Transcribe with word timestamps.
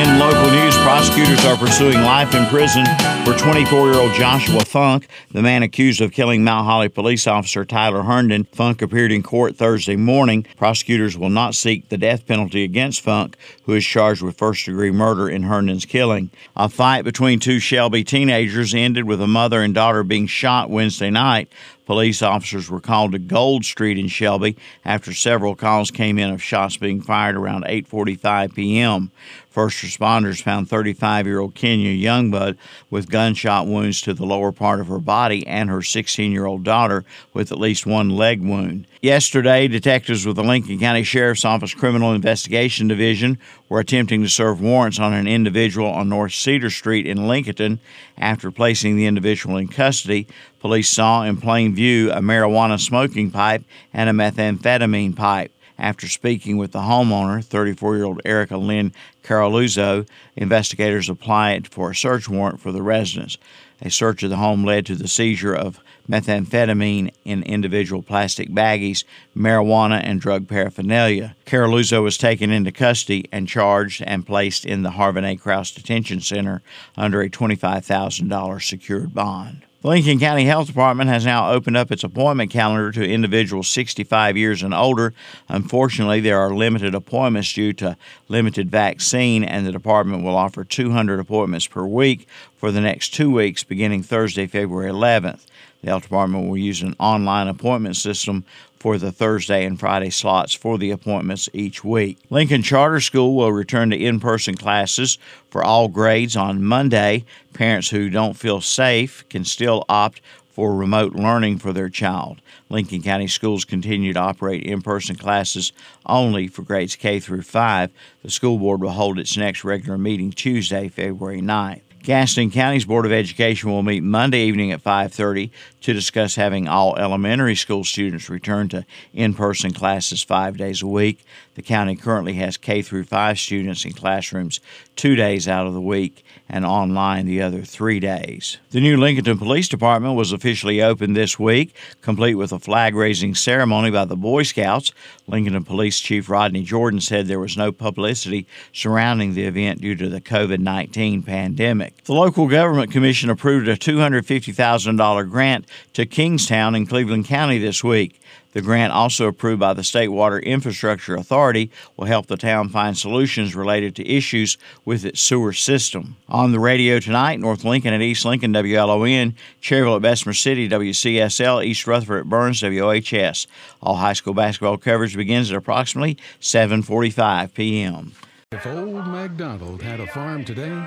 In 0.00 0.18
local 0.18 0.50
news, 0.50 0.74
prosecutors 0.78 1.44
are 1.44 1.58
pursuing 1.58 2.00
life 2.00 2.34
in 2.34 2.46
prison 2.46 2.86
for 3.22 3.34
24 3.34 3.92
year 3.92 4.00
old 4.00 4.14
Joshua 4.14 4.64
Funk, 4.64 5.06
the 5.30 5.42
man 5.42 5.62
accused 5.62 6.00
of 6.00 6.10
killing 6.10 6.42
Mount 6.42 6.64
Holly 6.64 6.88
police 6.88 7.26
officer 7.26 7.66
Tyler 7.66 8.04
Herndon. 8.04 8.44
Funk 8.44 8.80
appeared 8.80 9.12
in 9.12 9.22
court 9.22 9.56
Thursday 9.56 9.96
morning. 9.96 10.46
Prosecutors 10.56 11.18
will 11.18 11.28
not 11.28 11.54
seek 11.54 11.90
the 11.90 11.98
death 11.98 12.26
penalty 12.26 12.64
against 12.64 13.02
Funk, 13.02 13.36
who 13.64 13.74
is 13.74 13.84
charged 13.84 14.22
with 14.22 14.38
first 14.38 14.64
degree 14.64 14.90
murder 14.90 15.28
in 15.28 15.42
Herndon's 15.42 15.84
killing. 15.84 16.30
A 16.56 16.70
fight 16.70 17.04
between 17.04 17.38
two 17.38 17.58
Shelby 17.58 18.02
teenagers 18.02 18.72
ended 18.72 19.04
with 19.04 19.20
a 19.20 19.26
mother 19.26 19.60
and 19.60 19.74
daughter 19.74 20.02
being 20.02 20.26
shot 20.26 20.70
Wednesday 20.70 21.10
night. 21.10 21.50
Police 21.86 22.22
officers 22.22 22.70
were 22.70 22.80
called 22.80 23.12
to 23.12 23.18
Gold 23.18 23.64
Street 23.64 23.98
in 23.98 24.08
Shelby 24.08 24.56
after 24.84 25.12
several 25.12 25.54
calls 25.54 25.90
came 25.90 26.18
in 26.18 26.30
of 26.30 26.42
shots 26.42 26.76
being 26.76 27.00
fired 27.00 27.36
around 27.36 27.64
8:45 27.64 28.54
p.m. 28.54 29.10
First 29.50 29.82
responders 29.82 30.40
found 30.40 30.70
35 30.70 31.26
year 31.26 31.40
old 31.40 31.56
Kenya 31.56 31.90
Youngbud 31.90 32.56
with 32.88 33.10
gunshot 33.10 33.66
wounds 33.66 34.00
to 34.02 34.14
the 34.14 34.24
lower 34.24 34.52
part 34.52 34.80
of 34.80 34.86
her 34.86 35.00
body 35.00 35.44
and 35.44 35.68
her 35.68 35.82
16 35.82 36.30
year 36.30 36.46
old 36.46 36.62
daughter 36.62 37.04
with 37.34 37.50
at 37.50 37.58
least 37.58 37.84
one 37.84 38.10
leg 38.10 38.40
wound. 38.40 38.86
Yesterday, 39.02 39.66
detectives 39.66 40.24
with 40.24 40.36
the 40.36 40.44
Lincoln 40.44 40.78
County 40.78 41.02
Sheriff's 41.02 41.44
Office 41.44 41.74
Criminal 41.74 42.12
Investigation 42.12 42.86
Division 42.86 43.38
were 43.68 43.80
attempting 43.80 44.22
to 44.22 44.28
serve 44.28 44.60
warrants 44.60 45.00
on 45.00 45.14
an 45.14 45.26
individual 45.26 45.88
on 45.88 46.08
North 46.08 46.32
Cedar 46.32 46.70
Street 46.70 47.06
in 47.06 47.26
Lincoln. 47.26 47.80
After 48.18 48.50
placing 48.50 48.96
the 48.96 49.06
individual 49.06 49.56
in 49.56 49.68
custody, 49.68 50.26
police 50.60 50.88
saw 50.88 51.24
in 51.24 51.38
plain 51.38 51.74
view 51.74 52.12
a 52.12 52.20
marijuana 52.20 52.78
smoking 52.78 53.30
pipe 53.30 53.64
and 53.92 54.08
a 54.08 54.12
methamphetamine 54.12 55.16
pipe. 55.16 55.52
After 55.78 56.08
speaking 56.08 56.58
with 56.58 56.72
the 56.72 56.80
homeowner, 56.80 57.42
34 57.42 57.96
year 57.96 58.04
old 58.04 58.20
Erica 58.26 58.58
Lynn 58.58 58.92
Caroluzzo, 59.24 60.06
investigators 60.36 61.08
applied 61.08 61.66
for 61.66 61.90
a 61.90 61.96
search 61.96 62.28
warrant 62.28 62.60
for 62.60 62.70
the 62.70 62.82
residence. 62.82 63.38
A 63.80 63.90
search 63.90 64.22
of 64.22 64.28
the 64.28 64.36
home 64.36 64.62
led 64.62 64.84
to 64.86 64.94
the 64.94 65.08
seizure 65.08 65.54
of 65.54 65.80
methamphetamine 66.06 67.14
in 67.24 67.42
individual 67.44 68.02
plastic 68.02 68.50
baggies, 68.50 69.04
marijuana, 69.34 70.00
and 70.04 70.20
drug 70.20 70.48
paraphernalia. 70.48 71.34
Caroluzzo 71.46 72.02
was 72.02 72.18
taken 72.18 72.50
into 72.50 72.72
custody 72.72 73.24
and 73.32 73.48
charged 73.48 74.02
and 74.06 74.26
placed 74.26 74.66
in 74.66 74.82
the 74.82 74.90
Harven 74.90 75.24
A. 75.24 75.36
Crouse 75.36 75.70
Detention 75.70 76.20
Center 76.20 76.60
under 76.96 77.22
a 77.22 77.30
$25,000 77.30 78.62
secured 78.62 79.14
bond. 79.14 79.64
The 79.82 79.88
Lincoln 79.88 80.18
County 80.18 80.44
Health 80.44 80.66
Department 80.66 81.08
has 81.08 81.24
now 81.24 81.52
opened 81.52 81.78
up 81.78 81.90
its 81.90 82.04
appointment 82.04 82.50
calendar 82.50 82.92
to 82.92 83.02
individuals 83.02 83.66
65 83.68 84.36
years 84.36 84.62
and 84.62 84.74
older. 84.74 85.14
Unfortunately, 85.48 86.20
there 86.20 86.38
are 86.38 86.54
limited 86.54 86.94
appointments 86.94 87.50
due 87.54 87.72
to 87.74 87.96
limited 88.28 88.70
vaccine, 88.70 89.42
and 89.42 89.66
the 89.66 89.72
department 89.72 90.22
will 90.22 90.36
offer 90.36 90.64
200 90.64 91.18
appointments 91.18 91.66
per 91.66 91.86
week 91.86 92.28
for 92.58 92.70
the 92.70 92.82
next 92.82 93.14
two 93.14 93.30
weeks 93.30 93.64
beginning 93.64 94.02
Thursday, 94.02 94.46
February 94.46 94.90
11th. 94.90 95.46
The 95.80 95.88
health 95.88 96.02
department 96.02 96.50
will 96.50 96.58
use 96.58 96.82
an 96.82 96.94
online 96.98 97.48
appointment 97.48 97.96
system 97.96 98.44
for 98.80 98.96
the 98.96 99.12
Thursday 99.12 99.64
and 99.66 99.78
Friday 99.78 100.10
slots 100.10 100.54
for 100.54 100.78
the 100.78 100.90
appointments 100.90 101.48
each 101.52 101.84
week. 101.84 102.18
Lincoln 102.30 102.62
Charter 102.62 103.00
School 103.00 103.36
will 103.36 103.52
return 103.52 103.90
to 103.90 103.96
in 103.96 104.18
person 104.18 104.56
classes 104.56 105.18
for 105.50 105.62
all 105.62 105.86
grades 105.86 106.34
on 106.34 106.64
Monday. 106.64 107.24
Parents 107.52 107.90
who 107.90 108.08
don't 108.08 108.38
feel 108.38 108.62
safe 108.62 109.28
can 109.28 109.44
still 109.44 109.84
opt 109.88 110.22
for 110.50 110.74
remote 110.74 111.14
learning 111.14 111.58
for 111.58 111.72
their 111.72 111.88
child. 111.88 112.40
Lincoln 112.70 113.02
County 113.02 113.28
Schools 113.28 113.64
continue 113.64 114.12
to 114.12 114.18
operate 114.18 114.64
in-person 114.64 115.16
classes 115.16 115.72
only 116.06 116.48
for 116.48 116.62
grades 116.62 116.96
K 116.96 117.20
through 117.20 117.42
5. 117.42 117.90
The 118.22 118.30
school 118.30 118.58
board 118.58 118.80
will 118.80 118.90
hold 118.90 119.18
its 119.18 119.36
next 119.36 119.62
regular 119.62 119.98
meeting 119.98 120.32
Tuesday, 120.32 120.88
February 120.88 121.40
9th. 121.40 121.82
Gaston 122.02 122.50
County's 122.50 122.86
Board 122.86 123.04
of 123.04 123.12
Education 123.12 123.70
will 123.70 123.82
meet 123.82 124.02
Monday 124.02 124.46
evening 124.46 124.72
at 124.72 124.82
5:30 124.82 125.50
to 125.82 125.92
discuss 125.92 126.34
having 126.34 126.66
all 126.66 126.96
elementary 126.96 127.54
school 127.54 127.84
students 127.84 128.30
return 128.30 128.70
to 128.70 128.86
in-person 129.12 129.74
classes 129.74 130.22
5 130.22 130.56
days 130.56 130.80
a 130.80 130.86
week. 130.86 131.22
The 131.56 131.62
county 131.62 131.96
currently 131.96 132.34
has 132.34 132.56
K 132.56 132.80
through 132.80 133.04
5 133.04 133.38
students 133.38 133.84
in 133.84 133.92
classrooms 133.92 134.60
2 134.96 135.14
days 135.14 135.46
out 135.46 135.66
of 135.66 135.74
the 135.74 135.80
week 135.80 136.24
and 136.52 136.66
online 136.66 137.26
the 137.26 137.40
other 137.40 137.62
3 137.62 138.00
days. 138.00 138.58
The 138.70 138.80
new 138.80 138.96
Lincolnton 138.96 139.38
Police 139.38 139.68
Department 139.68 140.16
was 140.16 140.32
officially 140.32 140.82
opened 140.82 141.16
this 141.16 141.38
week, 141.38 141.74
complete 142.02 142.34
with 142.34 142.52
a 142.52 142.58
flag-raising 142.58 143.36
ceremony 143.36 143.90
by 143.90 144.04
the 144.04 144.16
Boy 144.16 144.42
Scouts. 144.42 144.92
Lincolnton 145.28 145.64
Police 145.64 146.00
Chief 146.00 146.28
Rodney 146.28 146.64
Jordan 146.64 147.00
said 147.00 147.26
there 147.26 147.38
was 147.38 147.56
no 147.56 147.70
publicity 147.70 148.46
surrounding 148.72 149.34
the 149.34 149.44
event 149.44 149.80
due 149.80 149.94
to 149.94 150.08
the 150.08 150.20
COVID-19 150.20 151.24
pandemic. 151.24 152.04
The 152.04 152.14
local 152.14 152.48
government 152.48 152.90
commission 152.90 153.30
approved 153.30 153.68
a 153.68 153.76
$250,000 153.76 155.30
grant 155.30 155.66
to 155.92 156.04
Kingstown 156.04 156.74
in 156.74 156.86
Cleveland 156.86 157.26
County 157.26 157.58
this 157.58 157.84
week. 157.84 158.20
The 158.52 158.62
grant, 158.62 158.92
also 158.92 159.28
approved 159.28 159.60
by 159.60 159.74
the 159.74 159.84
State 159.84 160.08
Water 160.08 160.38
Infrastructure 160.40 161.14
Authority, 161.14 161.70
will 161.96 162.06
help 162.06 162.26
the 162.26 162.36
town 162.36 162.68
find 162.68 162.98
solutions 162.98 163.54
related 163.54 163.94
to 163.96 164.08
issues 164.08 164.58
with 164.84 165.04
its 165.04 165.20
sewer 165.20 165.52
system. 165.52 166.16
On 166.28 166.50
the 166.50 166.58
radio 166.58 166.98
tonight, 166.98 167.38
North 167.38 167.64
Lincoln 167.64 167.94
at 167.94 168.02
East 168.02 168.24
Lincoln, 168.24 168.52
WLON, 168.52 169.34
Cherryville 169.62 169.96
at 169.96 170.02
Bessemer 170.02 170.34
City, 170.34 170.68
WCSL, 170.68 171.64
East 171.64 171.86
Rutherford 171.86 172.22
at 172.22 172.28
Burns, 172.28 172.60
WOHS. 172.60 173.46
All 173.80 173.96
high 173.96 174.14
school 174.14 174.34
basketball 174.34 174.78
coverage 174.78 175.16
begins 175.16 175.50
at 175.50 175.56
approximately 175.56 176.16
7:45 176.40 177.54
p.m. 177.54 178.12
If 178.50 178.66
old 178.66 179.06
MacDonald 179.06 179.80
had 179.80 180.00
a 180.00 180.08
farm 180.08 180.44
today, 180.44 180.84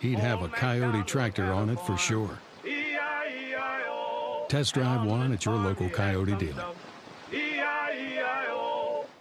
he'd 0.00 0.18
have 0.18 0.42
a 0.42 0.48
Kioti 0.48 1.06
tractor 1.06 1.52
on 1.52 1.70
it 1.70 1.78
for 1.80 1.96
sure. 1.96 2.40
Test 4.48 4.74
drive 4.74 5.04
one 5.04 5.32
at 5.32 5.44
your 5.44 5.56
local 5.56 5.88
Kioti 5.88 6.38
dealer. 6.38 6.64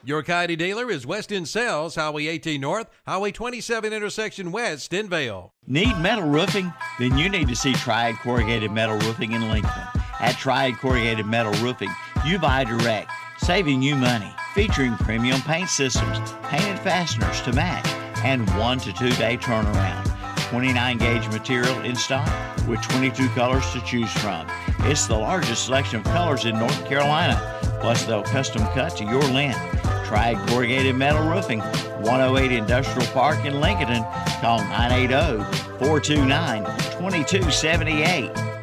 Your 0.04 0.22
Kioti 0.22 0.56
dealer 0.56 0.92
is 0.92 1.08
West 1.08 1.32
End 1.32 1.48
Sales, 1.48 1.96
Highway 1.96 2.28
18 2.28 2.62
North, 2.62 2.88
Highway 3.08 3.32
27 3.32 3.92
intersection 3.92 4.52
West, 4.52 4.94
in 4.94 5.10
Vale. 5.10 5.52
Need 5.66 5.98
metal 5.98 6.26
roofing? 6.30 6.72
Then 7.00 7.18
you 7.18 7.28
need 7.28 7.48
to 7.48 7.56
see 7.56 7.74
Triad 7.74 8.16
Corrugated 8.18 8.72
Metal 8.72 9.00
Roofing 9.00 9.32
in 9.32 9.50
Lincoln. 9.50 9.72
At 10.20 10.38
Triad 10.38 10.78
Corrugated 10.78 11.26
Metal 11.26 11.54
Roofing, 11.54 11.90
you 12.24 12.38
buy 12.38 12.64
direct, 12.64 13.10
saving 13.40 13.82
you 13.82 13.96
money. 13.96 14.32
Featuring 14.54 14.96
premium 14.98 15.42
paint 15.42 15.70
systems, 15.70 16.20
painted 16.44 16.80
fasteners 16.80 17.42
to 17.42 17.54
match, 17.54 17.88
and 18.24 18.48
one 18.60 18.78
to 18.80 18.94
two 18.94 19.12
day 19.14 19.38
turnaround. 19.38 20.15
29 20.50 20.98
gauge 20.98 21.28
material 21.30 21.80
in 21.82 21.96
stock 21.96 22.28
with 22.68 22.82
22 22.84 23.28
colors 23.30 23.70
to 23.72 23.82
choose 23.82 24.12
from. 24.14 24.48
It's 24.80 25.08
the 25.08 25.18
largest 25.18 25.66
selection 25.66 26.00
of 26.00 26.06
colors 26.06 26.46
in 26.46 26.58
North 26.58 26.86
Carolina. 26.86 27.60
Plus, 27.82 28.06
they'll 28.06 28.24
custom 28.24 28.64
cut 28.74 28.96
to 28.98 29.04
your 29.04 29.24
length. 29.24 29.60
Triad 30.06 30.38
corrugated 30.48 30.96
metal 30.96 31.28
roofing, 31.28 31.60
108 31.60 32.52
Industrial 32.52 33.08
Park 33.12 33.44
in 33.46 33.60
Lincoln. 33.60 34.04
Call 34.40 34.60
980 34.60 35.44
429 35.80 36.64
2278. 36.64 38.55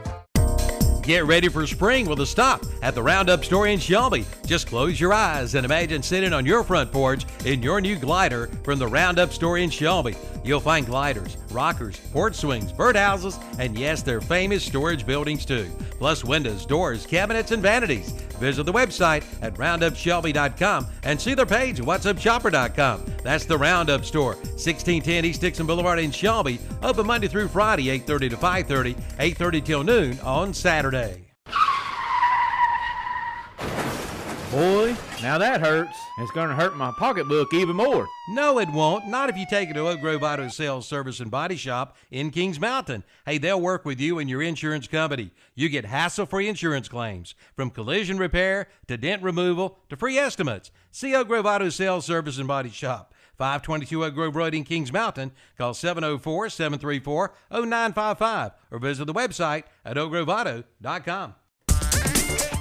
Get 1.02 1.26
ready 1.26 1.48
for 1.48 1.66
spring 1.66 2.06
with 2.06 2.20
a 2.20 2.26
stop 2.26 2.64
at 2.80 2.94
the 2.94 3.02
Roundup 3.02 3.44
store 3.44 3.66
in 3.66 3.80
Shelby. 3.80 4.24
Just 4.46 4.68
close 4.68 5.00
your 5.00 5.12
eyes 5.12 5.56
and 5.56 5.64
imagine 5.64 6.00
sitting 6.00 6.32
on 6.32 6.46
your 6.46 6.62
front 6.62 6.92
porch 6.92 7.26
in 7.44 7.60
your 7.60 7.80
new 7.80 7.96
glider 7.96 8.46
from 8.62 8.78
the 8.78 8.86
Roundup 8.86 9.32
store 9.32 9.58
in 9.58 9.68
Shelby. 9.68 10.14
You'll 10.44 10.60
find 10.60 10.86
gliders, 10.86 11.36
rockers, 11.50 11.98
porch 12.12 12.36
swings, 12.36 12.72
birdhouses, 12.72 13.42
and 13.58 13.76
yes, 13.76 14.02
their 14.02 14.20
famous 14.20 14.64
storage 14.64 15.04
buildings 15.04 15.44
too. 15.44 15.68
Plus 15.98 16.24
windows, 16.24 16.66
doors, 16.66 17.04
cabinets, 17.04 17.50
and 17.50 17.62
vanities. 17.62 18.12
Visit 18.38 18.64
the 18.64 18.72
website 18.72 19.24
at 19.40 19.54
roundupshelby.com 19.54 20.86
and 21.04 21.20
see 21.20 21.34
their 21.34 21.46
page 21.46 21.78
at 21.78 21.86
whatsupshopper.com. 21.86 23.04
That's 23.22 23.44
the 23.44 23.56
Roundup 23.56 24.04
Store, 24.04 24.34
1610 24.34 25.24
East 25.24 25.40
Dixon 25.40 25.66
Boulevard 25.66 26.00
in 26.00 26.10
Shelby. 26.10 26.58
Open 26.82 27.06
Monday 27.06 27.28
through 27.28 27.48
Friday, 27.48 27.88
8:30 27.88 28.30
to 28.30 28.36
5:30, 28.36 28.96
8:30 29.18 29.60
till 29.64 29.84
noon 29.84 30.18
on 30.24 30.52
Saturday. 30.52 30.91
Boy, 34.50 34.94
now 35.22 35.38
that 35.38 35.62
hurts. 35.62 35.96
It's 36.18 36.30
going 36.32 36.50
to 36.50 36.54
hurt 36.54 36.76
my 36.76 36.92
pocketbook 36.98 37.54
even 37.54 37.76
more. 37.76 38.06
No, 38.28 38.58
it 38.58 38.68
won't. 38.68 39.08
Not 39.08 39.30
if 39.30 39.38
you 39.38 39.46
take 39.48 39.70
it 39.70 39.72
to 39.72 39.88
Oak 39.88 40.00
Grove 40.02 40.22
Auto 40.22 40.48
Sales 40.48 40.86
Service 40.86 41.20
and 41.20 41.30
Body 41.30 41.56
Shop 41.56 41.96
in 42.10 42.30
Kings 42.30 42.60
Mountain. 42.60 43.04
Hey, 43.24 43.38
they'll 43.38 43.58
work 43.58 43.86
with 43.86 43.98
you 43.98 44.18
and 44.18 44.28
your 44.28 44.42
insurance 44.42 44.86
company. 44.86 45.30
You 45.54 45.70
get 45.70 45.86
hassle-free 45.86 46.46
insurance 46.46 46.90
claims, 46.90 47.34
from 47.56 47.70
collision 47.70 48.18
repair 48.18 48.68
to 48.88 48.98
dent 48.98 49.22
removal 49.22 49.78
to 49.88 49.96
free 49.96 50.18
estimates. 50.18 50.70
See 50.90 51.14
Oak 51.14 51.28
Grove 51.28 51.46
Auto 51.46 51.70
Sales 51.70 52.04
Service 52.04 52.36
and 52.36 52.46
Body 52.46 52.68
Shop. 52.68 53.14
522 53.42 54.04
Oak 54.04 54.14
Grove 54.14 54.36
Road 54.36 54.54
in 54.54 54.62
Kings 54.62 54.92
Mountain. 54.92 55.32
Call 55.58 55.72
704-734-0955 55.72 58.52
or 58.70 58.78
visit 58.78 59.06
the 59.06 59.12
website 59.12 59.64
at 59.84 59.96
oakgroveauto.com. 59.96 61.34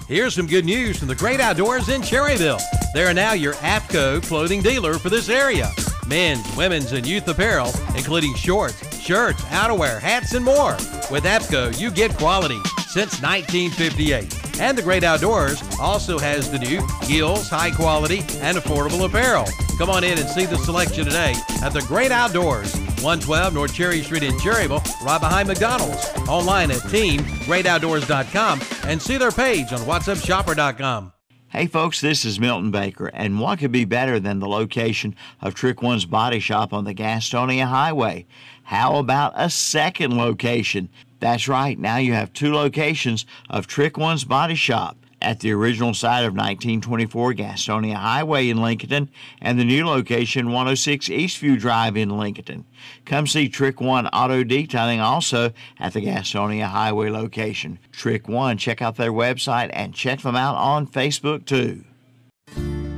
Here's 0.07 0.33
some 0.33 0.47
good 0.47 0.65
news 0.65 0.97
from 0.97 1.07
the 1.07 1.13
great 1.13 1.39
outdoors 1.39 1.89
in 1.89 2.01
Cherryville. 2.01 2.59
They 2.95 3.03
are 3.03 3.13
now 3.13 3.33
your 3.33 3.53
AFTCO 3.53 4.23
clothing 4.23 4.63
dealer 4.63 4.95
for 4.95 5.11
this 5.11 5.29
area. 5.29 5.69
men's, 6.07 6.43
women's, 6.57 6.93
and 6.93 7.05
youth 7.05 7.27
apparel, 7.27 7.71
including 7.95 8.33
shorts, 8.33 8.81
shirts, 9.01 9.41
outerwear, 9.45 9.99
hats, 9.99 10.33
and 10.33 10.45
more. 10.45 10.73
With 11.09 11.23
AFTCO, 11.23 11.79
you 11.79 11.91
get 11.91 12.15
quality 12.17 12.59
since 12.87 13.21
1958. 13.21 14.59
And 14.59 14.77
the 14.77 14.81
Great 14.81 15.03
Outdoors 15.03 15.61
also 15.79 16.19
has 16.19 16.51
the 16.51 16.59
new 16.59 16.87
Gills 17.07 17.49
high 17.49 17.71
quality 17.71 18.19
and 18.39 18.57
affordable 18.57 19.05
apparel. 19.05 19.45
Come 19.77 19.89
on 19.89 20.03
in 20.03 20.19
and 20.19 20.29
see 20.29 20.45
the 20.45 20.57
selection 20.57 21.05
today 21.05 21.33
at 21.63 21.69
the 21.69 21.81
Great 21.81 22.11
Outdoors, 22.11 22.75
112 23.01 23.53
North 23.53 23.73
Cherry 23.73 24.03
Street 24.03 24.23
in 24.23 24.33
Cherryville, 24.37 24.83
right 25.03 25.19
behind 25.19 25.47
McDonald's. 25.47 26.05
Online 26.27 26.71
at 26.71 26.81
teamgreatoutdoors.com 26.81 28.61
and 28.85 29.01
see 29.01 29.17
their 29.17 29.31
page 29.31 29.73
on 29.73 29.79
whatsupshopper.com. 29.79 31.13
Hey 31.51 31.67
folks, 31.67 31.99
this 31.99 32.23
is 32.23 32.39
Milton 32.39 32.71
Baker, 32.71 33.07
and 33.07 33.37
what 33.37 33.59
could 33.59 33.73
be 33.73 33.83
better 33.83 34.21
than 34.21 34.39
the 34.39 34.47
location 34.47 35.13
of 35.41 35.53
Trick 35.53 35.81
One's 35.81 36.05
Body 36.05 36.39
Shop 36.39 36.71
on 36.71 36.85
the 36.85 36.93
Gastonia 36.93 37.65
Highway? 37.65 38.25
How 38.63 38.95
about 38.95 39.33
a 39.35 39.49
second 39.49 40.17
location? 40.17 40.87
That's 41.19 41.49
right, 41.49 41.77
now 41.77 41.97
you 41.97 42.13
have 42.13 42.31
two 42.31 42.53
locations 42.53 43.25
of 43.49 43.67
Trick 43.67 43.97
One's 43.97 44.23
Body 44.23 44.55
Shop 44.55 44.95
at 45.21 45.39
the 45.39 45.51
original 45.51 45.93
site 45.93 46.25
of 46.25 46.33
1924 46.33 47.33
Gastonia 47.33 47.95
Highway 47.95 48.49
in 48.49 48.61
Lincoln 48.61 49.09
and 49.41 49.59
the 49.59 49.63
new 49.63 49.85
location 49.85 50.47
106 50.47 51.09
Eastview 51.09 51.59
Drive 51.59 51.95
in 51.95 52.17
Lincoln. 52.17 52.65
Come 53.05 53.27
see 53.27 53.49
Trick 53.49 53.79
One 53.79 54.07
Auto 54.07 54.43
Detailing 54.43 54.99
also 54.99 55.53
at 55.79 55.93
the 55.93 56.01
Gastonia 56.01 56.65
Highway 56.65 57.09
location. 57.09 57.79
Trick 57.91 58.27
One, 58.27 58.57
check 58.57 58.81
out 58.81 58.97
their 58.97 59.11
website 59.11 59.69
and 59.73 59.93
check 59.93 60.21
them 60.21 60.35
out 60.35 60.55
on 60.55 60.87
Facebook 60.87 61.45
too. 61.45 61.83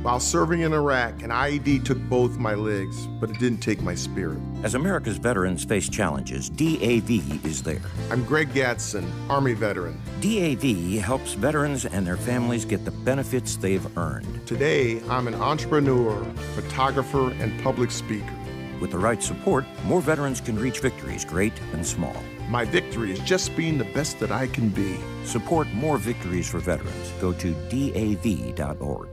While 0.04 0.20
serving 0.20 0.60
in 0.60 0.74
Iraq, 0.74 1.22
an 1.22 1.30
IED 1.30 1.82
took 1.86 1.98
both 2.10 2.36
my 2.36 2.52
legs, 2.52 3.06
but 3.18 3.30
it 3.30 3.38
didn't 3.38 3.60
take 3.60 3.80
my 3.80 3.94
spirit. 3.94 4.38
As 4.62 4.74
America's 4.74 5.16
veterans 5.16 5.64
face 5.64 5.88
challenges, 5.88 6.50
DAV 6.50 7.10
is 7.46 7.62
there. 7.62 7.80
I'm 8.10 8.22
Greg 8.24 8.50
Gatson, 8.50 9.10
Army 9.30 9.54
veteran. 9.54 9.98
DAV 10.20 11.00
helps 11.02 11.32
veterans 11.32 11.86
and 11.86 12.06
their 12.06 12.18
families 12.18 12.66
get 12.66 12.84
the 12.84 12.90
benefits 12.90 13.56
they've 13.56 13.96
earned. 13.96 14.46
Today, 14.46 15.00
I'm 15.08 15.26
an 15.26 15.36
entrepreneur, 15.36 16.22
photographer, 16.54 17.30
and 17.40 17.58
public 17.62 17.90
speaker. 17.90 18.34
With 18.82 18.90
the 18.90 18.98
right 18.98 19.22
support, 19.22 19.64
more 19.86 20.02
veterans 20.02 20.42
can 20.42 20.58
reach 20.58 20.80
victories, 20.80 21.24
great 21.24 21.54
and 21.72 21.86
small. 21.86 22.16
My 22.50 22.66
victory 22.66 23.12
is 23.12 23.20
just 23.20 23.56
being 23.56 23.78
the 23.78 23.86
best 23.86 24.18
that 24.18 24.30
I 24.30 24.48
can 24.48 24.68
be. 24.68 24.98
Support 25.24 25.72
more 25.72 25.96
victories 25.96 26.46
for 26.46 26.58
veterans. 26.58 27.10
Go 27.22 27.32
to 27.32 27.54
DAV.org. 27.70 29.08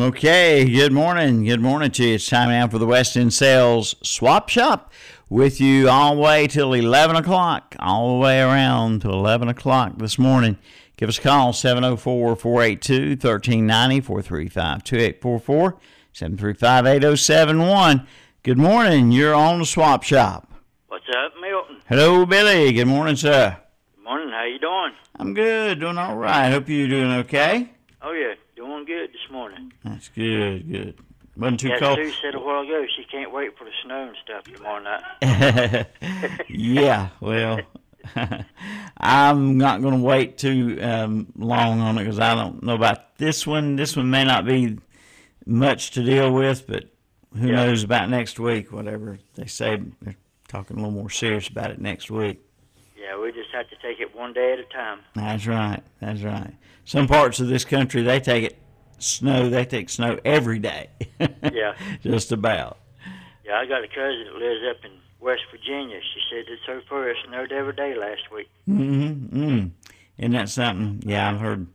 Okay, 0.00 0.64
good 0.64 0.92
morning. 0.92 1.44
Good 1.44 1.60
morning 1.60 1.92
to 1.92 2.04
you. 2.04 2.14
It's 2.16 2.28
time 2.28 2.48
now 2.48 2.66
for 2.66 2.78
the 2.78 2.86
West 2.86 3.16
End 3.16 3.32
Sales 3.32 3.94
Swap 4.02 4.48
Shop 4.48 4.92
with 5.28 5.60
you 5.60 5.88
all 5.88 6.16
the 6.16 6.20
way 6.20 6.48
till 6.48 6.72
11 6.72 7.14
o'clock, 7.14 7.76
all 7.78 8.14
the 8.14 8.18
way 8.18 8.40
around 8.40 9.02
to 9.02 9.10
11 9.10 9.48
o'clock 9.48 9.98
this 9.98 10.18
morning. 10.18 10.58
Give 10.96 11.08
us 11.08 11.18
a 11.18 11.22
call, 11.22 11.52
704 11.52 12.34
482 12.34 13.10
1390 13.10 14.00
435 14.00 14.82
2844 14.82 15.78
735 16.12 16.86
8071. 16.86 18.08
Good 18.42 18.58
morning. 18.58 19.12
You're 19.12 19.36
on 19.36 19.60
the 19.60 19.66
Swap 19.66 20.02
Shop. 20.02 20.52
What's 20.88 21.06
up, 21.16 21.34
Milton? 21.40 21.76
Hello, 21.88 22.26
Billy. 22.26 22.72
Good 22.72 22.86
morning, 22.86 23.14
sir. 23.14 23.56
Good 23.94 24.04
morning. 24.04 24.30
How 24.30 24.44
you 24.46 24.58
doing? 24.58 24.94
I'm 25.16 25.32
good. 25.32 25.78
Doing 25.78 25.96
all 25.96 26.16
right. 26.16 26.50
Hope 26.50 26.68
you're 26.68 26.88
doing 26.88 27.12
okay. 27.12 27.70
Oh 28.02 28.12
yeah, 28.12 28.34
doing 28.56 28.84
good 28.86 29.10
this 29.10 29.30
morning. 29.30 29.72
That's 29.84 30.08
good, 30.08 30.70
good. 30.70 30.94
Wasn't 31.36 31.60
too 31.60 31.68
Yeah, 31.68 31.78
cold. 31.78 31.98
Sue 31.98 32.12
said 32.22 32.34
a 32.34 32.38
while 32.40 32.62
ago 32.62 32.84
she 32.96 33.04
can't 33.04 33.32
wait 33.32 33.56
for 33.56 33.64
the 33.64 33.70
snow 33.84 34.08
and 34.08 34.16
stuff 34.24 34.44
tomorrow 34.44 34.82
night. 34.82 35.86
yeah, 36.48 37.08
well, 37.20 37.60
I'm 38.96 39.58
not 39.58 39.80
going 39.82 39.94
to 39.94 40.00
wait 40.00 40.38
too 40.38 40.78
um, 40.82 41.28
long 41.36 41.80
on 41.80 41.96
it 41.98 42.04
because 42.04 42.18
I 42.18 42.34
don't 42.34 42.62
know 42.62 42.74
about 42.74 43.16
this 43.18 43.46
one. 43.46 43.76
This 43.76 43.96
one 43.96 44.10
may 44.10 44.24
not 44.24 44.44
be 44.46 44.78
much 45.46 45.92
to 45.92 46.02
deal 46.02 46.32
with, 46.32 46.66
but 46.66 46.84
who 47.38 47.48
Yeah. 47.48 47.56
knows 47.56 47.82
about 47.84 48.10
next 48.10 48.38
week? 48.40 48.72
Whatever 48.72 49.18
they 49.34 49.46
say, 49.46 49.80
they're 50.02 50.16
talking 50.48 50.76
a 50.76 50.80
little 50.80 50.92
more 50.94 51.10
serious 51.10 51.48
about 51.48 51.70
it 51.70 51.80
next 51.80 52.10
week. 52.10 52.40
Yeah, 52.98 53.18
we 53.18 53.32
just 53.32 53.50
have 53.52 53.68
to 53.70 53.76
take 53.82 54.00
it 54.00 54.14
one 54.14 54.32
day 54.32 54.52
at 54.52 54.58
a 54.58 54.64
time. 54.64 55.00
That's 55.14 55.46
right. 55.46 55.82
That's 56.00 56.22
right. 56.22 56.52
Some 56.90 57.06
parts 57.06 57.38
of 57.38 57.46
this 57.46 57.64
country 57.64 58.02
they 58.02 58.18
take 58.18 58.42
it 58.42 58.58
snow. 58.98 59.48
They 59.48 59.64
take 59.64 59.88
snow 59.90 60.18
every 60.24 60.58
day. 60.58 60.88
Yeah. 61.20 61.76
just 62.02 62.32
about. 62.32 62.78
Yeah, 63.44 63.60
I 63.60 63.66
got 63.66 63.84
a 63.84 63.86
cousin 63.86 64.24
that 64.24 64.34
lives 64.34 64.60
up 64.68 64.84
in 64.84 64.90
West 65.20 65.42
Virginia. 65.52 66.00
She 66.00 66.20
said 66.28 66.46
that 66.48 66.58
so 66.66 66.80
far 66.88 67.08
it 67.08 67.16
snowed 67.28 67.52
every 67.52 67.74
day 67.74 67.94
last 67.96 68.22
week. 68.34 68.50
Mm. 68.68 69.30
Hmm. 69.30 69.66
Isn't 70.18 70.32
that 70.32 70.48
something? 70.48 71.00
Yeah, 71.08 71.30
I've 71.30 71.38
heard 71.38 71.68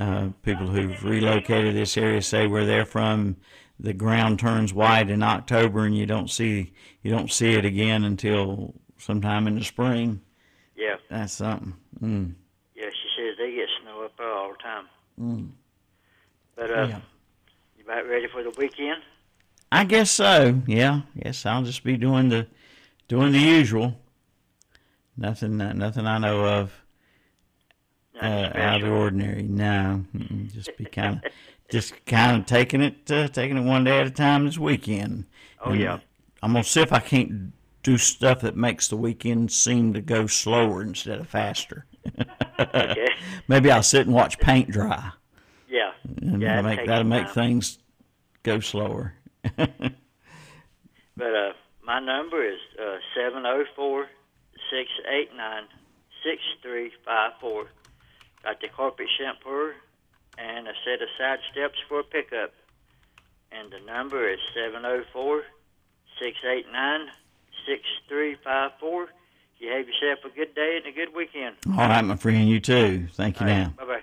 uh, 0.00 0.28
people 0.42 0.68
who've 0.68 1.04
relocated 1.04 1.76
this 1.76 1.98
area 1.98 2.22
say 2.22 2.46
where 2.46 2.64
they're 2.64 2.86
from, 2.86 3.36
the 3.78 3.92
ground 3.92 4.38
turns 4.38 4.72
white 4.72 5.10
in 5.10 5.22
October, 5.22 5.84
and 5.84 5.94
you 5.94 6.06
don't 6.06 6.30
see 6.30 6.72
you 7.02 7.10
don't 7.10 7.30
see 7.30 7.52
it 7.52 7.66
again 7.66 8.02
until 8.02 8.72
sometime 8.96 9.46
in 9.46 9.56
the 9.56 9.64
spring. 9.64 10.22
Yeah, 10.74 10.96
That's 11.10 11.34
something. 11.34 11.74
Mm. 12.00 12.34
yeah. 12.74 12.86
She 12.86 13.08
says 13.14 13.36
they 13.36 13.54
get 14.24 14.32
snow 14.32 14.44
up 14.44 14.56
there 14.56 14.68
all 14.68 14.84
the 15.18 15.22
time. 15.22 15.52
But 16.56 16.70
uh, 16.70 16.86
Yeah. 16.88 17.00
you 17.76 17.84
about 17.84 18.08
ready 18.08 18.26
for 18.28 18.42
the 18.42 18.50
weekend? 18.50 19.02
I 19.72 19.84
guess 19.84 20.10
so. 20.10 20.60
Yeah. 20.66 21.02
Yes, 21.14 21.44
I'll 21.46 21.62
just 21.64 21.82
be 21.84 21.96
doing 21.96 22.28
the 22.28 22.46
doing 23.08 23.32
the 23.32 23.38
usual. 23.40 23.96
Nothing. 25.16 25.60
Uh, 25.60 25.72
nothing 25.72 26.06
I 26.06 26.18
know 26.18 26.44
of. 26.44 26.72
Uh, 28.20 28.50
out 28.54 28.76
of 28.76 28.82
the 28.82 28.94
ordinary. 28.94 29.42
No, 29.42 30.04
mm-mm, 30.16 30.52
just 30.54 30.76
be 30.76 30.84
kind 30.92 31.16
of, 31.24 31.32
just 31.68 32.06
kind 32.06 32.40
of 32.40 32.46
taking 32.46 32.80
it, 32.80 33.10
uh, 33.10 33.26
taking 33.26 33.56
it 33.56 33.62
one 33.64 33.82
day 33.82 34.00
at 34.00 34.06
a 34.06 34.10
time 34.10 34.46
this 34.46 34.56
weekend. 34.56 35.26
Oh, 35.60 35.72
And 35.72 35.80
yeah. 35.80 35.98
I'm 36.40 36.52
gonna 36.52 36.62
see 36.62 36.80
if 36.80 36.92
I 36.92 37.00
can't 37.00 37.52
do 37.82 37.98
stuff 37.98 38.40
that 38.42 38.56
makes 38.56 38.86
the 38.86 38.96
weekend 38.96 39.50
seem 39.50 39.92
to 39.94 40.00
go 40.00 40.28
slower 40.28 40.80
instead 40.80 41.18
of 41.18 41.28
faster. 41.28 41.86
Okay. 42.58 43.08
Maybe 43.48 43.70
I'll 43.70 43.82
sit 43.82 44.06
and 44.06 44.14
watch 44.14 44.38
paint 44.38 44.70
dry, 44.70 45.10
Yeah. 45.68 45.92
and 46.22 46.40
yeah, 46.40 46.56
that'll 46.62 46.70
make 46.70 46.86
that'll 46.86 47.04
make 47.04 47.30
things 47.30 47.78
go 48.42 48.60
slower. 48.60 49.14
But 51.16 51.34
uh, 51.34 51.52
my 51.84 52.00
number 52.00 52.44
is 52.44 52.58
uh 52.80 52.96
seven 53.14 53.42
zero 53.42 53.64
four 53.76 54.06
689 54.70 55.64
6354. 56.24 57.66
Got 58.42 58.60
the 58.60 58.68
carpet 58.68 59.08
shampoo 59.18 59.72
and 60.38 60.66
a 60.66 60.72
set 60.84 61.00
of 61.02 61.08
side 61.18 61.38
steps 61.52 61.78
for 61.88 62.00
a 62.00 62.04
pickup. 62.04 62.52
And 63.52 63.70
the 63.70 63.78
number 63.86 64.28
is 64.28 64.40
704 64.54 65.42
689 66.18 67.10
6354. 67.66 69.08
You 69.58 69.70
have 69.70 69.86
yourself 69.86 70.18
a 70.24 70.36
good 70.36 70.54
day 70.54 70.78
and 70.78 70.86
a 70.86 70.92
good 70.92 71.14
weekend. 71.14 71.56
All 71.66 71.88
right, 71.88 72.02
my 72.02 72.16
friend. 72.16 72.48
You 72.48 72.60
too. 72.60 73.08
Thank 73.12 73.40
you 73.40 73.46
now. 73.46 73.72
Bye 73.78 73.84
bye. 73.84 74.00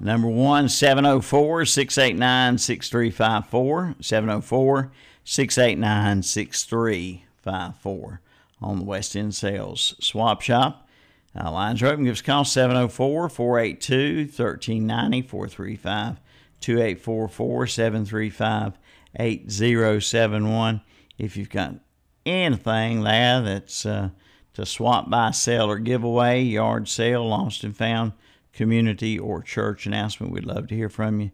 Number 0.00 0.28
one, 0.28 0.68
704 0.68 1.64
689 1.64 2.58
6354. 2.58 3.94
704 4.00 4.92
689 5.24 6.22
6354 6.22 8.20
on 8.60 8.78
the 8.78 8.84
West 8.84 9.16
End 9.16 9.34
Sales 9.34 9.94
Swap 10.00 10.42
Shop. 10.42 10.88
Uh, 11.38 11.50
lines 11.50 11.82
are 11.82 11.86
open. 11.88 12.04
Give 12.04 12.12
us 12.12 12.20
a 12.20 12.24
call 12.24 12.44
704 12.44 13.28
482 13.28 14.26
1390 14.26 15.22
435 15.22 16.20
2844 16.60 17.66
735 17.66 18.78
8071. 19.16 20.80
If 21.18 21.36
you've 21.36 21.50
got 21.50 21.74
anything 22.26 23.02
there 23.02 23.40
that's 23.40 23.84
uh, 23.86 24.10
to 24.54 24.64
swap, 24.64 25.10
buy, 25.10 25.32
sell, 25.32 25.70
or 25.70 25.78
give 25.78 26.02
away, 26.02 26.42
yard 26.42 26.88
sale, 26.88 27.28
lost 27.28 27.64
and 27.64 27.76
found, 27.76 28.12
community, 28.52 29.18
or 29.18 29.42
church 29.42 29.86
announcement, 29.86 30.32
we'd 30.32 30.44
love 30.44 30.68
to 30.68 30.74
hear 30.74 30.88
from 30.88 31.20
you. 31.20 31.30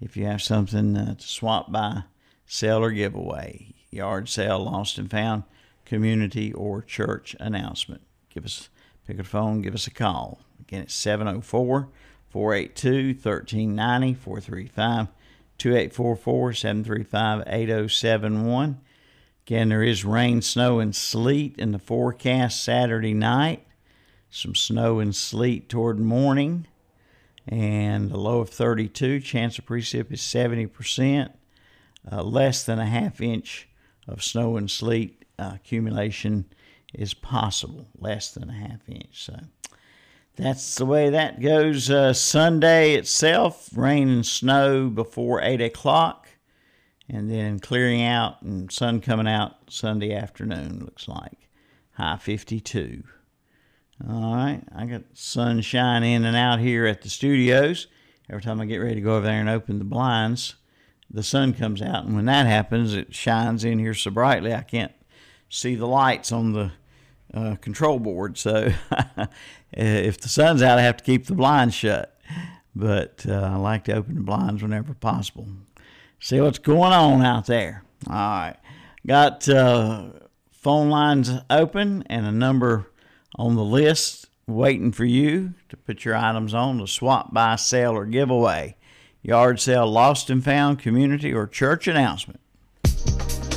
If 0.00 0.16
you 0.16 0.24
have 0.26 0.42
something 0.42 0.96
uh, 0.96 1.14
to 1.14 1.26
swap, 1.26 1.70
buy, 1.70 2.04
sell, 2.46 2.82
or 2.82 2.90
give 2.90 3.14
away, 3.14 3.74
yard 3.90 4.28
sale, 4.28 4.64
lost 4.64 4.98
and 4.98 5.10
found, 5.10 5.44
community, 5.84 6.52
or 6.52 6.82
church 6.82 7.36
announcement, 7.38 8.02
give 8.30 8.44
us 8.44 8.68
pick 9.06 9.18
up 9.18 9.24
the 9.24 9.30
phone, 9.30 9.62
give 9.62 9.74
us 9.74 9.86
a 9.86 9.90
call. 9.90 10.40
Again, 10.60 10.82
it's 10.82 10.94
704 10.94 11.88
482 12.30 13.08
1390 13.14 14.14
435 14.14 15.08
2844 15.58 16.52
735 16.54 17.44
8071. 17.46 18.80
Again, 19.46 19.70
there 19.70 19.82
is 19.82 20.04
rain, 20.04 20.40
snow, 20.40 20.78
and 20.78 20.94
sleet 20.94 21.56
in 21.58 21.72
the 21.72 21.78
forecast 21.78 22.62
Saturday 22.62 23.12
night. 23.12 23.66
Some 24.30 24.54
snow 24.54 25.00
and 25.00 25.14
sleet 25.14 25.68
toward 25.68 25.98
morning, 25.98 26.68
and 27.48 28.12
a 28.12 28.16
low 28.16 28.40
of 28.40 28.50
32. 28.50 29.20
Chance 29.20 29.58
of 29.58 29.66
precip 29.66 30.12
is 30.12 30.20
70%. 30.20 31.32
Uh, 32.10 32.22
less 32.22 32.64
than 32.64 32.78
a 32.78 32.86
half 32.86 33.20
inch 33.20 33.68
of 34.08 34.22
snow 34.22 34.56
and 34.56 34.70
sleet 34.70 35.24
uh, 35.38 35.52
accumulation 35.56 36.46
is 36.94 37.12
possible. 37.12 37.88
Less 37.98 38.32
than 38.32 38.48
a 38.48 38.54
half 38.54 38.88
inch. 38.88 39.24
So 39.24 39.36
that's 40.36 40.76
the 40.76 40.86
way 40.86 41.10
that 41.10 41.40
goes. 41.40 41.90
Uh, 41.90 42.12
Sunday 42.12 42.94
itself, 42.94 43.70
rain 43.74 44.08
and 44.08 44.26
snow 44.26 44.88
before 44.88 45.42
8 45.42 45.60
o'clock 45.60 46.21
and 47.08 47.30
then 47.30 47.58
clearing 47.58 48.02
out 48.02 48.42
and 48.42 48.70
sun 48.70 49.00
coming 49.00 49.28
out 49.28 49.56
Sunday 49.68 50.14
afternoon, 50.14 50.80
looks 50.80 51.08
like. 51.08 51.48
High 51.92 52.16
52. 52.16 53.02
All 54.08 54.34
right, 54.34 54.62
I 54.74 54.86
got 54.86 55.02
sunshine 55.12 56.02
in 56.02 56.24
and 56.24 56.36
out 56.36 56.58
here 56.58 56.86
at 56.86 57.02
the 57.02 57.08
studios. 57.08 57.86
Every 58.28 58.42
time 58.42 58.60
I 58.60 58.64
get 58.64 58.78
ready 58.78 58.96
to 58.96 59.00
go 59.00 59.16
over 59.16 59.26
there 59.26 59.40
and 59.40 59.48
open 59.48 59.78
the 59.78 59.84
blinds, 59.84 60.56
the 61.10 61.22
sun 61.22 61.52
comes 61.52 61.82
out, 61.82 62.06
and 62.06 62.16
when 62.16 62.24
that 62.24 62.46
happens, 62.46 62.94
it 62.94 63.14
shines 63.14 63.64
in 63.64 63.78
here 63.78 63.94
so 63.94 64.10
brightly 64.10 64.54
I 64.54 64.62
can't 64.62 64.92
see 65.48 65.74
the 65.74 65.86
lights 65.86 66.32
on 66.32 66.52
the 66.52 66.72
uh, 67.34 67.56
control 67.56 67.98
board. 67.98 68.38
So 68.38 68.72
if 69.72 70.18
the 70.18 70.28
sun's 70.28 70.62
out, 70.62 70.78
I 70.78 70.82
have 70.82 70.96
to 70.96 71.04
keep 71.04 71.26
the 71.26 71.34
blinds 71.34 71.74
shut. 71.74 72.18
But 72.74 73.26
uh, 73.28 73.50
I 73.52 73.56
like 73.56 73.84
to 73.84 73.94
open 73.94 74.14
the 74.14 74.22
blinds 74.22 74.62
whenever 74.62 74.94
possible 74.94 75.46
see 76.22 76.40
what's 76.40 76.58
going 76.58 76.92
on 76.92 77.20
out 77.22 77.46
there. 77.46 77.82
All 78.08 78.14
right. 78.14 78.56
Got 79.06 79.48
uh, 79.48 80.10
phone 80.52 80.88
lines 80.88 81.30
open 81.50 82.04
and 82.06 82.24
a 82.24 82.32
number 82.32 82.90
on 83.34 83.56
the 83.56 83.64
list 83.64 84.28
waiting 84.46 84.92
for 84.92 85.04
you 85.04 85.54
to 85.68 85.76
put 85.76 86.04
your 86.04 86.16
items 86.16 86.54
on 86.54 86.78
to 86.78 86.86
swap, 86.86 87.34
buy, 87.34 87.56
sell, 87.56 87.96
or 87.96 88.06
give 88.06 88.30
away. 88.30 88.76
Yard 89.22 89.60
sale, 89.60 89.90
lost 89.90 90.30
and 90.30 90.44
found, 90.44 90.78
community, 90.78 91.32
or 91.32 91.46
church 91.46 91.88
announcement. 91.88 92.40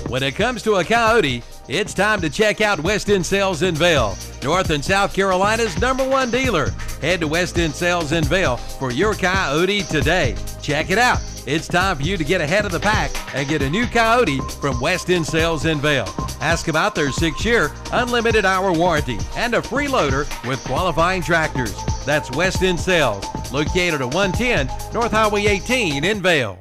When 0.07 0.21
it 0.21 0.35
comes 0.35 0.61
to 0.63 0.75
a 0.75 0.83
Kioti, 0.83 1.43
it's 1.67 1.93
time 1.95 2.21
to 2.21 2.29
check 2.29 2.61
out 2.61 2.79
West 2.79 3.09
End 3.09 3.25
Sales 3.25 3.63
in 3.63 3.73
Vale, 3.73 4.15
North 4.43 4.69
and 4.69 4.85
South 4.85 5.15
Carolina's 5.15 5.79
number 5.81 6.07
one 6.07 6.29
dealer. 6.29 6.69
Head 7.01 7.21
to 7.21 7.27
West 7.27 7.57
End 7.57 7.73
Sales 7.73 8.11
in 8.11 8.23
Vale 8.23 8.57
for 8.57 8.91
your 8.91 9.15
Kioti 9.15 9.87
today. 9.87 10.35
Check 10.61 10.91
it 10.91 10.99
out. 10.99 11.19
It's 11.47 11.67
time 11.67 11.97
for 11.97 12.03
you 12.03 12.17
to 12.17 12.23
get 12.23 12.39
ahead 12.39 12.65
of 12.65 12.71
the 12.71 12.79
pack 12.79 13.11
and 13.35 13.47
get 13.49 13.63
a 13.63 13.69
new 13.69 13.85
Kioti 13.85 14.39
from 14.61 14.79
West 14.79 15.09
End 15.09 15.25
Sales 15.25 15.65
in 15.65 15.79
Vale. 15.79 16.07
Ask 16.39 16.67
about 16.67 16.93
their 16.93 17.11
six 17.11 17.43
year 17.43 17.71
unlimited 17.91 18.45
hour 18.45 18.71
warranty 18.71 19.17
and 19.35 19.55
a 19.55 19.61
free 19.61 19.87
loader 19.87 20.27
with 20.45 20.63
qualifying 20.65 21.23
tractors. 21.23 21.75
That's 22.05 22.29
West 22.31 22.61
End 22.61 22.79
Sales, 22.79 23.25
located 23.51 24.01
at 24.01 24.13
110 24.13 24.67
North 24.93 25.11
Highway 25.11 25.47
18 25.47 26.05
in 26.05 26.21
Vale. 26.21 26.59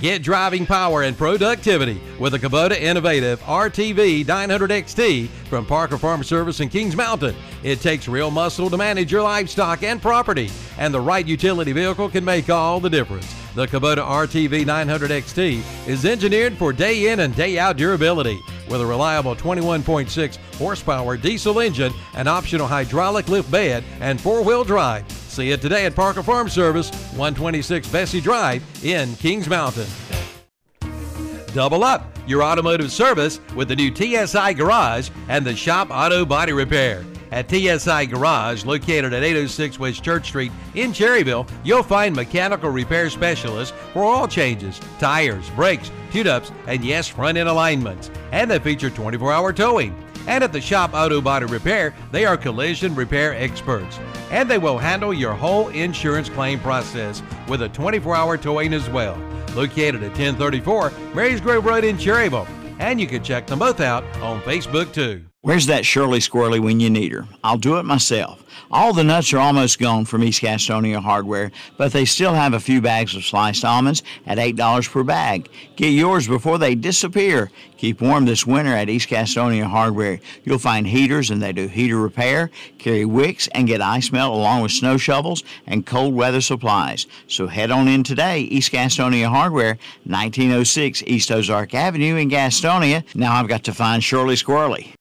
Get 0.00 0.22
driving 0.22 0.64
power 0.64 1.02
and 1.02 1.14
productivity 1.14 2.00
with 2.18 2.32
the 2.32 2.38
Kubota 2.38 2.72
Innovative 2.72 3.38
RTV 3.42 4.26
900 4.26 4.70
XT 4.70 5.28
from 5.50 5.66
Parker 5.66 5.98
Farm 5.98 6.24
Service 6.24 6.60
in 6.60 6.70
Kings 6.70 6.96
Mountain. 6.96 7.36
It 7.62 7.82
takes 7.82 8.08
real 8.08 8.30
muscle 8.30 8.70
to 8.70 8.78
manage 8.78 9.12
your 9.12 9.20
livestock 9.20 9.82
and 9.82 10.00
property, 10.00 10.48
and 10.78 10.94
the 10.94 11.00
right 11.02 11.26
utility 11.26 11.72
vehicle 11.72 12.08
can 12.08 12.24
make 12.24 12.48
all 12.48 12.80
the 12.80 12.88
difference. 12.88 13.30
The 13.54 13.66
Kubota 13.66 13.98
RTV 13.98 14.64
900 14.64 15.10
XT 15.10 15.62
is 15.86 16.06
engineered 16.06 16.54
for 16.54 16.72
day 16.72 17.08
in 17.12 17.20
and 17.20 17.36
day 17.36 17.58
out 17.58 17.76
durability 17.76 18.40
with 18.70 18.80
a 18.80 18.86
reliable 18.86 19.36
21.6 19.36 20.36
horsepower 20.56 21.16
diesel 21.16 21.60
engine, 21.60 21.92
an 22.14 22.28
optional 22.28 22.66
hydraulic 22.66 23.28
lift 23.28 23.50
bed, 23.50 23.84
and 24.00 24.18
four 24.20 24.42
wheel 24.42 24.64
drive. 24.64 25.10
See 25.10 25.50
it 25.50 25.60
today 25.60 25.84
at 25.84 25.94
Parker 25.94 26.22
Farm 26.22 26.48
Service, 26.48 26.90
126 27.10 27.88
Bessie 27.88 28.20
Drive 28.20 28.62
in 28.84 29.14
Kings 29.16 29.48
Mountain. 29.48 29.86
Double 31.52 31.82
up 31.82 32.16
your 32.26 32.42
automotive 32.42 32.92
service 32.92 33.40
with 33.56 33.68
the 33.68 33.76
new 33.76 33.94
TSI 33.94 34.54
Garage 34.54 35.10
and 35.28 35.44
the 35.44 35.54
Shop 35.54 35.88
Auto 35.90 36.24
Body 36.24 36.52
Repair. 36.52 37.04
At 37.32 37.48
TSI 37.48 38.06
Garage, 38.06 38.64
located 38.64 39.12
at 39.12 39.22
806 39.22 39.78
West 39.78 40.02
Church 40.02 40.26
Street 40.26 40.50
in 40.74 40.90
Cherryville, 40.90 41.48
you'll 41.62 41.82
find 41.82 42.14
mechanical 42.14 42.70
repair 42.70 43.08
specialists 43.08 43.74
for 43.92 44.02
all 44.02 44.26
changes, 44.26 44.80
tires, 44.98 45.48
brakes, 45.50 45.92
tune-ups, 46.10 46.50
and 46.66 46.84
yes, 46.84 47.06
front-end 47.06 47.48
alignments. 47.48 48.10
And 48.32 48.50
they 48.50 48.58
feature 48.58 48.90
24-hour 48.90 49.52
towing. 49.52 49.94
And 50.26 50.44
at 50.44 50.52
the 50.52 50.60
Shop 50.60 50.92
Auto 50.92 51.20
Body 51.20 51.46
Repair, 51.46 51.94
they 52.12 52.24
are 52.24 52.36
collision 52.36 52.94
repair 52.94 53.34
experts. 53.34 53.98
And 54.30 54.50
they 54.50 54.58
will 54.58 54.78
handle 54.78 55.14
your 55.14 55.32
whole 55.32 55.68
insurance 55.68 56.28
claim 56.28 56.60
process 56.60 57.22
with 57.48 57.62
a 57.62 57.68
24-hour 57.68 58.38
towing 58.38 58.74
as 58.74 58.88
well. 58.90 59.16
Located 59.54 60.02
at 60.02 60.10
1034 60.10 60.90
Marys 61.14 61.40
Grove 61.40 61.64
Road 61.64 61.84
in 61.84 61.96
Cherryville. 61.96 62.48
And 62.78 63.00
you 63.00 63.06
can 63.06 63.22
check 63.22 63.46
them 63.46 63.60
both 63.60 63.80
out 63.80 64.04
on 64.20 64.40
Facebook 64.42 64.92
too. 64.92 65.29
Where's 65.42 65.64
that 65.66 65.86
Shirley 65.86 66.18
Squirrely 66.18 66.60
when 66.60 66.80
you 66.80 66.90
need 66.90 67.12
her? 67.12 67.26
I'll 67.42 67.56
do 67.56 67.78
it 67.78 67.86
myself. 67.86 68.44
All 68.70 68.92
the 68.92 69.02
nuts 69.02 69.32
are 69.32 69.38
almost 69.38 69.78
gone 69.78 70.04
from 70.04 70.22
East 70.22 70.42
Gastonia 70.42 71.00
Hardware, 71.00 71.50
but 71.78 71.92
they 71.92 72.04
still 72.04 72.34
have 72.34 72.52
a 72.52 72.60
few 72.60 72.82
bags 72.82 73.14
of 73.16 73.24
sliced 73.24 73.64
almonds 73.64 74.02
at 74.26 74.36
$8 74.36 74.90
per 74.90 75.02
bag. 75.02 75.48
Get 75.76 75.94
yours 75.94 76.28
before 76.28 76.58
they 76.58 76.74
disappear. 76.74 77.50
Keep 77.78 78.02
warm 78.02 78.26
this 78.26 78.46
winter 78.46 78.74
at 78.74 78.90
East 78.90 79.08
Gastonia 79.08 79.64
Hardware. 79.64 80.20
You'll 80.44 80.58
find 80.58 80.86
heaters 80.86 81.30
and 81.30 81.42
they 81.42 81.54
do 81.54 81.68
heater 81.68 81.96
repair, 81.96 82.50
carry 82.76 83.06
wicks, 83.06 83.48
and 83.48 83.66
get 83.66 83.80
ice 83.80 84.12
melt 84.12 84.34
along 84.34 84.60
with 84.60 84.72
snow 84.72 84.98
shovels 84.98 85.42
and 85.66 85.86
cold 85.86 86.14
weather 86.14 86.42
supplies. 86.42 87.06
So 87.28 87.46
head 87.46 87.70
on 87.70 87.88
in 87.88 88.02
today, 88.02 88.40
East 88.40 88.72
Gastonia 88.72 89.28
Hardware, 89.30 89.78
1906 90.04 91.02
East 91.06 91.30
Ozark 91.30 91.72
Avenue 91.72 92.16
in 92.16 92.28
Gastonia. 92.28 93.02
Now 93.14 93.36
I've 93.36 93.48
got 93.48 93.64
to 93.64 93.72
find 93.72 94.04
Shirley 94.04 94.34
Squirrely. 94.34 94.92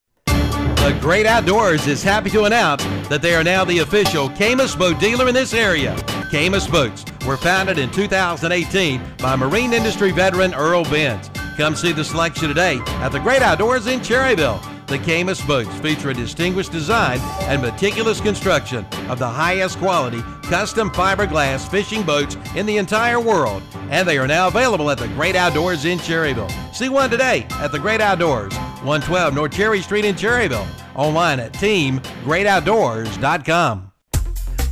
The 0.80 0.98
Great 1.02 1.26
Outdoors 1.26 1.88
is 1.88 2.02
happy 2.02 2.30
to 2.30 2.46
announce 2.46 2.84
that 3.10 3.22
they 3.22 3.36
are 3.36 3.44
now 3.44 3.66
the 3.66 3.80
official 3.80 4.30
Caymas 4.30 4.80
boat 4.80 4.98
dealer 4.98 5.28
in 5.28 5.34
this 5.34 5.54
area. 5.54 5.94
Caymas 6.32 6.72
Boats 6.72 7.04
were 7.28 7.36
founded 7.36 7.78
in 7.78 7.92
2018 7.92 9.02
by 9.18 9.36
marine 9.36 9.74
industry 9.74 10.12
veteran 10.12 10.54
Earl 10.54 10.86
Bentz. 10.86 11.30
Come 11.58 11.76
see 11.76 11.92
the 11.92 12.06
selection 12.06 12.48
today 12.48 12.80
at 12.86 13.10
the 13.10 13.20
Great 13.20 13.42
Outdoors 13.42 13.88
in 13.88 14.00
Cherryville. 14.00 14.62
The 14.88 14.98
Caymas 14.98 15.46
boats 15.46 15.78
feature 15.82 16.10
a 16.10 16.14
distinguished 16.14 16.72
design 16.72 17.20
and 17.42 17.62
meticulous 17.62 18.22
construction 18.22 18.86
of 19.10 19.20
the 19.20 19.30
highest 19.30 19.78
quality 19.78 20.24
custom 20.44 20.90
fiberglass 20.90 21.70
fishing 21.70 22.02
boats 22.02 22.38
in 22.56 22.66
the 22.66 22.78
entire 22.78 23.20
world. 23.20 23.62
And 23.92 24.08
they 24.08 24.18
are 24.18 24.28
now 24.28 24.48
available 24.48 24.90
at 24.90 24.98
the 24.98 25.08
Great 25.10 25.36
Outdoors 25.36 25.86
in 25.86 26.00
Cherryville. 26.00 26.50
See 26.74 26.90
one 26.90 27.12
today 27.12 27.46
at 27.52 27.72
the 27.72 27.78
Great 27.78 28.02
Outdoors, 28.02 28.54
112 28.80 29.34
North 29.34 29.52
Cherry 29.52 29.82
Street 29.82 30.06
in 30.06 30.16
Cherryville, 30.16 30.66
online 30.96 31.40
at 31.40 31.52
teamgreatoutdoors.com. 31.54 33.92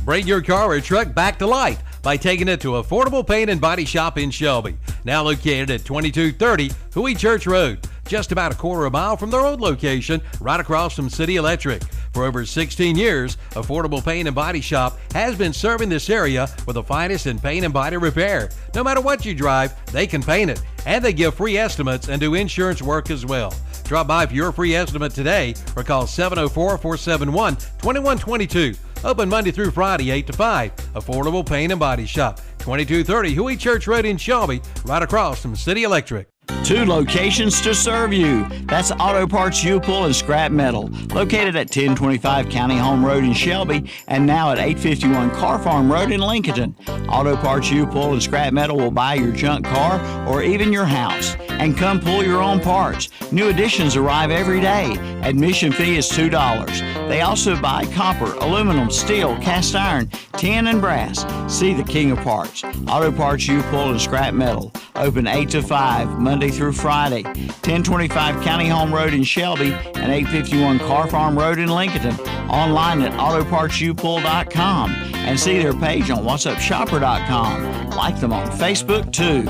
Bring 0.04 0.26
your 0.26 0.40
car 0.40 0.70
or 0.70 0.80
truck 0.80 1.14
back 1.14 1.38
to 1.38 1.46
life 1.46 1.82
by 2.02 2.16
taking 2.16 2.48
it 2.48 2.60
to 2.62 2.72
Affordable 2.72 3.26
Paint 3.26 3.50
and 3.50 3.60
Body 3.60 3.84
Shop 3.84 4.16
in 4.16 4.30
Shelby, 4.30 4.78
now 5.04 5.22
located 5.22 5.70
at 5.70 5.84
2230 5.84 6.70
Huey 6.94 7.14
Church 7.14 7.46
Road, 7.46 7.86
just 8.06 8.32
about 8.32 8.52
a 8.52 8.54
quarter 8.54 8.86
of 8.86 8.94
a 8.94 8.96
mile 8.96 9.18
from 9.18 9.30
their 9.30 9.42
road 9.42 9.60
location, 9.60 10.22
right 10.40 10.58
across 10.58 10.94
from 10.94 11.10
City 11.10 11.36
Electric. 11.36 11.82
For 12.14 12.24
over 12.24 12.46
16 12.46 12.96
years, 12.96 13.36
Affordable 13.50 14.02
Paint 14.02 14.26
and 14.26 14.34
Body 14.34 14.62
Shop 14.62 14.98
has 15.12 15.36
been 15.36 15.52
serving 15.52 15.90
this 15.90 16.08
area 16.08 16.48
with 16.66 16.72
the 16.74 16.82
finest 16.82 17.26
in 17.26 17.38
paint 17.38 17.66
and 17.66 17.74
body 17.74 17.98
repair. 17.98 18.48
No 18.74 18.82
matter 18.82 19.02
what 19.02 19.26
you 19.26 19.34
drive, 19.34 19.74
they 19.92 20.06
can 20.06 20.22
paint 20.22 20.50
it, 20.50 20.62
and 20.86 21.04
they 21.04 21.12
give 21.12 21.34
free 21.34 21.58
estimates 21.58 22.08
and 22.08 22.18
do 22.18 22.32
insurance 22.34 22.80
work 22.80 23.10
as 23.10 23.26
well. 23.26 23.52
Drop 23.88 24.06
by 24.06 24.26
for 24.26 24.34
your 24.34 24.52
free 24.52 24.74
estimate 24.74 25.14
today 25.14 25.54
or 25.74 25.82
call 25.82 26.06
704 26.06 26.76
471 26.76 27.56
2122. 27.56 28.74
Open 29.02 29.28
Monday 29.30 29.50
through 29.50 29.70
Friday, 29.70 30.10
8 30.10 30.26
to 30.26 30.32
5. 30.34 30.76
Affordable 30.94 31.46
Paint 31.46 31.72
and 31.72 31.80
Body 31.80 32.04
Shop, 32.04 32.36
2230 32.58 33.32
Huey 33.32 33.56
Church 33.56 33.86
Road 33.86 34.04
in 34.04 34.18
Shelby, 34.18 34.60
right 34.84 35.02
across 35.02 35.40
from 35.40 35.56
City 35.56 35.84
Electric. 35.84 36.28
Two 36.68 36.84
locations 36.84 37.62
to 37.62 37.74
serve 37.74 38.12
you. 38.12 38.46
That's 38.66 38.90
Auto 38.92 39.26
Parts 39.26 39.64
U-Pull 39.64 40.04
and 40.04 40.14
Scrap 40.14 40.52
Metal, 40.52 40.90
located 41.14 41.56
at 41.56 41.68
1025 41.68 42.50
County 42.50 42.76
Home 42.76 43.02
Road 43.02 43.24
in 43.24 43.32
Shelby 43.32 43.90
and 44.06 44.26
now 44.26 44.52
at 44.52 44.58
851 44.58 45.30
Car 45.30 45.58
Farm 45.58 45.90
Road 45.90 46.10
in 46.10 46.20
Lincoln. 46.20 46.76
Auto 47.08 47.36
Parts 47.36 47.70
U-Pull 47.70 48.12
and 48.12 48.22
Scrap 48.22 48.52
Metal 48.52 48.76
will 48.76 48.90
buy 48.90 49.14
your 49.14 49.32
junk 49.32 49.64
car 49.64 49.98
or 50.28 50.42
even 50.42 50.70
your 50.70 50.84
house 50.84 51.36
and 51.48 51.76
come 51.76 52.00
pull 52.00 52.22
your 52.22 52.42
own 52.42 52.60
parts. 52.60 53.08
New 53.32 53.48
additions 53.48 53.96
arrive 53.96 54.30
every 54.30 54.60
day. 54.60 54.96
Admission 55.22 55.72
fee 55.72 55.96
is 55.96 56.08
$2. 56.10 57.08
They 57.08 57.22
also 57.22 57.60
buy 57.60 57.86
copper, 57.86 58.32
aluminum, 58.34 58.90
steel, 58.90 59.36
cast 59.38 59.74
iron, 59.74 60.08
tin, 60.36 60.66
and 60.66 60.80
brass. 60.80 61.24
See 61.52 61.72
the 61.72 61.82
king 61.82 62.10
of 62.10 62.18
parts. 62.18 62.62
Auto 62.86 63.10
Parts 63.10 63.48
U-Pull 63.48 63.90
and 63.90 64.00
Scrap 64.00 64.34
Metal. 64.34 64.70
Open 64.94 65.26
8 65.26 65.50
to 65.50 65.62
5, 65.62 66.18
Monday 66.20 66.37
through 66.46 66.72
Friday. 66.74 67.24
1025 67.24 68.40
County 68.44 68.68
Home 68.68 68.94
Road 68.94 69.12
in 69.12 69.24
Shelby 69.24 69.72
and 69.72 70.12
851 70.12 70.78
Car 70.78 71.08
Farm 71.08 71.36
Road 71.36 71.58
in 71.58 71.68
Lincoln. 71.68 72.14
Online 72.48 73.02
at 73.02 73.12
autopartsupull.com 73.14 74.90
and 74.92 75.38
see 75.38 75.58
their 75.60 75.74
page 75.74 76.08
on 76.10 76.22
whatsupshopper.com. 76.24 77.90
Like 77.90 78.20
them 78.20 78.32
on 78.32 78.46
Facebook 78.52 79.12
too. 79.12 79.42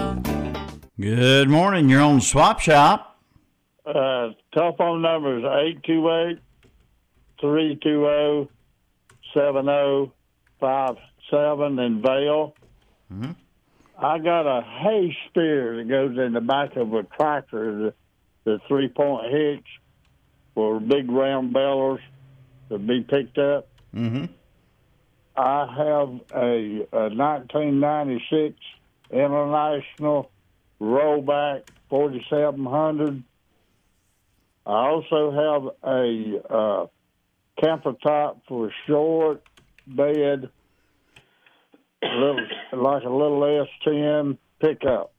Good 0.99 1.51
morning. 1.51 1.91
You're 1.91 2.01
on 2.01 2.23
Swap 2.23 2.59
Shop. 2.61 3.21
Uh, 3.85 4.31
telephone 4.55 5.03
number 5.03 5.37
is 5.39 5.45
828 5.45 6.39
320 7.41 8.49
7057 9.35 11.79
in 11.79 12.03
Vale. 12.03 12.55
Mhm. 13.13 13.37
I 14.01 14.19
got 14.19 14.47
a 14.47 14.63
hay 14.63 15.17
spear 15.29 15.77
that 15.77 15.89
goes 15.89 16.17
in 16.19 16.33
the 16.33 16.41
back 16.41 16.77
of 16.77 16.95
a 16.95 17.03
tractor, 17.03 17.79
the, 17.79 17.95
the 18.45 18.61
three 18.69 18.89
point 18.89 19.33
hitch 19.33 19.67
for 20.55 20.79
big 20.79 21.11
round 21.11 21.53
balers 21.53 22.01
to 22.69 22.79
be 22.79 23.01
picked 23.01 23.39
up. 23.39 23.69
Mm-hmm. 23.95 24.27
I 25.37 25.67
have 25.67 26.21
a, 26.35 26.87
a 26.93 27.09
1996 27.11 28.55
International 29.11 30.31
Rollback 30.81 31.69
4700. 31.91 33.23
I 34.67 34.71
also 34.71 35.31
have 35.33 35.93
a 35.93 36.53
uh, 36.53 36.87
camper 37.61 37.95
top 38.03 38.43
for 38.47 38.73
short 38.87 39.43
bed, 39.87 40.51
little 42.03 42.47
like 42.73 43.03
a 43.03 43.09
little 43.09 43.41
S10 43.41 44.39
pickup. 44.61 45.13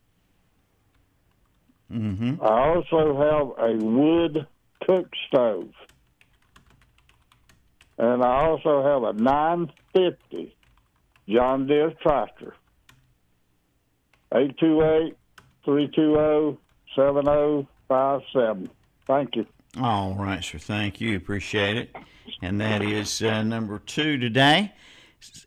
Mm-hmm. 1.91 2.35
I 2.41 2.67
also 2.69 3.17
have 3.17 3.69
a 3.71 3.75
wood 3.83 4.47
cook 4.85 5.09
stove. 5.27 5.71
And 7.97 8.23
I 8.23 8.45
also 8.45 8.83
have 8.83 9.03
a 9.03 9.21
950 9.21 10.55
John 11.27 11.67
Deere 11.67 11.93
tractor. 12.01 12.55
828 14.33 15.17
320 15.65 16.57
7057. 16.95 18.69
Thank 19.07 19.35
you. 19.35 19.45
All 19.81 20.15
right, 20.15 20.43
sir. 20.43 20.57
Thank 20.57 21.01
you. 21.01 21.15
Appreciate 21.15 21.77
it. 21.77 21.95
And 22.41 22.61
that 22.61 22.81
is 22.81 23.21
uh, 23.21 23.43
number 23.43 23.79
two 23.79 24.17
today 24.17 24.71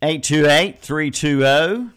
828 0.03 0.79
320 0.81 1.91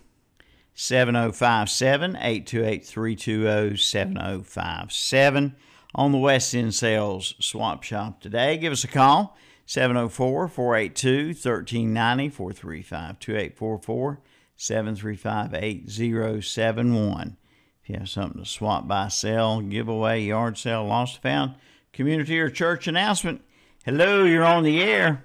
7057. 0.73 2.15
828 2.15 2.85
320 2.85 3.77
7057. 3.77 5.55
On 5.97 6.11
the 6.11 6.17
West 6.17 6.53
End 6.53 6.73
Sales 6.73 7.35
Swap 7.39 7.83
Shop 7.83 8.21
today. 8.21 8.57
Give 8.57 8.73
us 8.73 8.83
a 8.83 8.87
call 8.87 9.37
704 9.65 10.47
482 10.47 11.27
1390 11.27 12.29
435 12.29 13.19
2844 13.19 14.19
735 14.57 15.53
8071. 15.53 17.37
If 17.81 17.89
you 17.89 17.97
have 17.97 18.09
something 18.09 18.43
to 18.43 18.49
swap, 18.49 18.87
buy, 18.87 19.09
sell, 19.09 19.61
giveaway, 19.61 20.21
yard 20.21 20.57
sale, 20.57 20.85
lost, 20.85 21.21
found, 21.21 21.55
community, 21.93 22.39
or 22.39 22.49
church 22.49 22.87
announcement, 22.87 23.41
hello, 23.85 24.23
you're 24.23 24.43
on 24.43 24.63
the 24.63 24.81
air. 24.81 25.24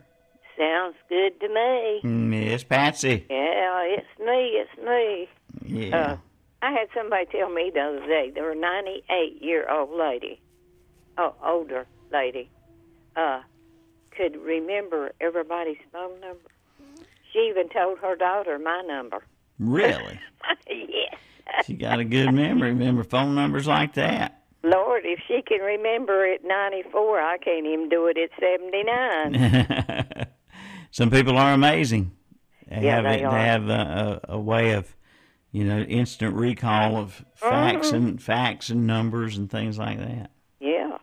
Sounds 0.61 0.97
good 1.09 1.41
to 1.41 1.49
me. 1.49 2.01
Miss 2.03 2.65
Patsy. 2.65 3.25
Yeah, 3.31 3.83
it's 3.97 4.19
me. 4.19 4.61
It's 4.61 4.77
me. 4.85 5.29
Yeah. 5.65 5.97
Uh, 5.97 6.17
I 6.61 6.71
had 6.73 6.89
somebody 6.95 7.25
tell 7.33 7.49
me 7.49 7.71
the 7.73 7.81
other 7.81 8.07
day 8.07 8.31
they 8.35 8.43
were 8.43 8.51
a 8.51 8.55
98 8.55 9.41
year 9.41 9.67
old 9.71 9.91
lady, 9.99 10.39
oh, 11.17 11.35
older 11.43 11.87
lady, 12.13 12.51
uh, 13.17 13.41
could 14.11 14.37
remember 14.37 15.13
everybody's 15.19 15.79
phone 15.93 16.21
number. 16.21 16.51
She 17.33 17.39
even 17.51 17.71
told 17.71 17.99
her 18.01 18.15
daughter 18.15 18.59
my 18.59 18.83
number. 18.87 19.23
really? 19.59 20.21
yes. 20.69 21.15
She 21.65 21.73
got 21.73 22.01
a 22.01 22.05
good 22.05 22.35
memory. 22.35 22.73
Remember 22.73 23.03
phone 23.03 23.35
numbers 23.35 23.67
like 23.67 23.95
that. 23.95 24.43
Lord, 24.63 25.03
if 25.07 25.21
she 25.27 25.41
can 25.41 25.61
remember 25.61 26.31
at 26.31 26.45
94, 26.45 27.19
I 27.19 27.39
can't 27.39 27.65
even 27.67 27.89
do 27.89 28.09
it 28.09 28.19
at 28.19 28.29
79. 28.39 30.27
Some 30.91 31.11
people 31.11 31.37
are 31.39 31.53
amazing. 31.53 32.13
They 32.69 32.83
Yeah, 32.83 32.97
have, 32.97 33.05
they 33.05 33.21
it- 33.21 33.25
are. 33.25 33.33
they 33.33 33.45
have 33.45 33.69
a, 33.69 34.21
a, 34.29 34.35
a 34.35 34.39
way 34.41 34.73
of, 34.73 34.95
you 35.53 35.65
know, 35.65 35.81
instant 35.81 36.35
recall 36.35 36.97
of 36.97 37.25
facts 37.35 37.89
Mm-hmm. 37.89 37.97
and 37.97 38.23
facts 38.23 38.71
and 38.71 38.87
numbers 38.87 39.37
and 39.37 39.51
things 39.51 39.79
like 39.79 39.99
that. 39.99 40.31
yeah. 40.61 40.97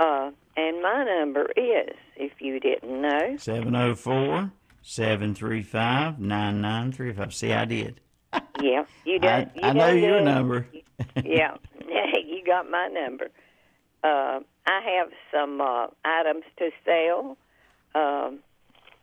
Uh, 0.00 0.30
and 0.56 0.80
my 0.82 1.04
number 1.04 1.46
is, 1.56 1.94
if 2.16 2.32
you 2.40 2.60
didn't 2.60 3.00
know, 3.02 3.36
704 3.36 4.50
735 4.82 6.18
9935. 6.20 7.34
See, 7.34 7.52
I 7.52 7.64
did. 7.64 8.00
yeah, 8.62 8.84
you 9.04 9.18
I, 9.22 9.40
you 9.54 9.60
I 9.62 9.72
know 9.72 9.86
done 9.88 9.98
your 9.98 10.20
number. 10.20 10.66
yeah, 11.24 11.56
you 12.24 12.42
got 12.46 12.70
my 12.70 12.88
number. 12.88 13.28
Uh, 14.04 14.40
I 14.66 14.80
have 14.98 15.08
some 15.32 15.60
uh, 15.60 15.86
items 16.04 16.44
to 16.58 16.70
sell. 16.84 17.36
Um, 17.94 18.38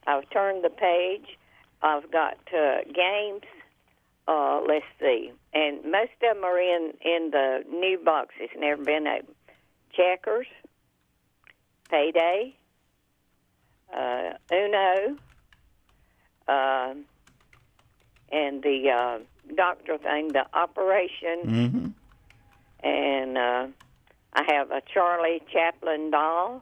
I've 0.07 0.29
turned 0.29 0.63
the 0.63 0.69
page. 0.69 1.37
I've 1.81 2.11
got 2.11 2.37
uh, 2.53 2.77
games. 2.93 3.43
Uh, 4.27 4.61
let's 4.67 4.85
see, 4.99 5.31
and 5.53 5.83
most 5.83 6.11
of 6.23 6.35
them 6.35 6.43
are 6.43 6.59
in 6.59 6.93
in 7.01 7.29
the 7.31 7.63
new 7.69 7.99
boxes. 8.03 8.49
Never 8.57 8.83
been 8.83 9.05
opened. 9.05 9.35
Checkers, 9.93 10.47
payday, 11.89 12.55
uh, 13.95 14.33
Uno, 14.51 15.17
um 16.47 17.05
and 18.31 18.63
the 18.63 18.89
uh, 18.89 19.19
doctor 19.55 19.97
thing, 19.99 20.29
the 20.29 20.45
operation 20.53 21.39
hmm 21.43 21.87
and 22.83 23.37
uh, 23.37 23.67
I 24.33 24.43
have 24.53 24.71
a 24.71 24.81
Charlie 24.93 25.41
Chaplin 25.51 26.11
doll. 26.11 26.61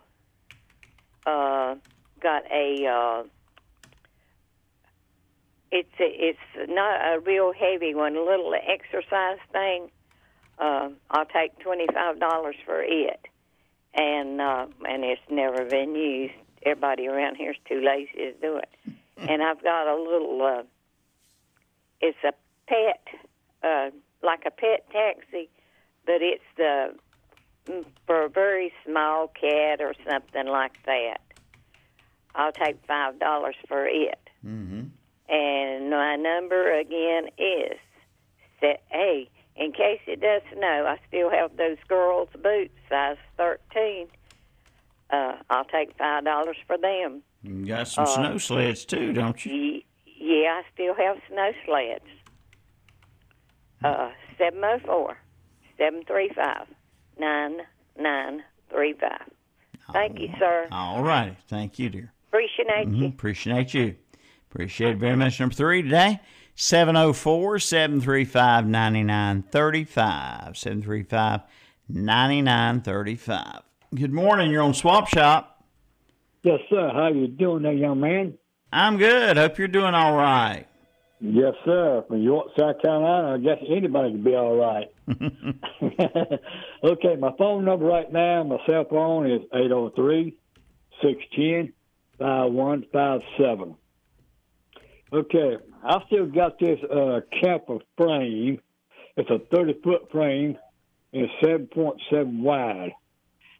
Uh, 1.25 1.75
got 2.23 2.43
a. 2.51 2.87
Uh, 2.87 3.23
it's 5.71 5.89
a, 5.99 6.05
it's 6.05 6.69
not 6.69 7.01
a 7.01 7.19
real 7.19 7.51
heavy 7.51 7.95
one, 7.95 8.15
a 8.15 8.23
little 8.23 8.53
exercise 8.53 9.39
thing. 9.51 9.89
Uh, 10.59 10.89
I'll 11.11 11.25
take 11.25 11.59
twenty 11.59 11.87
five 11.93 12.19
dollars 12.19 12.55
for 12.65 12.81
it, 12.81 13.19
and 13.93 14.39
uh, 14.41 14.67
and 14.87 15.03
it's 15.03 15.21
never 15.29 15.65
been 15.65 15.95
used. 15.95 16.33
Everybody 16.65 17.07
around 17.07 17.35
here 17.35 17.51
is 17.51 17.57
too 17.67 17.81
lazy 17.81 18.15
to 18.15 18.33
do 18.33 18.57
it. 18.57 18.69
And 19.17 19.43
I've 19.43 19.61
got 19.61 19.87
a 19.87 19.95
little. 19.95 20.41
Uh, 20.41 20.63
it's 22.01 22.17
a 22.23 22.33
pet, 22.67 23.03
uh, 23.63 23.89
like 24.21 24.43
a 24.45 24.51
pet 24.51 24.89
taxi 24.91 25.49
but 26.05 26.21
it's 26.21 26.43
the 26.57 26.93
mm, 27.67 27.85
for 28.05 28.25
a 28.25 28.29
very 28.29 28.71
small 28.85 29.27
cat 29.27 29.81
or 29.81 29.93
something 30.09 30.47
like 30.47 30.77
that, 30.85 31.21
I'll 32.35 32.51
take 32.51 32.77
five 32.87 33.19
dollars 33.19 33.55
for 33.67 33.85
it. 33.85 34.19
Mm-hmm. 34.45 34.83
And 35.29 35.89
my 35.89 36.15
number 36.15 36.71
again 36.77 37.27
is 37.37 37.77
set. 38.59 38.83
Hey, 38.89 39.29
in 39.55 39.71
case 39.71 40.01
it 40.07 40.19
does 40.21 40.41
snow, 40.53 40.85
I 40.87 40.97
still 41.07 41.29
have 41.29 41.55
those 41.57 41.77
girls' 41.87 42.29
boots, 42.41 42.73
size 42.89 43.17
thirteen. 43.37 44.07
Uh, 45.09 45.35
I'll 45.49 45.65
take 45.65 45.95
five 45.97 46.23
dollars 46.23 46.57
for 46.67 46.77
them. 46.77 47.21
You 47.43 47.65
got 47.65 47.87
some 47.87 48.05
Uh, 48.05 48.07
snow 48.07 48.37
sleds 48.37 48.85
too, 48.85 49.13
don't 49.13 49.45
you? 49.45 49.81
Yeah, 50.05 50.61
I 50.61 50.63
still 50.73 50.93
have 50.95 51.17
snow 51.29 51.51
sleds. 51.65 52.05
Uh, 53.83 54.11
704 54.37 55.17
735 55.77 56.67
9935. 57.19 59.11
Thank 59.91 60.19
you, 60.19 60.29
sir. 60.39 60.67
All 60.71 61.03
righty. 61.03 61.35
Thank 61.49 61.77
you, 61.79 61.89
dear. 61.89 62.13
Appreciate 62.33 62.87
Mhm, 62.87 62.97
you. 62.99 63.07
Appreciate 63.09 63.73
you. 63.75 63.95
Appreciate 64.49 64.93
it 64.93 64.97
very 64.97 65.15
much. 65.15 65.39
Number 65.39 65.53
three 65.53 65.83
today, 65.83 66.19
704 66.55 67.59
735 67.59 68.67
9935. 68.67 70.57
735 70.57 71.41
9935. 71.87 73.61
Good 73.93 74.11
morning. 74.11 74.49
You're 74.49 74.63
on 74.63 74.73
Swap 74.73 75.07
Shop. 75.09 75.63
Yes, 76.41 76.59
sir. 76.71 76.89
How 76.91 77.09
you 77.09 77.27
doing 77.27 77.61
there, 77.61 77.71
young 77.71 77.99
man? 77.99 78.33
I'm 78.71 78.97
good. 78.97 79.37
Hope 79.37 79.59
you're 79.59 79.67
doing 79.67 79.93
all 79.93 80.15
right. 80.17 80.65
Yes, 81.21 81.53
sir. 81.63 82.03
From 82.07 82.23
York, 82.23 82.47
South 82.57 82.81
Carolina, 82.81 83.35
I 83.35 83.37
guess 83.37 83.59
anybody 83.69 84.11
can 84.13 84.23
be 84.23 84.33
all 84.35 84.55
right. 84.55 84.91
okay, 86.83 87.15
my 87.15 87.31
phone 87.37 87.63
number 87.63 87.85
right 87.85 88.11
now, 88.11 88.43
my 88.43 88.57
cell 88.65 88.85
phone 88.89 89.29
is 89.29 89.41
803 89.53 90.35
610 91.03 91.73
5157. 92.23 93.75
Okay, 95.11 95.57
I 95.83 96.01
still 96.07 96.25
got 96.25 96.57
this 96.57 96.79
uh, 96.83 97.19
camper 97.41 97.79
frame. 97.97 98.61
It's 99.17 99.29
a 99.29 99.39
30 99.53 99.81
foot 99.83 100.09
frame 100.09 100.57
and 101.11 101.23
it's 101.23 101.33
7.7 101.45 102.39
wide. 102.39 102.93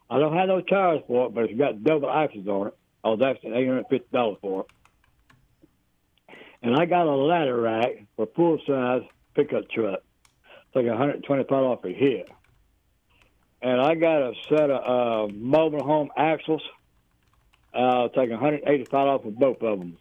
I 0.08 0.18
don't 0.18 0.34
have 0.34 0.48
no 0.48 0.62
tires 0.62 1.02
for 1.06 1.26
it, 1.26 1.34
but 1.34 1.44
it's 1.44 1.58
got 1.58 1.84
double 1.84 2.10
axles 2.10 2.48
on 2.48 2.68
it. 2.68 2.78
I 3.04 3.08
was 3.10 3.20
asking 3.22 3.50
$850 3.50 4.40
for 4.40 4.60
it. 4.62 6.36
And 6.62 6.74
I 6.74 6.86
got 6.86 7.06
a 7.06 7.14
ladder 7.14 7.60
rack 7.60 8.06
for 8.16 8.26
full 8.34 8.58
size 8.66 9.02
pickup 9.34 9.68
truck. 9.68 10.00
It's 10.68 10.74
like 10.74 10.86
125 10.86 11.52
off 11.52 11.84
a 11.84 11.92
hit. 11.92 12.30
And 13.60 13.78
I 13.78 13.94
got 13.94 14.22
a 14.22 14.32
set 14.48 14.70
of 14.70 15.28
uh, 15.28 15.34
mobile 15.34 15.84
home 15.84 16.08
axles. 16.16 16.62
Uh, 17.74 18.04
it's 18.06 18.16
like 18.16 18.30
185 18.30 18.94
off 18.94 19.24
of 19.24 19.36
both 19.36 19.60
of 19.62 19.78
them. 19.78 19.96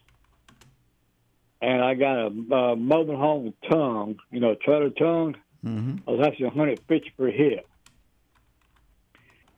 And 1.61 1.81
I 1.81 1.93
got 1.95 2.17
a 2.17 2.27
uh, 2.27 2.75
mobile 2.75 3.17
home 3.17 3.53
tongue, 3.69 4.17
you 4.31 4.39
know, 4.39 4.55
trailer 4.55 4.89
tongue. 4.89 5.35
Mm-hmm. 5.65 6.07
I 6.07 6.11
was 6.11 6.27
actually 6.27 6.47
150 6.47 7.13
per 7.17 7.31
hit. 7.31 7.65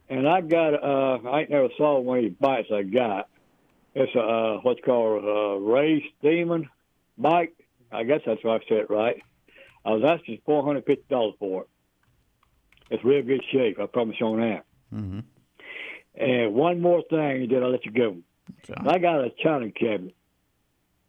And 0.07 0.29
I 0.29 0.41
got, 0.41 0.75
uh, 0.75 1.27
I 1.27 1.41
ain't 1.41 1.49
never 1.49 1.69
saw 1.77 1.99
one 1.99 2.19
of 2.19 2.23
these 2.25 2.33
bikes 2.39 2.69
I 2.71 2.83
got. 2.83 3.27
It's 3.95 4.13
a, 4.15 4.19
uh, 4.19 4.57
what's 4.61 4.81
called 4.85 5.23
a 5.23 5.59
Ray 5.59 6.05
Steeman 6.19 6.69
bike. 7.17 7.55
I 7.91 8.03
guess 8.03 8.21
that's 8.25 8.43
what 8.43 8.61
I 8.61 8.65
said 8.69 8.85
right. 8.89 9.21
I 9.83 9.91
was 9.91 10.03
asking 10.03 10.41
$450 10.47 11.37
for 11.39 11.63
it. 11.63 11.69
It's 12.91 13.03
real 13.03 13.23
good 13.23 13.43
shape. 13.51 13.79
I 13.79 13.87
promise 13.87 14.17
you 14.19 14.27
on 14.27 14.39
that. 14.41 14.65
Mm-hmm. 14.93 15.19
And 16.17 16.53
one 16.53 16.81
more 16.81 17.01
thing, 17.09 17.49
then 17.49 17.63
I'll 17.63 17.71
let 17.71 17.85
you 17.85 17.91
go. 17.91 18.17
I 18.77 18.97
got 18.99 19.23
a 19.23 19.31
china 19.43 19.71
cabinet. 19.71 20.15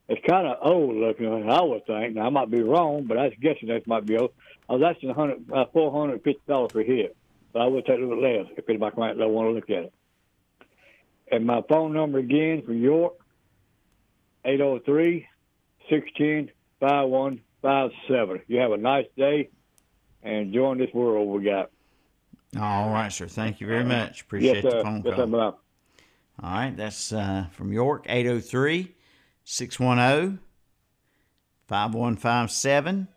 It's 0.09 0.25
kind 0.27 0.47
of 0.47 0.59
old 0.63 0.95
looking, 0.95 1.51
I 1.51 1.63
would 1.63 1.87
think. 1.87 2.15
Now, 2.15 2.27
I 2.27 2.31
might 2.31 2.51
be 2.51 2.63
wrong, 2.63 3.05
but 3.05 3.19
I 3.19 3.25
was 3.25 3.35
guessing 3.41 3.69
that 3.69 3.87
might 3.87 4.07
be 4.07 4.17
old. 4.17 4.33
I 4.69 4.75
was 4.75 4.83
asking 4.83 5.11
100, 5.11 5.53
uh, 5.53 5.67
$450 5.75 6.73
for 6.73 6.83
here, 6.83 7.11
but 7.53 7.63
I 7.63 7.67
would 7.67 7.85
take 7.87 7.99
a 7.99 8.03
little 8.03 8.23
less 8.23 8.47
if 8.57 8.69
anybody 8.69 8.97
might 8.97 9.17
want 9.17 9.49
to 9.49 9.51
look 9.51 9.71
at 9.71 9.85
it. 9.85 9.93
And 11.31 11.45
my 11.45 11.63
phone 11.69 11.93
number 11.93 12.19
again 12.19 12.63
for 12.63 12.73
York, 12.73 13.15
803 14.45 15.27
610 15.89 16.53
5157. 16.81 18.43
You 18.47 18.61
have 18.61 18.73
a 18.73 18.77
nice 18.77 19.07
day 19.17 19.51
and 20.23 20.53
join 20.53 20.79
this 20.79 20.93
world 20.93 21.29
we 21.29 21.45
got. 21.45 21.71
All 22.59 22.91
right, 22.91 23.13
sir. 23.13 23.27
Thank 23.27 23.61
you 23.61 23.67
very 23.67 23.85
much. 23.85 24.23
Appreciate 24.23 24.63
yes, 24.65 24.73
the 24.75 24.83
phone 24.83 25.03
Yes, 25.05 25.15
call. 25.17 25.27
sir. 25.27 25.31
Bye. 25.31 25.39
All 26.43 26.53
right, 26.53 26.77
that's 26.77 27.13
uh, 27.13 27.47
from 27.53 27.73
York, 27.73 28.05
803 28.09 28.95
610 29.45 30.39
5157. 31.69 33.09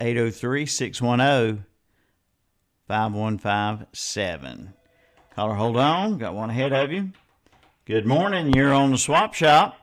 803 0.00 0.66
610 0.66 1.64
5157. 2.88 4.72
Caller, 5.34 5.54
hold 5.54 5.76
on. 5.76 6.18
Got 6.18 6.34
one 6.34 6.50
ahead 6.50 6.72
of 6.72 6.90
you. 6.90 7.10
Good 7.84 8.06
morning. 8.06 8.52
You're 8.54 8.72
on 8.72 8.90
the 8.92 8.98
swap 8.98 9.34
shop. 9.34 9.76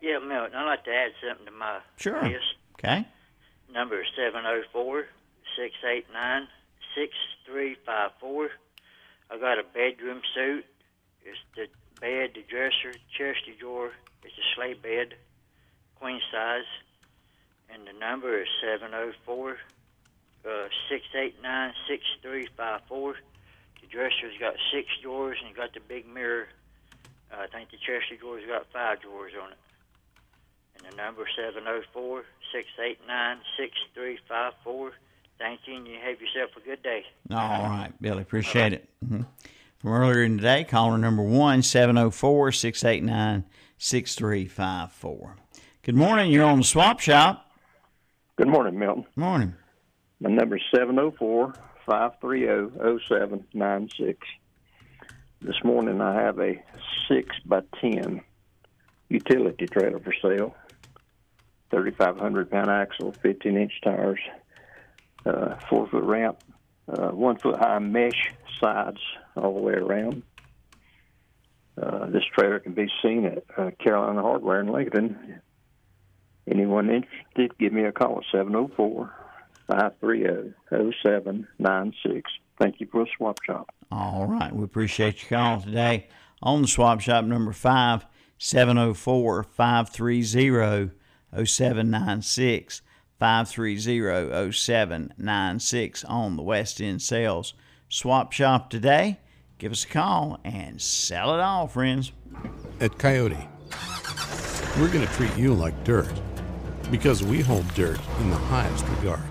Yeah, 0.00 0.18
Milton, 0.18 0.54
I'd 0.54 0.66
like 0.66 0.84
to 0.84 0.90
add 0.90 1.12
something 1.26 1.46
to 1.46 1.52
my 1.52 1.78
Sure. 1.96 2.22
list. 2.22 2.44
Okay. 2.74 3.06
Number 3.72 4.00
is 4.02 4.08
704 4.16 5.06
689 5.56 6.48
6354. 6.94 8.50
I 9.30 9.38
got 9.38 9.58
a 9.58 9.64
bedroom 9.64 10.20
suit. 10.34 10.64
It's 11.24 11.38
the 11.56 11.66
bed, 12.00 12.32
the 12.34 12.42
dresser, 12.42 12.92
chest 13.16 13.46
drawer. 13.58 13.92
It's 14.24 14.34
a 14.34 14.46
sleigh 14.54 14.74
bed, 14.74 15.14
queen 15.96 16.20
size. 16.30 16.68
And 17.72 17.86
the 17.86 17.98
number 17.98 18.40
is 18.40 18.48
704 18.60 19.56
uh, 20.44 20.66
689 20.90 21.74
6354. 21.86 23.16
The 23.80 23.86
dresser's 23.86 24.38
got 24.38 24.54
six 24.74 24.88
drawers 25.02 25.38
and 25.40 25.50
you 25.50 25.54
got 25.54 25.72
the 25.74 25.80
big 25.80 26.06
mirror. 26.06 26.48
Uh, 27.30 27.42
I 27.42 27.46
think 27.46 27.70
the 27.70 27.78
chest 27.78 28.10
drawer's 28.18 28.46
got 28.46 28.66
five 28.72 29.00
drawers 29.00 29.32
on 29.38 29.52
it. 29.52 29.58
And 30.76 30.92
the 30.92 30.96
number 30.96 31.26
704 31.36 32.24
689 32.52 33.38
6354. 33.56 34.92
Thank 35.42 35.60
you, 35.66 35.74
and 35.74 35.86
you 35.88 35.94
have 35.94 36.20
yourself 36.20 36.50
a 36.56 36.60
good 36.60 36.84
day. 36.84 37.02
All 37.32 37.64
right, 37.68 37.90
Billy. 38.00 38.22
Appreciate 38.22 38.72
it. 38.72 38.88
hmm 39.04 39.22
From 39.78 39.90
earlier 39.90 40.22
in 40.22 40.36
the 40.36 40.42
day, 40.42 40.62
caller 40.62 40.96
number 40.96 41.22
one, 41.24 41.62
704 41.62 42.52
689 42.52 43.44
6354. 43.76 45.36
Good 45.82 45.96
morning. 45.96 46.30
You're 46.30 46.44
on 46.44 46.58
the 46.58 46.64
swap 46.64 47.00
shop. 47.00 47.50
Good 48.36 48.46
morning, 48.46 48.78
Milton. 48.78 49.04
Morning. 49.16 49.54
My 50.20 50.30
number 50.30 50.58
is 50.58 50.62
704 50.72 51.54
530 51.86 53.00
0796. 53.08 54.18
This 55.40 55.56
morning 55.64 56.00
I 56.00 56.14
have 56.22 56.38
a 56.38 56.62
6 57.08 57.36
by 57.46 57.62
10 57.80 58.20
utility 59.08 59.66
trailer 59.66 59.98
for 59.98 60.14
sale. 60.22 60.54
3,500 61.72 62.48
pound 62.48 62.70
axle, 62.70 63.12
15 63.22 63.56
inch 63.56 63.72
tires, 63.82 64.20
uh, 65.26 65.56
4 65.68 65.88
foot 65.88 66.04
ramp, 66.04 66.38
uh, 66.88 67.10
1 67.10 67.38
foot 67.38 67.58
high 67.58 67.78
mesh 67.78 68.32
sides 68.60 69.00
all 69.36 69.54
the 69.54 69.60
way 69.60 69.74
around. 69.74 70.22
Uh, 71.80 72.06
this 72.06 72.24
trailer 72.36 72.60
can 72.60 72.74
be 72.74 72.88
seen 73.02 73.24
at 73.24 73.44
uh, 73.56 73.70
Carolina 73.82 74.20
Hardware 74.20 74.60
in 74.60 74.68
Lincoln. 74.68 75.40
Anyone 76.46 76.90
interested, 76.90 77.56
give 77.58 77.72
me 77.72 77.84
a 77.84 77.92
call 77.92 78.18
at 78.18 78.24
704 78.30 79.10
530 79.68 80.52
0796. 81.02 82.30
Thank 82.60 82.80
you 82.80 82.88
for 82.90 83.04
the 83.04 83.10
swap 83.16 83.38
shop. 83.44 83.74
All 83.90 84.26
right. 84.26 84.54
We 84.54 84.64
appreciate 84.64 85.22
your 85.22 85.38
call 85.38 85.60
today 85.60 86.08
on 86.42 86.62
the 86.62 86.68
swap 86.68 87.00
shop 87.00 87.24
number 87.24 87.52
five, 87.52 88.06
704 88.38 89.44
530 89.44 90.90
0796. 91.44 92.82
530 93.22 94.50
0796 94.50 96.04
on 96.06 96.34
the 96.34 96.42
West 96.42 96.80
End 96.80 97.00
Sales 97.00 97.54
Swap 97.88 98.32
Shop 98.32 98.68
today. 98.68 99.20
Give 99.58 99.70
us 99.70 99.84
a 99.84 99.86
call 99.86 100.40
and 100.42 100.82
sell 100.82 101.32
it 101.32 101.38
all, 101.38 101.68
friends. 101.68 102.10
At 102.80 102.98
Kioti, 102.98 103.46
we're 104.76 104.92
going 104.92 105.06
to 105.06 105.12
treat 105.12 105.36
you 105.36 105.54
like 105.54 105.84
dirt 105.84 106.12
because 106.90 107.22
we 107.22 107.42
hold 107.42 107.72
dirt 107.74 108.00
in 108.18 108.30
the 108.30 108.36
highest 108.36 108.88
regard. 108.88 109.22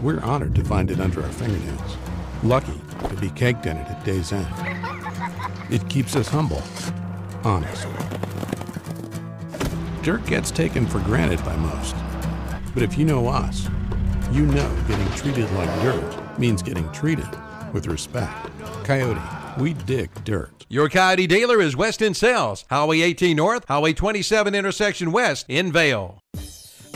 We're 0.00 0.20
honored 0.20 0.54
to 0.54 0.62
find 0.62 0.88
it 0.92 1.00
under 1.00 1.24
our 1.24 1.32
fingernails, 1.32 1.96
lucky 2.44 2.80
to 3.08 3.16
be 3.16 3.30
caked 3.30 3.66
in 3.66 3.76
it 3.76 3.90
at 3.90 4.04
day's 4.04 4.32
end. 4.32 4.46
It 5.68 5.88
keeps 5.88 6.14
us 6.14 6.28
humble, 6.28 6.62
honest. 7.42 7.88
Dirt 10.02 10.24
gets 10.26 10.52
taken 10.52 10.86
for 10.86 11.00
granted 11.00 11.44
by 11.44 11.56
most, 11.56 11.96
but 12.76 12.82
if 12.82 12.98
you 12.98 13.06
know 13.06 13.26
us, 13.26 13.70
you 14.32 14.44
know 14.44 14.70
getting 14.86 15.10
treated 15.12 15.50
like 15.52 15.80
dirt 15.80 16.38
means 16.38 16.62
getting 16.62 16.86
treated 16.92 17.26
with 17.72 17.86
respect. 17.86 18.50
Kioti, 18.84 19.58
we 19.58 19.72
dig 19.72 20.10
dirt. 20.24 20.66
Your 20.68 20.90
Kioti 20.90 21.26
dealer 21.26 21.62
is 21.62 21.74
West 21.74 22.02
End 22.02 22.18
Sales, 22.18 22.66
Highway 22.68 23.00
18 23.00 23.34
North, 23.34 23.64
Highway 23.66 23.94
27 23.94 24.54
intersection 24.54 25.10
west 25.10 25.46
in 25.48 25.72
Vale. 25.72 26.22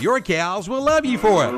Your 0.03 0.21
cows 0.21 0.69
will 0.69 0.83
love 0.83 1.07
you 1.07 1.17
for 1.17 1.47
it. 1.47 1.55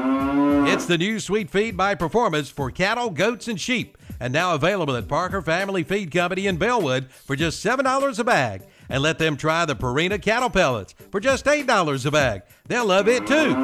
It's 0.72 0.86
the 0.86 0.98
new 0.98 1.18
Sweet 1.18 1.50
Feed 1.50 1.76
by 1.76 1.96
Performance 1.96 2.48
for 2.48 2.70
cattle, 2.70 3.10
goats, 3.10 3.48
and 3.48 3.60
sheep, 3.60 3.98
and 4.20 4.32
now 4.32 4.54
available 4.54 4.94
at 4.94 5.08
Parker 5.08 5.42
Family 5.42 5.82
Feed 5.82 6.12
Company 6.12 6.46
in 6.46 6.58
Belwood 6.58 7.10
for 7.10 7.34
just 7.34 7.64
$7 7.64 8.18
a 8.20 8.24
bag. 8.24 8.62
And 8.92 9.02
let 9.02 9.18
them 9.18 9.38
try 9.38 9.64
the 9.64 9.74
Purina 9.74 10.20
cattle 10.20 10.50
pellets 10.50 10.94
for 11.10 11.18
just 11.18 11.46
$8 11.46 12.06
a 12.06 12.10
bag. 12.10 12.42
They'll 12.68 12.86
love 12.86 13.08
it 13.08 13.26
too. 13.26 13.54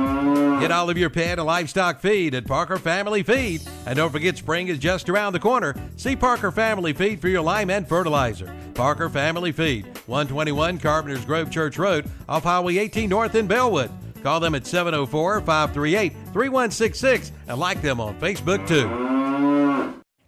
Get 0.59 0.73
all 0.73 0.88
of 0.88 0.97
your 0.97 1.11
pet 1.11 1.38
and 1.38 1.47
livestock 1.47 2.01
feed 2.01 2.35
at 2.35 2.47
Parker 2.47 2.79
Family 2.79 3.23
Feed. 3.23 3.61
And 3.87 3.97
don't 3.97 4.11
forget 4.11 4.38
spring 4.38 4.69
is 4.69 4.79
just 4.79 5.11
around 5.11 5.35
the 5.35 5.38
corner. 5.38 5.77
See 5.97 6.17
Parker 6.17 6.51
Family 6.51 6.95
Feed 6.95 7.21
for 7.21 7.29
your 7.29 7.43
lime 7.43 7.69
and 7.69 7.87
fertilizer. 7.87 8.53
Parker 8.73 9.11
Family 9.11 9.53
Feed, 9.53 9.85
121 10.07 10.79
Carpenters 10.79 11.25
Grove 11.27 11.51
Church 11.51 11.79
Road 11.79 12.11
off 12.27 12.45
Highway 12.45 12.79
18 12.79 13.11
North 13.11 13.35
in 13.35 13.47
Belwood. 13.47 13.91
Call 14.23 14.41
them 14.41 14.55
at 14.55 14.67
704 14.67 15.43
538 15.43 16.12
3166 16.33 17.33
and 17.49 17.59
like 17.59 17.83
them 17.83 18.01
on 18.01 18.19
Facebook 18.19 18.67
too. 18.67 18.88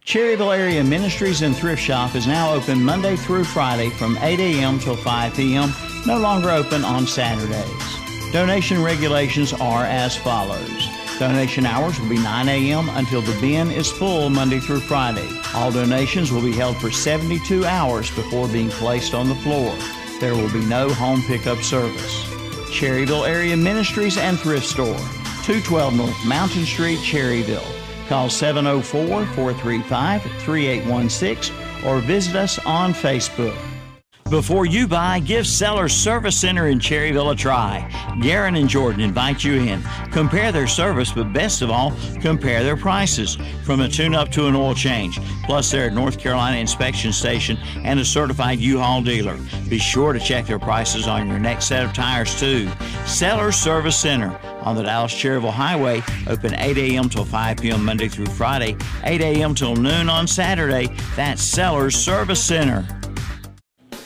Cherryville 0.05 0.57
Area 0.57 0.83
Ministries 0.83 1.43
and 1.43 1.55
Thrift 1.55 1.81
Shop 1.81 2.15
is 2.15 2.25
now 2.25 2.53
open 2.53 2.83
Monday 2.83 3.15
through 3.15 3.43
Friday 3.43 3.91
from 3.91 4.17
8 4.17 4.39
a.m. 4.39 4.79
till 4.79 4.95
5 4.95 5.35
p.m., 5.35 5.71
no 6.07 6.17
longer 6.17 6.49
open 6.49 6.83
on 6.83 7.05
Saturdays. 7.05 8.33
Donation 8.33 8.81
regulations 8.81 9.53
are 9.53 9.85
as 9.85 10.17
follows. 10.17 10.87
Donation 11.19 11.67
hours 11.67 11.99
will 11.99 12.09
be 12.09 12.17
9 12.17 12.49
a.m. 12.49 12.89
until 12.89 13.21
the 13.21 13.39
bin 13.39 13.69
is 13.69 13.91
full 13.91 14.31
Monday 14.31 14.59
through 14.59 14.79
Friday. 14.79 15.29
All 15.53 15.71
donations 15.71 16.31
will 16.31 16.41
be 16.41 16.51
held 16.51 16.77
for 16.77 16.89
72 16.89 17.63
hours 17.63 18.09
before 18.15 18.47
being 18.47 18.69
placed 18.71 19.13
on 19.13 19.29
the 19.29 19.35
floor. 19.35 19.77
There 20.19 20.35
will 20.35 20.51
be 20.51 20.65
no 20.65 20.89
home 20.89 21.21
pickup 21.21 21.59
service. 21.59 22.23
Cherryville 22.71 23.29
Area 23.29 23.55
Ministries 23.55 24.17
and 24.17 24.39
Thrift 24.39 24.65
Store, 24.65 24.97
212 25.43 25.95
North 25.95 26.25
Mountain 26.25 26.65
Street, 26.65 26.99
Cherryville. 26.99 27.80
Call 28.11 28.29
704 28.29 29.25
435 29.25 30.21
3816 30.21 31.55
or 31.87 31.99
visit 32.01 32.35
us 32.35 32.59
on 32.65 32.93
Facebook. 32.93 33.70
Before 34.31 34.65
you 34.65 34.87
buy, 34.87 35.19
give 35.19 35.45
Sellers 35.45 35.91
Service 35.93 36.39
Center 36.39 36.67
in 36.67 36.79
Cherryville 36.79 37.33
a 37.33 37.35
try. 37.35 37.85
Garen 38.21 38.55
and 38.55 38.69
Jordan 38.69 39.01
invite 39.01 39.43
you 39.43 39.55
in. 39.55 39.83
Compare 40.13 40.53
their 40.53 40.67
service, 40.67 41.11
but 41.11 41.33
best 41.33 41.61
of 41.61 41.69
all, 41.69 41.91
compare 42.21 42.63
their 42.63 42.77
prices. 42.77 43.37
From 43.65 43.81
a 43.81 43.89
tune 43.89 44.15
up 44.15 44.31
to 44.31 44.47
an 44.47 44.55
oil 44.55 44.73
change. 44.73 45.19
Plus, 45.43 45.69
they're 45.69 45.89
a 45.89 45.91
North 45.91 46.17
Carolina 46.17 46.55
inspection 46.55 47.11
station 47.11 47.57
and 47.83 47.99
a 47.99 48.05
certified 48.05 48.59
U 48.59 48.79
Haul 48.79 49.01
dealer. 49.01 49.37
Be 49.67 49.77
sure 49.77 50.13
to 50.13 50.19
check 50.19 50.45
their 50.45 50.59
prices 50.59 51.09
on 51.09 51.27
your 51.27 51.37
next 51.37 51.65
set 51.65 51.83
of 51.83 51.91
tires, 51.91 52.39
too. 52.39 52.69
Sellers 53.05 53.57
Service 53.57 53.99
Center 53.99 54.39
on 54.61 54.77
the 54.77 54.83
Dallas 54.83 55.13
Cherryville 55.13 55.51
Highway, 55.51 56.01
open 56.27 56.53
8 56.55 56.77
a.m. 56.77 57.09
till 57.09 57.25
5 57.25 57.57
p.m. 57.57 57.83
Monday 57.83 58.07
through 58.07 58.27
Friday, 58.27 58.77
8 59.03 59.19
a.m. 59.19 59.53
till 59.53 59.75
noon 59.75 60.07
on 60.09 60.25
Saturday. 60.25 60.87
That's 61.17 61.43
Sellers 61.43 61.97
Service 61.97 62.41
Center. 62.41 62.87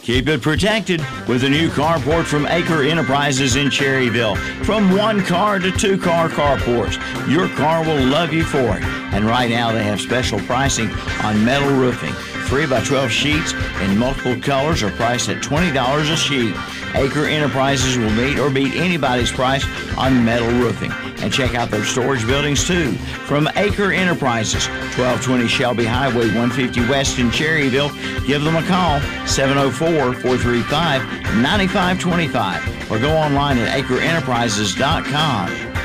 Keep 0.05 0.27
it 0.27 0.43
protected 0.43 1.01
with 1.27 1.45
a 1.45 1.49
new 1.49 1.67
carport 1.67 2.25
from 2.25 2.45
Acre 2.45 2.83
Enterprises 2.83 3.55
in 3.55 3.69
Cherryville. 3.69 4.37
From 4.63 4.95
one 4.95 5.23
car 5.25 5.57
to 5.57 5.71
two 5.71 5.97
car 5.97 6.29
carports, 6.29 6.99
your 7.27 7.49
car 7.49 7.83
will 7.83 8.05
love 8.05 8.31
you 8.31 8.43
for 8.43 8.77
it. 8.77 8.83
And 8.83 9.25
right 9.25 9.49
now 9.49 9.71
they 9.71 9.83
have 9.83 9.99
special 9.99 10.37
pricing 10.41 10.91
on 11.23 11.43
metal 11.43 11.71
roofing. 11.71 12.13
3 12.45 12.67
by 12.67 12.83
12 12.83 13.09
sheets 13.09 13.53
in 13.81 13.97
multiple 13.97 14.39
colors 14.41 14.83
are 14.83 14.91
priced 14.91 15.29
at 15.29 15.41
$20 15.41 15.73
a 16.13 16.15
sheet. 16.15 16.53
Acre 16.95 17.25
Enterprises 17.25 17.97
will 17.97 18.11
meet 18.11 18.39
or 18.39 18.49
beat 18.49 18.73
anybody's 18.75 19.31
price 19.31 19.65
on 19.97 20.23
metal 20.23 20.47
roofing. 20.47 20.91
And 21.19 21.31
check 21.31 21.55
out 21.55 21.69
their 21.69 21.83
storage 21.83 22.25
buildings 22.25 22.65
too. 22.65 22.93
From 23.25 23.49
Acre 23.55 23.91
Enterprises, 23.91 24.67
1220 24.97 25.47
Shelby 25.47 25.85
Highway 25.85 26.27
150 26.27 26.81
West 26.89 27.19
in 27.19 27.29
Cherryville, 27.29 27.91
give 28.25 28.43
them 28.43 28.55
a 28.55 28.63
call 28.63 28.99
704 29.27 30.13
435 30.13 31.01
9525 31.41 32.91
or 32.91 32.99
go 32.99 33.15
online 33.15 33.57
at 33.57 33.79
acreenterprises.com. 33.83 35.75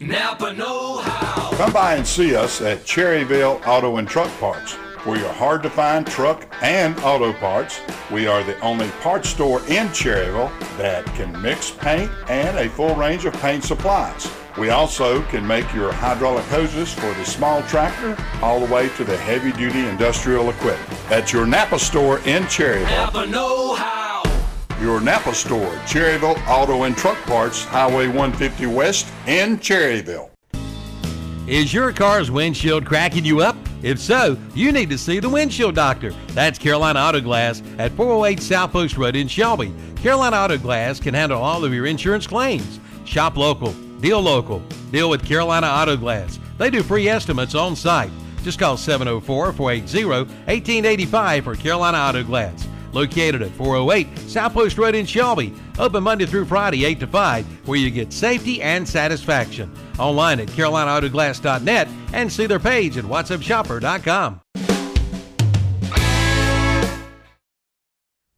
Napa 0.00 0.54
Know 0.54 0.98
How. 0.98 1.50
Come 1.56 1.72
by 1.72 1.96
and 1.96 2.06
see 2.06 2.34
us 2.34 2.62
at 2.62 2.78
Cherryville 2.80 3.66
Auto 3.66 3.98
and 3.98 4.08
Truck 4.08 4.30
Parts. 4.40 4.76
For 5.04 5.16
your 5.16 5.32
hard 5.32 5.62
to 5.62 5.70
find 5.70 6.06
truck 6.06 6.46
and 6.60 6.98
auto 7.00 7.32
parts, 7.32 7.80
we 8.10 8.26
are 8.26 8.44
the 8.44 8.58
only 8.60 8.90
parts 9.00 9.30
store 9.30 9.60
in 9.60 9.88
Cherryville 9.88 10.50
that 10.76 11.06
can 11.14 11.40
mix 11.40 11.70
paint 11.70 12.10
and 12.28 12.58
a 12.58 12.68
full 12.68 12.94
range 12.94 13.24
of 13.24 13.32
paint 13.40 13.64
supplies. 13.64 14.30
We 14.58 14.68
also 14.68 15.22
can 15.22 15.46
make 15.46 15.72
your 15.72 15.90
hydraulic 15.90 16.44
hoses 16.46 16.92
for 16.92 17.14
the 17.14 17.24
small 17.24 17.62
tractor 17.62 18.14
all 18.42 18.60
the 18.60 18.70
way 18.72 18.90
to 18.90 19.04
the 19.04 19.16
heavy 19.16 19.52
duty 19.52 19.86
industrial 19.86 20.50
equipment. 20.50 21.10
At 21.10 21.32
your 21.32 21.46
Napa 21.46 21.78
store 21.78 22.18
in 22.20 22.42
Cherryville. 22.44 22.84
Napa 22.84 23.26
Know 23.26 23.74
How. 23.74 24.22
Your 24.82 25.00
Napa 25.00 25.34
store, 25.34 25.72
Cherryville 25.86 26.38
Auto 26.46 26.82
and 26.82 26.96
Truck 26.96 27.16
Parts, 27.22 27.64
Highway 27.64 28.06
150 28.06 28.66
West 28.66 29.06
in 29.26 29.56
Cherryville. 29.58 30.29
Is 31.50 31.74
your 31.74 31.92
car's 31.92 32.30
windshield 32.30 32.86
cracking 32.86 33.24
you 33.24 33.40
up? 33.40 33.56
If 33.82 33.98
so, 33.98 34.38
you 34.54 34.70
need 34.70 34.88
to 34.90 34.96
see 34.96 35.18
the 35.18 35.28
windshield 35.28 35.74
doctor. 35.74 36.12
That's 36.28 36.60
Carolina 36.60 37.00
Auto 37.00 37.20
Glass 37.20 37.60
at 37.76 37.90
408 37.90 38.40
South 38.40 38.70
Post 38.70 38.96
Road 38.96 39.16
in 39.16 39.26
Shelby. 39.26 39.74
Carolina 39.96 40.36
Auto 40.36 40.58
Glass 40.58 41.00
can 41.00 41.12
handle 41.12 41.42
all 41.42 41.64
of 41.64 41.74
your 41.74 41.86
insurance 41.86 42.24
claims. 42.24 42.78
Shop 43.04 43.36
local, 43.36 43.72
deal 43.98 44.20
local, 44.20 44.60
deal 44.92 45.10
with 45.10 45.26
Carolina 45.26 45.66
Auto 45.66 45.96
Glass. 45.96 46.38
They 46.56 46.70
do 46.70 46.84
free 46.84 47.08
estimates 47.08 47.56
on 47.56 47.74
site. 47.74 48.12
Just 48.44 48.60
call 48.60 48.76
704 48.76 49.52
480 49.52 50.06
1885 50.06 51.42
for 51.42 51.56
Carolina 51.56 51.98
Auto 51.98 52.22
Glass. 52.22 52.68
Located 52.92 53.42
at 53.42 53.50
408 53.52 54.18
South 54.18 54.52
Post 54.52 54.78
Road 54.78 54.94
in 54.94 55.06
Shelby. 55.06 55.54
Open 55.78 56.02
Monday 56.02 56.26
through 56.26 56.44
Friday, 56.44 56.84
8 56.84 57.00
to 57.00 57.06
5, 57.06 57.68
where 57.68 57.78
you 57.78 57.90
get 57.90 58.12
safety 58.12 58.62
and 58.62 58.88
satisfaction. 58.88 59.72
Online 59.98 60.40
at 60.40 60.48
carolinautoglass.net 60.48 61.88
and 62.12 62.32
see 62.32 62.46
their 62.46 62.58
page 62.58 62.96
at 62.96 63.04
whatsupshopper.com. 63.04 64.40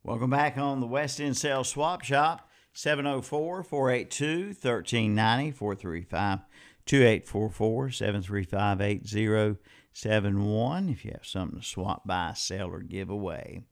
Welcome 0.05 0.31
back 0.31 0.59
on 0.59 0.81
the 0.81 0.87
West 0.87 1.21
End 1.21 1.37
Sales 1.37 1.69
Swap 1.69 2.03
Shop. 2.03 2.49
704 2.75 3.63
482 3.63 4.47
1390 4.47 5.51
435 5.53 6.39
2844 6.87 7.91
735 7.91 8.81
8071 8.81 10.89
if 10.89 11.05
you 11.05 11.11
have 11.13 11.27
something 11.27 11.61
to 11.61 11.67
swap, 11.67 12.07
buy, 12.07 12.33
sell, 12.35 12.69
or 12.69 12.81
give 12.81 13.11
away. 13.11 13.65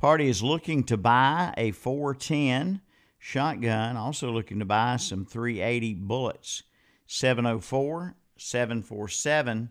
Party 0.00 0.28
is 0.30 0.42
looking 0.42 0.82
to 0.84 0.96
buy 0.96 1.52
a 1.58 1.72
410 1.72 2.80
shotgun, 3.18 3.98
also 3.98 4.30
looking 4.30 4.58
to 4.58 4.64
buy 4.64 4.96
some 4.96 5.26
380 5.26 5.92
bullets. 5.92 6.62
704 7.06 8.16
747 8.38 9.68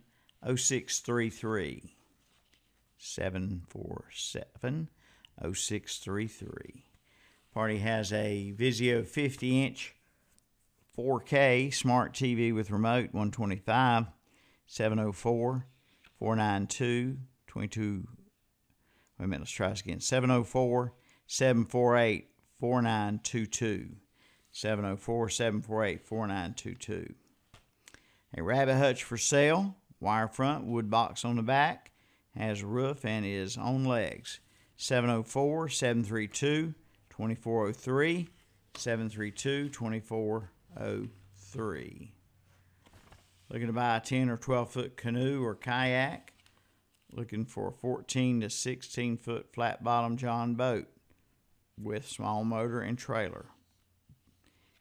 0633. 0.56 1.96
747 3.00 4.90
0633. 5.42 6.86
Party 7.52 7.80
has 7.80 8.14
a 8.14 8.54
Vizio 8.56 9.04
50 9.08 9.66
inch 9.66 9.96
4K 10.96 11.74
smart 11.74 12.14
TV 12.14 12.54
with 12.54 12.70
remote 12.70 13.06
125 13.14 14.06
704 14.68 15.66
492 16.20 17.18
22. 17.48 18.08
Wait 19.20 19.26
a 19.26 19.28
minute, 19.28 19.42
let's 19.42 19.52
try 19.52 19.70
this 19.70 19.82
again. 19.82 20.00
704 20.00 20.94
748 21.28 22.30
4922. 22.60 23.90
704 24.52 25.30
748 25.30 26.06
4922. 26.06 27.14
A 28.38 28.44
rabbit 28.44 28.78
hutch 28.78 29.04
for 29.04 29.18
sale, 29.18 29.76
wire 30.00 30.28
front, 30.28 30.66
wood 30.66 30.90
box 30.90 31.24
on 31.26 31.36
the 31.36 31.44
back, 31.44 31.92
has 32.36 32.62
a 32.62 32.68
roof 32.68 33.04
and 33.04 33.26
is 33.26 33.58
on 33.58 33.84
legs. 33.84 34.40
704 34.78 35.68
732 35.68 36.74
2403 37.10 38.30
732 38.76 39.70
2403. 39.70 42.12
Looking 43.50 43.68
to 43.68 43.74
buy 43.74 43.98
a 43.98 44.00
10 44.00 44.30
or 44.30 44.38
12 44.38 44.72
foot 44.72 44.96
canoe 44.96 45.44
or 45.44 45.56
kayak. 45.56 46.29
Looking 47.12 47.46
for 47.46 47.70
a 47.70 47.72
14 47.72 48.42
to 48.42 48.50
16 48.50 49.18
foot 49.18 49.48
flat 49.54 49.84
bottom 49.84 50.16
John 50.16 50.56
boat 50.56 50.88
with 51.82 52.08
small 52.08 52.44
motor 52.44 52.82
and 52.82 52.98
trailer. 52.98 53.48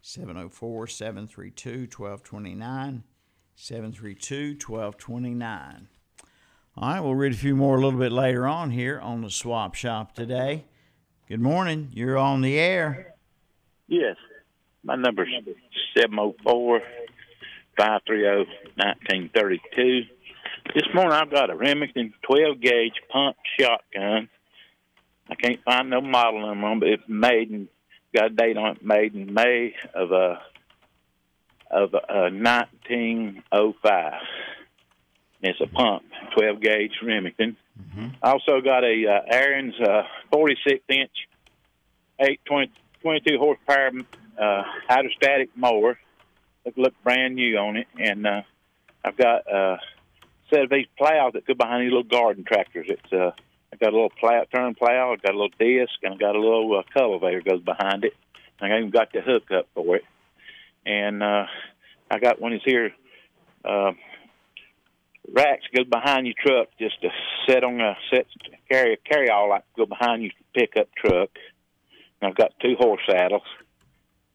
704 0.02 0.86
732 0.86 1.70
1229. 1.96 3.04
732 3.54 4.56
1229. 4.64 5.88
All 6.76 6.88
right, 6.88 7.00
we'll 7.00 7.14
read 7.14 7.32
a 7.32 7.36
few 7.36 7.56
more 7.56 7.76
a 7.76 7.80
little 7.80 7.98
bit 7.98 8.12
later 8.12 8.46
on 8.46 8.70
here 8.70 9.00
on 9.00 9.22
the 9.22 9.30
Swap 9.30 9.74
Shop 9.74 10.14
today. 10.14 10.64
Good 11.26 11.40
morning. 11.40 11.88
You're 11.92 12.16
on 12.16 12.40
the 12.40 12.58
air. 12.58 13.14
Yes. 13.88 14.16
My 14.84 14.94
number's 14.94 15.28
704 15.96 16.80
530 17.76 18.50
1932. 18.76 20.02
This 20.74 20.87
morning 20.92 21.12
I've 21.12 21.31
got 21.31 21.50
a 21.50 21.57
Remington 21.57 22.12
12 22.22 22.61
gauge 22.61 23.00
pump 23.11 23.37
shotgun. 23.59 24.28
I 25.31 25.35
can't 25.35 25.62
find 25.64 25.88
no 25.88 26.00
model 26.02 26.46
number 26.46 26.66
on, 26.66 26.81
but 26.81 26.88
it's 26.90 27.09
made 27.09 27.50
and 27.50 27.68
got 28.14 28.26
a 28.26 28.31
date 28.31 28.57
on 28.59 28.76
it, 28.76 28.85
made 28.85 29.14
in 29.14 29.33
May 29.33 29.74
of 29.94 30.12
uh 30.12 30.37
of 31.70 31.94
uh, 31.94 32.31
1905. 32.31 34.12
It's 35.40 35.61
a 35.61 35.66
pump, 35.66 36.02
12 36.37 36.61
gauge 36.61 36.92
Remington. 37.02 37.57
Mm-hmm. 37.81 38.09
I 38.22 38.31
also 38.31 38.61
got 38.61 38.85
a 38.85 39.07
uh, 39.07 39.35
Ariens 39.35 39.81
uh, 39.83 40.02
46 40.33 40.83
inch, 40.88 41.11
8 42.20 42.40
20, 42.44 42.72
22 43.02 43.38
horsepower 43.38 43.90
uh, 44.38 44.62
hydrostatic 44.88 45.50
mower. 45.57 45.98
Look, 46.64 46.76
look 46.76 46.94
brand 47.02 47.37
new 47.37 47.57
on 47.57 47.76
it, 47.76 47.87
and 47.98 48.26
uh, 48.26 48.42
I've 49.04 49.16
got 49.16 49.50
uh, 49.50 49.76
a 49.76 49.78
set 50.50 50.64
of 50.64 50.70
these 50.70 50.87
plows 50.96 51.32
that 51.34 51.46
go 51.46 51.54
behind 51.54 51.82
these 51.82 51.92
little 51.92 52.02
garden 52.02 52.44
tractors. 52.44 52.87
It's 52.88 53.12
uh, 53.12 53.32
I 53.72 53.76
got 53.76 53.92
a 53.92 53.96
little 53.96 54.12
plow, 54.18 54.44
turn 54.54 54.74
plow, 54.74 55.12
I 55.12 55.16
got 55.16 55.34
a 55.34 55.38
little 55.38 55.48
disc, 55.58 55.92
and 56.02 56.14
I 56.14 56.16
got 56.16 56.37
a 56.37 56.40
little 56.40 56.78
uh, 56.78 56.82
cultivator 56.92 57.42
goes 57.42 57.62
behind 57.62 58.04
it. 58.04 58.14
And 58.61 58.72
I 58.72 58.78
even 58.78 58.90
got 58.90 59.12
the 59.12 59.20
hook 59.20 59.50
up 59.56 59.68
for 59.74 59.96
it, 59.96 60.04
and 60.84 61.22
uh, 61.22 61.46
I 62.11 62.18
got 62.18 62.40
one 62.40 62.52
of 62.52 62.61
these 62.64 62.72
here. 62.72 62.90
Uh, 63.64 63.92
racks 65.32 65.64
goes 65.74 65.87
behind 65.87 66.26
your 66.26 66.34
truck 66.44 66.68
just 66.78 67.00
to 67.02 67.08
set 67.46 67.62
on 67.62 67.80
a 67.80 67.96
set 68.11 68.26
carry 68.70 68.98
carry 69.08 69.30
all 69.30 69.50
like 69.50 69.64
go 69.76 69.87
behind 69.87 70.22
your 70.22 70.32
pickup 70.54 70.88
truck. 70.94 71.30
And 72.20 72.30
I've 72.30 72.37
got 72.37 72.52
two 72.61 72.74
horse 72.78 73.02
saddles, 73.08 73.42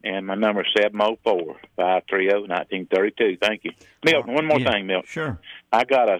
and 0.04 0.26
my 0.28 0.36
number 0.36 0.62
is 0.62 0.68
seven 0.78 1.00
zero 1.00 1.18
four 1.24 1.56
five 1.76 2.04
three 2.10 2.30
zero 2.30 2.46
nineteen 2.46 2.88
thirty 2.94 3.14
two. 3.18 3.38
Thank 3.42 3.64
you, 3.64 3.72
Milton. 4.06 4.32
Oh, 4.32 4.34
one 4.34 4.46
more 4.46 4.60
Yeah, 4.60 4.72
thing, 4.72 4.88
Milton. 4.88 5.08
Sure. 5.10 5.40
I 5.72 5.84
got 5.86 6.10
a 6.10 6.20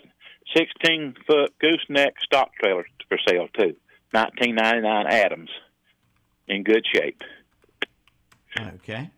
sixteen 0.56 1.16
foot 1.28 1.54
gooseneck 1.60 2.14
stock 2.22 2.52
trailer 2.62 2.86
for 3.10 3.18
sale 3.28 3.48
too, 3.58 3.76
nineteen 4.14 4.56
ninety 4.56 4.82
nine 4.82 5.08
Adams, 5.08 5.50
in 6.48 6.64
good 6.64 6.86
shape. 6.94 7.22
Okay. 8.60 9.10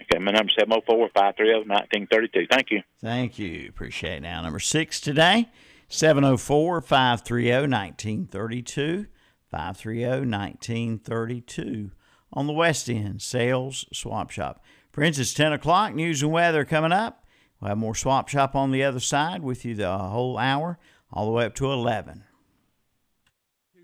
Okay, 0.00 0.18
my 0.20 0.32
number 0.32 0.50
seven 0.58 0.70
zero 0.72 0.82
four 0.86 1.08
five 1.14 1.36
three 1.36 1.48
zero 1.48 1.62
nineteen 1.64 2.06
thirty 2.06 2.28
two. 2.28 2.46
Thank 2.50 2.70
you. 2.70 2.82
Thank 3.00 3.38
you. 3.38 3.68
Appreciate 3.68 4.14
it. 4.16 4.20
Now, 4.22 4.40
number 4.42 4.58
six 4.60 5.00
today, 5.00 5.48
704 5.88 6.80
530 6.80 7.50
1932. 7.70 9.06
530 9.50 10.30
1932 10.30 11.90
on 12.32 12.46
the 12.46 12.52
West 12.52 12.88
End 12.88 13.22
Sales 13.22 13.84
Swap 13.92 14.30
Shop. 14.30 14.62
Friends, 14.92 15.18
it's 15.18 15.34
10 15.34 15.52
o'clock. 15.52 15.94
News 15.94 16.22
and 16.22 16.32
weather 16.32 16.64
coming 16.64 16.92
up. 16.92 17.24
We'll 17.60 17.70
have 17.70 17.78
more 17.78 17.94
Swap 17.94 18.28
Shop 18.28 18.54
on 18.54 18.70
the 18.70 18.82
other 18.82 19.00
side 19.00 19.42
with 19.42 19.64
you 19.64 19.74
the 19.74 19.96
whole 19.96 20.38
hour, 20.38 20.78
all 21.12 21.26
the 21.26 21.32
way 21.32 21.44
up 21.44 21.54
to 21.56 21.70
11. 21.70 22.24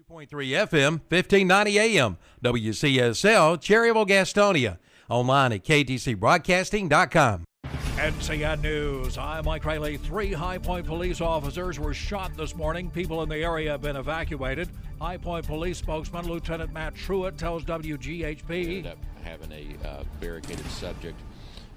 2.3 0.09 0.29
FM, 0.29 1.01
1590 1.09 1.79
AM, 1.79 2.19
WCSL, 2.43 3.59
Cherryville, 3.59 4.09
Gastonia. 4.09 4.79
Online 5.09 5.53
at 5.53 5.65
ktcbroadcasting.com. 5.65 7.45
NCN 7.97 8.61
News. 8.61 9.17
I'm 9.19 9.45
Mike 9.45 9.65
Riley. 9.65 9.97
Three 9.97 10.33
High 10.33 10.59
Point 10.59 10.85
police 10.85 11.21
officers 11.21 11.79
were 11.79 11.95
shot 11.95 12.37
this 12.37 12.57
morning. 12.57 12.91
People 12.91 13.23
in 13.23 13.29
the 13.29 13.37
area 13.37 13.71
have 13.71 13.83
been 13.83 13.95
evacuated. 13.95 14.69
High 15.01 15.17
Point 15.17 15.47
police 15.47 15.79
spokesman 15.79 16.27
Lieutenant 16.27 16.73
Matt 16.73 16.95
Truitt 16.97 17.37
tells 17.37 17.65
WGHP. 17.65 18.51
ended 18.51 18.87
up 18.89 18.99
having 19.23 19.53
a 19.53 19.87
uh, 19.87 20.03
barricaded 20.21 20.67
subject. 20.67 21.21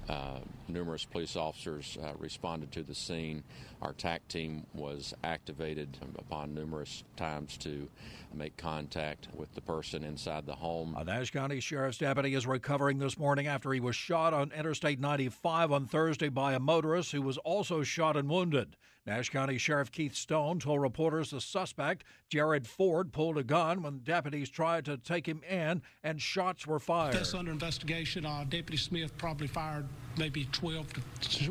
Uh, 0.08 0.38
numerous 0.68 1.04
police 1.04 1.36
officers 1.36 1.98
uh, 2.02 2.12
responded 2.18 2.72
to 2.72 2.82
the 2.82 2.94
scene. 2.94 3.42
Our 3.82 3.92
TAC 3.92 4.26
team 4.28 4.64
was 4.72 5.12
activated 5.22 5.98
upon 6.18 6.54
numerous 6.54 7.04
times 7.16 7.58
to 7.58 7.88
make 8.32 8.56
contact 8.56 9.28
with 9.34 9.54
the 9.54 9.60
person 9.60 10.04
inside 10.04 10.46
the 10.46 10.54
home. 10.54 10.94
A 10.96 11.04
Nash 11.04 11.30
County 11.30 11.60
Sheriff's 11.60 11.98
deputy 11.98 12.34
is 12.34 12.46
recovering 12.46 12.98
this 12.98 13.18
morning 13.18 13.46
after 13.46 13.72
he 13.72 13.80
was 13.80 13.96
shot 13.96 14.32
on 14.32 14.50
Interstate 14.52 14.98
95 14.98 15.72
on 15.72 15.86
Thursday 15.86 16.30
by 16.30 16.54
a 16.54 16.60
motorist 16.60 17.12
who 17.12 17.20
was 17.20 17.36
also 17.38 17.82
shot 17.82 18.16
and 18.16 18.30
wounded. 18.30 18.76
Nash 19.08 19.30
County 19.30 19.56
Sheriff 19.56 19.90
Keith 19.90 20.14
Stone 20.14 20.58
told 20.58 20.82
reporters 20.82 21.30
the 21.30 21.40
suspect, 21.40 22.04
Jared 22.28 22.66
Ford, 22.66 23.10
pulled 23.10 23.38
a 23.38 23.42
gun 23.42 23.82
when 23.82 24.00
deputies 24.00 24.50
tried 24.50 24.84
to 24.84 24.98
take 24.98 25.26
him 25.26 25.40
in 25.48 25.80
and 26.04 26.20
shots 26.20 26.66
were 26.66 26.78
fired. 26.78 27.14
That's 27.14 27.32
under 27.32 27.50
investigation. 27.50 28.26
Uh, 28.26 28.44
Deputy 28.46 28.76
Smith 28.76 29.16
probably 29.16 29.46
fired 29.46 29.86
maybe 30.18 30.46
12 30.52 30.86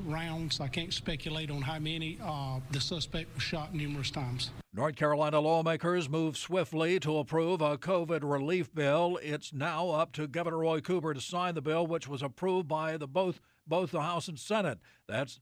rounds. 0.06 0.62
I 0.62 0.68
can't 0.68 0.94
speculate 0.94 1.50
on 1.50 1.64
how 1.64 1.80
many. 1.80 2.20
Uh, 2.24 2.60
the 2.70 2.80
suspect 2.80 3.34
was 3.34 3.42
shot 3.42 3.74
numerous 3.74 4.12
times. 4.12 4.52
North 4.72 4.96
Carolina 4.96 5.40
lawmakers 5.40 6.08
moved 6.08 6.38
swiftly 6.38 7.00
to 7.00 7.18
approve 7.18 7.64
a 7.64 7.76
COVID 7.80 8.20
relief 8.22 8.72
bill. 8.76 9.18
It's 9.24 9.52
now 9.52 9.90
up 9.90 10.12
to 10.12 10.28
Governor 10.28 10.60
Roy 10.60 10.80
Cooper 10.80 11.16
to 11.16 11.22
sign 11.22 11.56
the 11.56 11.64
bill, 11.64 11.88
which 11.88 12.08
was 12.08 12.22
approved 12.22 12.68
by 12.68 12.98
the 12.98 13.08
both 13.08 13.42
both 13.66 13.92
the 13.92 14.02
House 14.02 14.28
and 14.28 14.40
Senate. 14.40 14.78
That's 15.08 15.40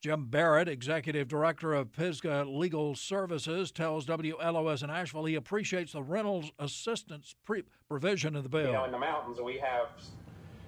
Jim 0.00 0.24
Barrett, 0.24 0.66
executive 0.66 1.28
director 1.28 1.74
of 1.74 1.92
Pisgah 1.92 2.46
Legal 2.48 2.94
Services, 2.94 3.70
tells 3.70 4.06
WLOS 4.06 4.82
in 4.82 4.88
Asheville 4.88 5.26
he 5.26 5.34
appreciates 5.34 5.92
the 5.92 6.02
rentals 6.02 6.50
assistance 6.58 7.34
pre- 7.44 7.64
provision 7.86 8.34
in 8.34 8.42
the 8.42 8.48
bill. 8.48 8.68
You 8.68 8.72
know, 8.72 8.84
in 8.86 8.92
the 8.92 8.98
mountains, 8.98 9.40
we 9.44 9.58
have 9.58 9.88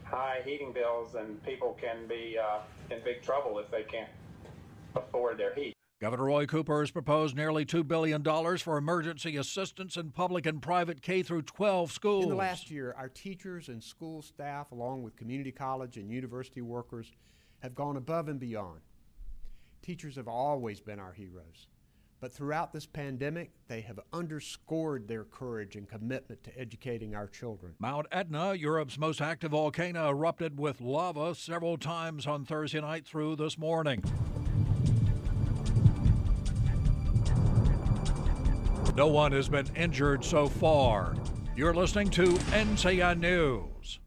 high 0.05 0.43
heating 0.45 0.71
bills, 0.71 1.15
and 1.15 1.43
people 1.45 1.79
can 1.81 2.07
be 2.07 2.37
uh, 2.39 2.59
in 2.95 3.03
big 3.03 3.23
trouble 3.23 3.59
if 3.59 3.71
they 3.71 3.85
can't 3.85 4.11
afford 4.95 5.39
their 5.39 5.55
heat. 5.55 5.73
Governor 6.03 6.25
Roy 6.25 6.45
Cooper 6.45 6.81
has 6.81 6.91
proposed 6.91 7.35
nearly 7.35 7.65
$2 7.65 7.89
billion 7.89 8.23
for 8.59 8.77
emergency 8.77 9.39
assistance 9.39 9.97
in 9.97 10.11
public 10.11 10.45
and 10.45 10.61
private 10.61 11.01
K 11.01 11.23
through 11.23 11.43
12 11.43 11.91
schools. 11.91 12.25
In 12.25 12.29
the 12.29 12.37
last 12.37 12.71
year, 12.71 12.95
our 12.99 13.09
teachers 13.09 13.69
and 13.69 13.83
school 13.83 14.21
staff, 14.21 14.73
along 14.73 15.05
with 15.05 15.17
community 15.17 15.53
college 15.53 15.97
and 15.97 16.11
university 16.11 16.61
workers, 16.61 17.13
have 17.61 17.75
gone 17.75 17.97
above 17.97 18.29
and 18.29 18.39
beyond. 18.39 18.81
Teachers 19.83 20.15
have 20.15 20.29
always 20.29 20.81
been 20.81 21.01
our 21.01 21.13
heroes. 21.13 21.67
But 22.21 22.33
throughout 22.33 22.73
this 22.73 22.87
pandemic, 22.87 23.51
they 23.67 23.81
have 23.81 23.99
underscored 24.13 25.09
their 25.09 25.25
courage 25.25 25.75
and 25.75 25.89
commitment 25.89 26.45
to 26.45 26.57
educating 26.57 27.17
our 27.17 27.27
children. 27.27 27.75
Mount 27.81 28.07
Etna, 28.13 28.55
Europe's 28.55 28.97
most 28.97 29.21
active 29.21 29.51
volcano, 29.51 30.09
erupted 30.11 30.57
with 30.57 30.81
lava 30.81 31.35
several 31.35 31.77
times 31.77 32.29
on 32.29 32.45
Thursday 32.45 32.81
night 32.81 33.05
through 33.05 33.35
this 33.35 33.59
morning. 33.59 34.05
No 38.95 39.09
one 39.09 39.33
has 39.33 39.49
been 39.49 39.67
injured 39.75 40.25
so 40.25 40.47
far. 40.47 41.17
You're 41.57 41.75
listening 41.75 42.09
to 42.11 42.27
NCN 42.53 43.19
News. 43.19 43.99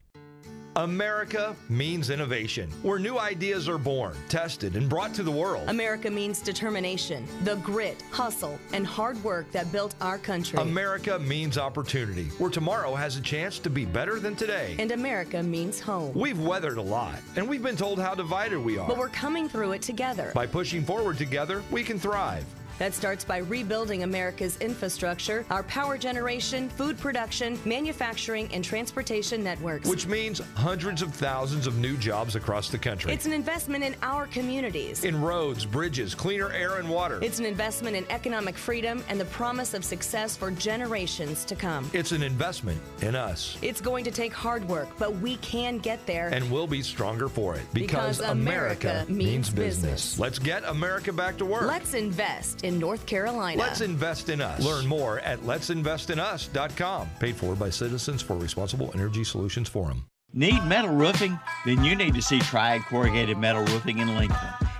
America 0.77 1.55
means 1.69 2.09
innovation, 2.09 2.69
where 2.81 2.99
new 2.99 3.17
ideas 3.17 3.69
are 3.69 3.77
born, 3.77 4.13
tested, 4.27 4.75
and 4.75 4.89
brought 4.89 5.13
to 5.13 5.23
the 5.23 5.31
world. 5.31 5.69
America 5.69 6.11
means 6.11 6.41
determination, 6.41 7.25
the 7.45 7.55
grit, 7.57 8.03
hustle, 8.11 8.59
and 8.73 8.85
hard 8.85 9.21
work 9.23 9.49
that 9.53 9.71
built 9.71 9.95
our 10.01 10.17
country. 10.17 10.59
America 10.59 11.17
means 11.19 11.57
opportunity, 11.57 12.25
where 12.39 12.49
tomorrow 12.49 12.93
has 12.93 13.15
a 13.15 13.21
chance 13.21 13.57
to 13.59 13.69
be 13.69 13.85
better 13.85 14.19
than 14.19 14.35
today. 14.35 14.75
and 14.77 14.91
America 14.91 15.41
means 15.41 15.79
home. 15.79 16.13
We've 16.13 16.41
weathered 16.41 16.77
a 16.77 16.81
lot, 16.81 17.19
and 17.37 17.47
we've 17.47 17.63
been 17.63 17.77
told 17.77 17.97
how 17.97 18.13
divided 18.13 18.59
we 18.59 18.77
are. 18.77 18.85
But 18.85 18.97
we're 18.97 19.07
coming 19.07 19.47
through 19.47 19.71
it 19.71 19.81
together. 19.81 20.33
By 20.35 20.45
pushing 20.45 20.83
forward 20.83 21.17
together, 21.17 21.63
we 21.71 21.83
can 21.83 21.97
thrive. 21.97 22.43
That 22.77 22.93
starts 22.93 23.23
by 23.23 23.37
rebuilding 23.37 24.03
America's 24.03 24.57
infrastructure, 24.57 25.45
our 25.49 25.63
power 25.63 25.97
generation, 25.97 26.69
food 26.69 26.99
production, 26.99 27.57
manufacturing, 27.63 28.49
and 28.51 28.63
transportation 28.63 29.41
networks. 29.43 29.87
Which 29.87 30.07
means 30.07 30.41
hundreds 30.55 31.01
of 31.01 31.13
thousands 31.13 31.67
of 31.67 31.77
new 31.77 31.95
jobs 31.95 32.35
across 32.35 32.69
the 32.69 32.77
country. 32.77 33.13
It's 33.13 33.25
an 33.25 33.31
investment 33.33 33.83
in 33.83 33.95
our 34.01 34.27
communities. 34.27 35.05
in 35.05 35.21
roads, 35.21 35.65
bridges, 35.65 36.13
cleaner 36.13 36.51
air 36.51 36.79
and 36.79 36.89
water. 36.89 37.19
It's 37.21 37.39
an 37.39 37.45
investment 37.45 37.95
in 37.95 38.05
economic 38.09 38.57
freedom 38.57 39.03
and 39.07 39.19
the 39.19 39.25
promise 39.25 39.73
of 39.73 39.85
success 39.85 40.35
for 40.35 40.51
generations 40.51 41.45
to 41.45 41.55
come. 41.55 41.89
It's 41.93 42.11
an 42.11 42.23
investment 42.23 42.81
in 43.01 43.15
us. 43.15 43.57
It's 43.61 43.79
going 43.79 44.03
to 44.03 44.11
take 44.11 44.33
hard 44.33 44.67
work, 44.67 44.89
but 44.97 45.15
we 45.17 45.37
can 45.37 45.77
get 45.77 46.05
there. 46.05 46.27
And 46.27 46.51
we'll 46.51 46.67
be 46.67 46.81
stronger 46.81 47.29
for 47.29 47.55
it. 47.55 47.61
Because 47.73 48.19
America 48.19 49.05
means 49.07 49.49
business. 49.49 50.19
Let's 50.19 50.39
get 50.39 50.65
America 50.65 51.13
back 51.13 51.37
to 51.37 51.45
work. 51.45 51.67
Let's 51.67 51.93
invest 51.93 52.64
in 52.65 52.79
North 52.79 53.05
Carolina. 53.05 53.61
Let's 53.61 53.81
invest 53.81 54.29
in 54.29 54.41
us. 54.41 54.63
Learn 54.63 54.85
more 54.87 55.19
at 55.19 55.39
let'sinvestinus.com. 55.41 57.09
Paid 57.19 57.35
for 57.35 57.55
by 57.55 57.69
Citizens 57.69 58.21
for 58.21 58.35
Responsible 58.35 58.91
Energy 58.93 59.23
Solutions 59.23 59.69
Forum. 59.69 60.05
Need 60.33 60.65
metal 60.65 60.93
roofing? 60.93 61.39
Then 61.65 61.83
you 61.83 61.95
need 61.95 62.13
to 62.15 62.21
see 62.21 62.39
Triad 62.39 62.81
Corrugated 62.89 63.37
Metal 63.37 63.63
Roofing 63.65 63.99
in 63.99 64.15
Lincoln. 64.17 64.35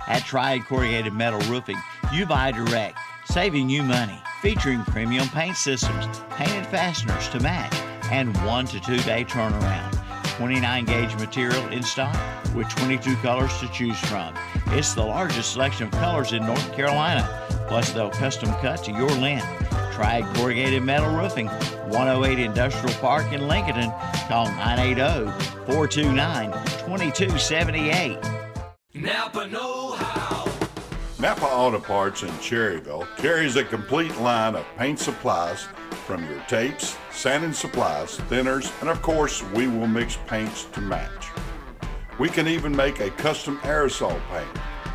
At 0.06 0.22
Triad 0.24 0.64
Corrugated 0.66 1.14
Metal 1.14 1.40
Roofing, 1.50 1.78
you 2.12 2.26
buy 2.26 2.50
direct. 2.52 2.98
saving 3.30 3.68
you 3.70 3.82
money. 3.82 4.18
Featuring 4.42 4.82
premium 4.84 5.28
paint 5.28 5.56
systems, 5.56 6.20
painted 6.30 6.66
fasteners 6.66 7.28
to 7.30 7.40
match, 7.40 7.74
and 8.12 8.36
one 8.44 8.66
to 8.66 8.78
two 8.80 8.98
day 8.98 9.24
turnaround. 9.24 9.92
29 10.36 10.84
gauge 10.84 11.14
material 11.16 11.66
in 11.68 11.82
stock 11.82 12.14
with 12.54 12.68
22 12.68 13.16
colors 13.16 13.58
to 13.58 13.68
choose 13.68 13.98
from. 14.00 14.34
It's 14.68 14.92
the 14.92 15.02
largest 15.02 15.52
selection 15.52 15.86
of 15.86 15.92
colors 15.92 16.32
in 16.32 16.44
North 16.44 16.74
Carolina. 16.74 17.26
Plus, 17.68 17.90
they'll 17.92 18.10
custom 18.10 18.50
cut 18.60 18.84
to 18.84 18.92
your 18.92 19.08
length. 19.08 19.46
Triad 19.94 20.24
corrugated 20.36 20.82
metal 20.82 21.10
roofing, 21.16 21.46
108 21.88 22.38
Industrial 22.38 22.94
Park 22.98 23.32
in 23.32 23.48
Lincoln. 23.48 23.90
Call 24.28 24.46
980 24.46 25.30
429 25.64 26.52
2278. 26.52 28.18
Napa 28.94 29.46
Know 29.48 29.92
How. 29.92 30.52
Napa 31.18 31.46
Auto 31.46 31.80
Parts 31.80 32.22
in 32.22 32.28
Cherryville 32.28 33.06
carries 33.16 33.56
a 33.56 33.64
complete 33.64 34.14
line 34.18 34.54
of 34.54 34.66
paint 34.76 34.98
supplies 34.98 35.66
from 36.06 36.24
your 36.30 36.40
tapes, 36.48 36.96
sanding 37.10 37.52
supplies, 37.52 38.18
thinners, 38.30 38.70
and 38.80 38.88
of 38.88 39.02
course, 39.02 39.42
we 39.52 39.66
will 39.66 39.88
mix 39.88 40.16
paints 40.28 40.66
to 40.66 40.80
match. 40.80 41.30
We 42.20 42.28
can 42.28 42.46
even 42.46 42.74
make 42.74 43.00
a 43.00 43.10
custom 43.10 43.58
aerosol 43.58 44.18
paint. 44.30 44.48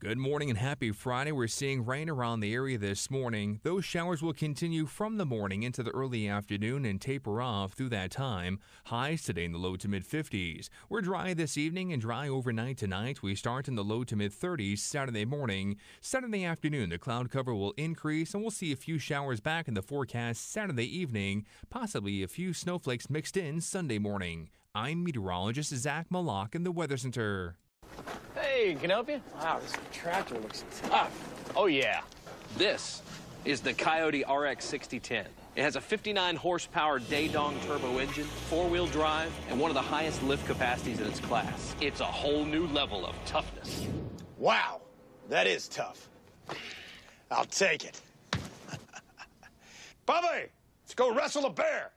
Good 0.00 0.18
morning 0.18 0.50
and 0.50 0.58
happy 0.58 0.90
Friday. 0.90 1.30
We're 1.30 1.46
seeing 1.46 1.84
rain 1.84 2.10
around 2.10 2.40
the 2.40 2.52
area 2.52 2.76
this 2.76 3.08
morning. 3.08 3.60
Those 3.62 3.84
showers 3.84 4.20
will 4.20 4.32
continue 4.32 4.84
from 4.84 5.16
the 5.16 5.24
morning 5.24 5.62
into 5.62 5.84
the 5.84 5.92
early 5.92 6.26
afternoon 6.26 6.84
and 6.84 7.00
taper 7.00 7.40
off 7.40 7.74
through 7.74 7.90
that 7.90 8.10
time. 8.10 8.58
Highs 8.86 9.22
today 9.22 9.44
in 9.44 9.52
the 9.52 9.60
low 9.60 9.76
to 9.76 9.86
mid 9.86 10.04
50s. 10.04 10.70
We're 10.88 11.02
dry 11.02 11.34
this 11.34 11.56
evening 11.56 11.92
and 11.92 12.02
dry 12.02 12.28
overnight 12.28 12.78
tonight. 12.78 13.22
We 13.22 13.36
start 13.36 13.68
in 13.68 13.76
the 13.76 13.84
low 13.84 14.02
to 14.02 14.16
mid 14.16 14.32
30s 14.32 14.80
Saturday 14.80 15.24
morning. 15.24 15.76
Saturday 16.00 16.44
afternoon, 16.44 16.90
the 16.90 16.98
cloud 16.98 17.30
cover 17.30 17.54
will 17.54 17.74
increase 17.76 18.34
and 18.34 18.42
we'll 18.42 18.50
see 18.50 18.72
a 18.72 18.76
few 18.76 18.98
showers 18.98 19.38
back 19.38 19.68
in 19.68 19.74
the 19.74 19.82
forecast 19.82 20.50
Saturday 20.50 20.98
evening, 20.98 21.46
possibly 21.70 22.24
a 22.24 22.28
few 22.28 22.52
snowflakes 22.52 23.08
mixed 23.08 23.36
in 23.36 23.60
Sunday 23.60 24.00
morning. 24.00 24.50
I'm 24.76 25.04
meteorologist 25.04 25.74
Zach 25.74 26.04
Malak 26.10 26.54
in 26.54 26.62
the 26.62 26.70
Weather 26.70 26.98
Center. 26.98 27.56
Hey, 28.34 28.76
can 28.78 28.90
I 28.90 28.94
help 28.94 29.08
you? 29.08 29.22
Wow, 29.40 29.58
this 29.58 29.72
tractor 29.90 30.34
looks 30.34 30.64
tough. 30.82 30.92
Ah, 30.92 31.08
oh, 31.56 31.64
yeah. 31.64 32.02
This 32.58 33.00
is 33.46 33.62
the 33.62 33.72
Kioti 33.72 34.20
RX 34.28 34.66
6010. 34.66 35.32
It 35.54 35.62
has 35.62 35.76
a 35.76 35.80
59 35.80 36.36
horsepower 36.36 37.00
Daedong 37.00 37.58
turbo 37.64 37.96
engine, 37.96 38.24
four 38.24 38.68
wheel 38.68 38.86
drive, 38.88 39.32
and 39.48 39.58
one 39.58 39.70
of 39.70 39.74
the 39.74 39.80
highest 39.80 40.22
lift 40.22 40.46
capacities 40.46 41.00
in 41.00 41.06
its 41.06 41.20
class. 41.20 41.74
It's 41.80 42.00
a 42.00 42.04
whole 42.04 42.44
new 42.44 42.66
level 42.66 43.06
of 43.06 43.14
toughness. 43.24 43.86
Wow, 44.36 44.82
that 45.30 45.46
is 45.46 45.68
tough. 45.68 46.10
I'll 47.30 47.46
take 47.46 47.86
it. 47.86 47.98
Bubby, 50.04 50.50
let's 50.84 50.94
go 50.94 51.14
wrestle 51.14 51.46
a 51.46 51.50
bear. 51.50 51.92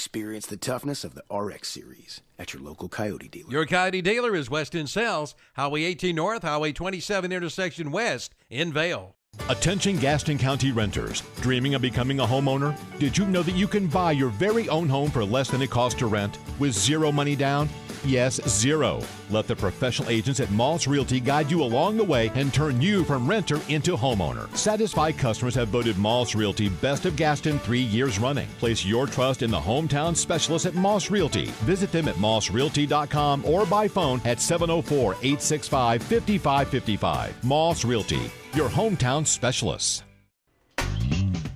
Experience 0.00 0.46
the 0.46 0.56
toughness 0.56 1.04
of 1.04 1.14
the 1.14 1.22
RX 1.30 1.68
series 1.68 2.22
at 2.38 2.54
your 2.54 2.62
local 2.62 2.88
Kioti 2.88 3.30
dealer. 3.30 3.50
Your 3.50 3.66
Kioti 3.66 4.02
dealer 4.02 4.34
is 4.34 4.48
West 4.48 4.74
End 4.74 4.88
Sales, 4.88 5.34
Highway 5.56 5.84
18 5.84 6.16
North, 6.16 6.40
Highway 6.40 6.72
27 6.72 7.30
intersection 7.30 7.90
west 7.90 8.34
in 8.48 8.72
Vale. 8.72 9.14
Attention 9.50 9.98
Gaston 9.98 10.38
County 10.38 10.72
renters. 10.72 11.22
Dreaming 11.42 11.74
of 11.74 11.82
becoming 11.82 12.20
a 12.20 12.26
homeowner? 12.26 12.74
Did 12.98 13.18
you 13.18 13.26
know 13.26 13.42
that 13.42 13.54
you 13.54 13.68
can 13.68 13.88
buy 13.88 14.12
your 14.12 14.30
very 14.30 14.70
own 14.70 14.88
home 14.88 15.10
for 15.10 15.22
less 15.22 15.50
than 15.50 15.60
it 15.60 15.68
costs 15.68 15.98
to 15.98 16.06
rent 16.06 16.38
with 16.58 16.72
zero 16.72 17.12
money 17.12 17.36
down? 17.36 17.68
Yes, 18.04 18.40
zero. 18.48 19.02
Let 19.28 19.46
the 19.46 19.54
professional 19.54 20.08
agents 20.08 20.40
at 20.40 20.50
Moss 20.50 20.86
Realty 20.86 21.20
guide 21.20 21.50
you 21.50 21.62
along 21.62 21.96
the 21.96 22.04
way 22.04 22.30
and 22.34 22.52
turn 22.52 22.80
you 22.80 23.04
from 23.04 23.28
renter 23.28 23.60
into 23.68 23.96
homeowner. 23.96 24.54
Satisfied 24.56 25.18
customers 25.18 25.54
have 25.54 25.68
voted 25.68 25.98
Moss 25.98 26.34
Realty 26.34 26.68
Best 26.68 27.04
of 27.04 27.16
Gaston 27.16 27.58
three 27.58 27.80
years 27.80 28.18
running. 28.18 28.48
Place 28.58 28.84
your 28.84 29.06
trust 29.06 29.42
in 29.42 29.50
the 29.50 29.60
hometown 29.60 30.16
specialists 30.16 30.66
at 30.66 30.74
Moss 30.74 31.10
Realty. 31.10 31.46
Visit 31.62 31.92
them 31.92 32.08
at 32.08 32.16
mossrealty.com 32.16 33.44
or 33.44 33.66
by 33.66 33.86
phone 33.86 34.20
at 34.24 34.40
704 34.40 35.12
865 35.14 36.02
5555. 36.02 37.44
Moss 37.44 37.84
Realty, 37.84 38.30
your 38.54 38.68
hometown 38.68 39.26
specialists. 39.26 40.02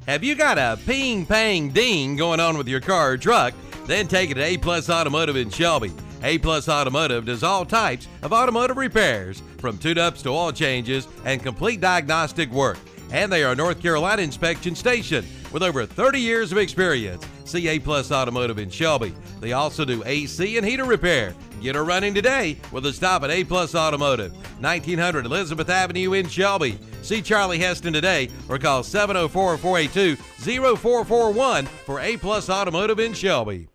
Have 0.07 0.23
you 0.23 0.35
got 0.35 0.59
a 0.59 0.79
ping 0.85 1.25
pang 1.25 1.71
ding 1.71 2.17
going 2.17 2.39
on 2.39 2.59
with 2.59 2.69
your 2.69 2.81
car 2.81 3.13
or 3.13 3.17
truck? 3.17 3.55
Then 3.87 4.07
take 4.07 4.31
it 4.31 4.35
to 4.35 4.43
A 4.43 4.59
Plus 4.59 4.91
Automotive 4.91 5.37
in 5.37 5.49
Shelby. 5.49 5.93
A 6.25 6.39
Plus 6.39 6.71
Automotive 6.71 7.27
does 7.27 7.43
all 7.43 7.67
types 7.67 8.09
of 8.23 8.33
automotive 8.33 8.79
repairs, 8.79 9.43
from 9.59 9.77
tune 9.77 9.99
ups 9.99 10.23
to 10.23 10.31
oil 10.31 10.53
changes 10.53 11.07
and 11.27 11.43
complete 11.43 11.83
diagnostic 11.83 12.51
work. 12.51 12.79
And 13.13 13.31
they 13.31 13.45
are 13.45 13.53
a 13.53 13.57
North 13.57 13.83
Carolina 13.83 14.23
inspection 14.23 14.75
station 14.75 15.27
with 15.53 15.63
over 15.63 15.85
30 15.85 16.19
years 16.19 16.51
of 16.51 16.57
experience. 16.57 17.27
See 17.45 17.69
A 17.69 17.79
Plus 17.79 18.11
Automotive 18.11 18.59
in 18.59 18.71
Shelby. 18.71 19.13
They 19.41 19.53
also 19.53 19.85
do 19.85 20.03
AC 20.07 20.57
and 20.57 20.67
heater 20.67 20.87
repair. 20.87 21.35
Get 21.61 21.75
her 21.75 21.85
running 21.85 22.15
today 22.15 22.57
with 22.73 22.87
a 22.87 22.93
stop 22.95 23.23
at 23.23 23.31
A 23.31 23.45
Plus 23.45 23.75
Automotive, 23.75 24.33
1900 24.63 25.27
Elizabeth 25.27 25.69
Avenue 25.69 26.15
in 26.15 26.27
Shelby. 26.27 26.79
See 27.03 27.21
Charlie 27.21 27.59
Heston 27.59 27.93
today 27.93 28.31
or 28.49 28.59
call 28.59 28.83
704 28.83 29.59
482 29.59 30.17
0441 30.17 31.67
for 31.67 32.01
A 32.01 32.17
Plus 32.17 32.49
Automotive 32.49 32.99
in 32.99 33.13
Shelby. 33.13 33.69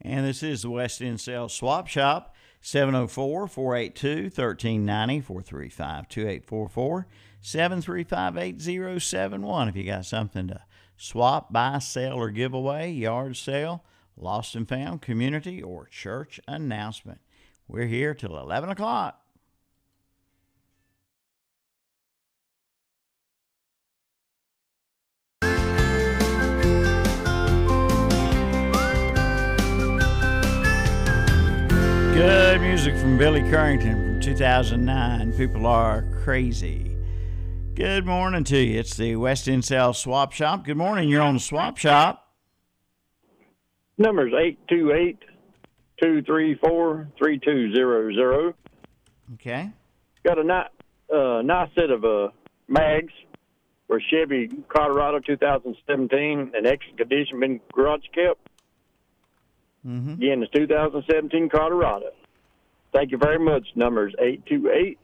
And 0.00 0.26
this 0.26 0.42
is 0.42 0.62
the 0.62 0.70
West 0.70 1.02
End 1.02 1.20
Sales 1.20 1.52
Swap 1.52 1.86
Shop, 1.86 2.34
704 2.62 3.46
482 3.46 4.22
1390 4.24 5.20
435 5.20 6.08
2844 6.08 7.06
735 7.42 8.36
8071. 8.36 9.68
If 9.68 9.76
you 9.76 9.84
got 9.84 10.06
something 10.06 10.48
to 10.48 10.62
swap, 10.96 11.52
buy, 11.52 11.78
sell, 11.78 12.14
or 12.14 12.30
give 12.30 12.52
away, 12.52 12.90
yard 12.90 13.36
sale, 13.36 13.84
lost 14.16 14.54
and 14.54 14.68
found, 14.68 15.02
community, 15.02 15.62
or 15.62 15.86
church 15.86 16.40
announcement, 16.46 17.20
we're 17.66 17.86
here 17.86 18.14
till 18.14 18.38
11 18.38 18.68
o'clock. 18.70 19.19
Good 32.20 32.60
music 32.60 32.94
from 32.98 33.16
Billy 33.16 33.40
Currington 33.40 33.94
from 33.94 34.20
2009. 34.20 35.32
People 35.38 35.64
are 35.64 36.02
crazy. 36.22 36.94
Good 37.72 38.04
morning 38.04 38.44
to 38.44 38.58
you. 38.58 38.78
It's 38.78 38.94
the 38.94 39.16
West 39.16 39.48
End 39.48 39.64
Sales 39.64 39.98
Swap 39.98 40.30
Shop. 40.30 40.62
Good 40.62 40.76
morning. 40.76 41.08
You're 41.08 41.22
on 41.22 41.32
the 41.32 41.40
Swap 41.40 41.78
Shop. 41.78 42.28
Number's 43.96 44.34
828 44.34 45.18
234 46.02 47.08
3200. 47.16 48.54
Okay. 49.32 49.70
Got 50.22 50.38
a 50.38 50.44
nice, 50.44 50.68
uh, 51.10 51.40
nice 51.42 51.70
set 51.74 51.88
of 51.88 52.04
uh, 52.04 52.28
mags 52.68 53.14
for 53.86 53.98
Chevy 54.10 54.50
Colorado 54.68 55.20
2017, 55.20 56.52
an 56.54 56.66
extra 56.66 56.94
condition, 56.98 57.40
been 57.40 57.60
garage 57.72 58.04
kept. 58.14 58.49
Mm-hmm. 59.86 60.12
Again, 60.14 60.42
it's 60.42 60.52
2017 60.52 61.48
Colorado. 61.48 62.10
Thank 62.92 63.12
you 63.12 63.18
very 63.18 63.38
much. 63.38 63.66
Numbers 63.74 64.14
828 64.18 64.98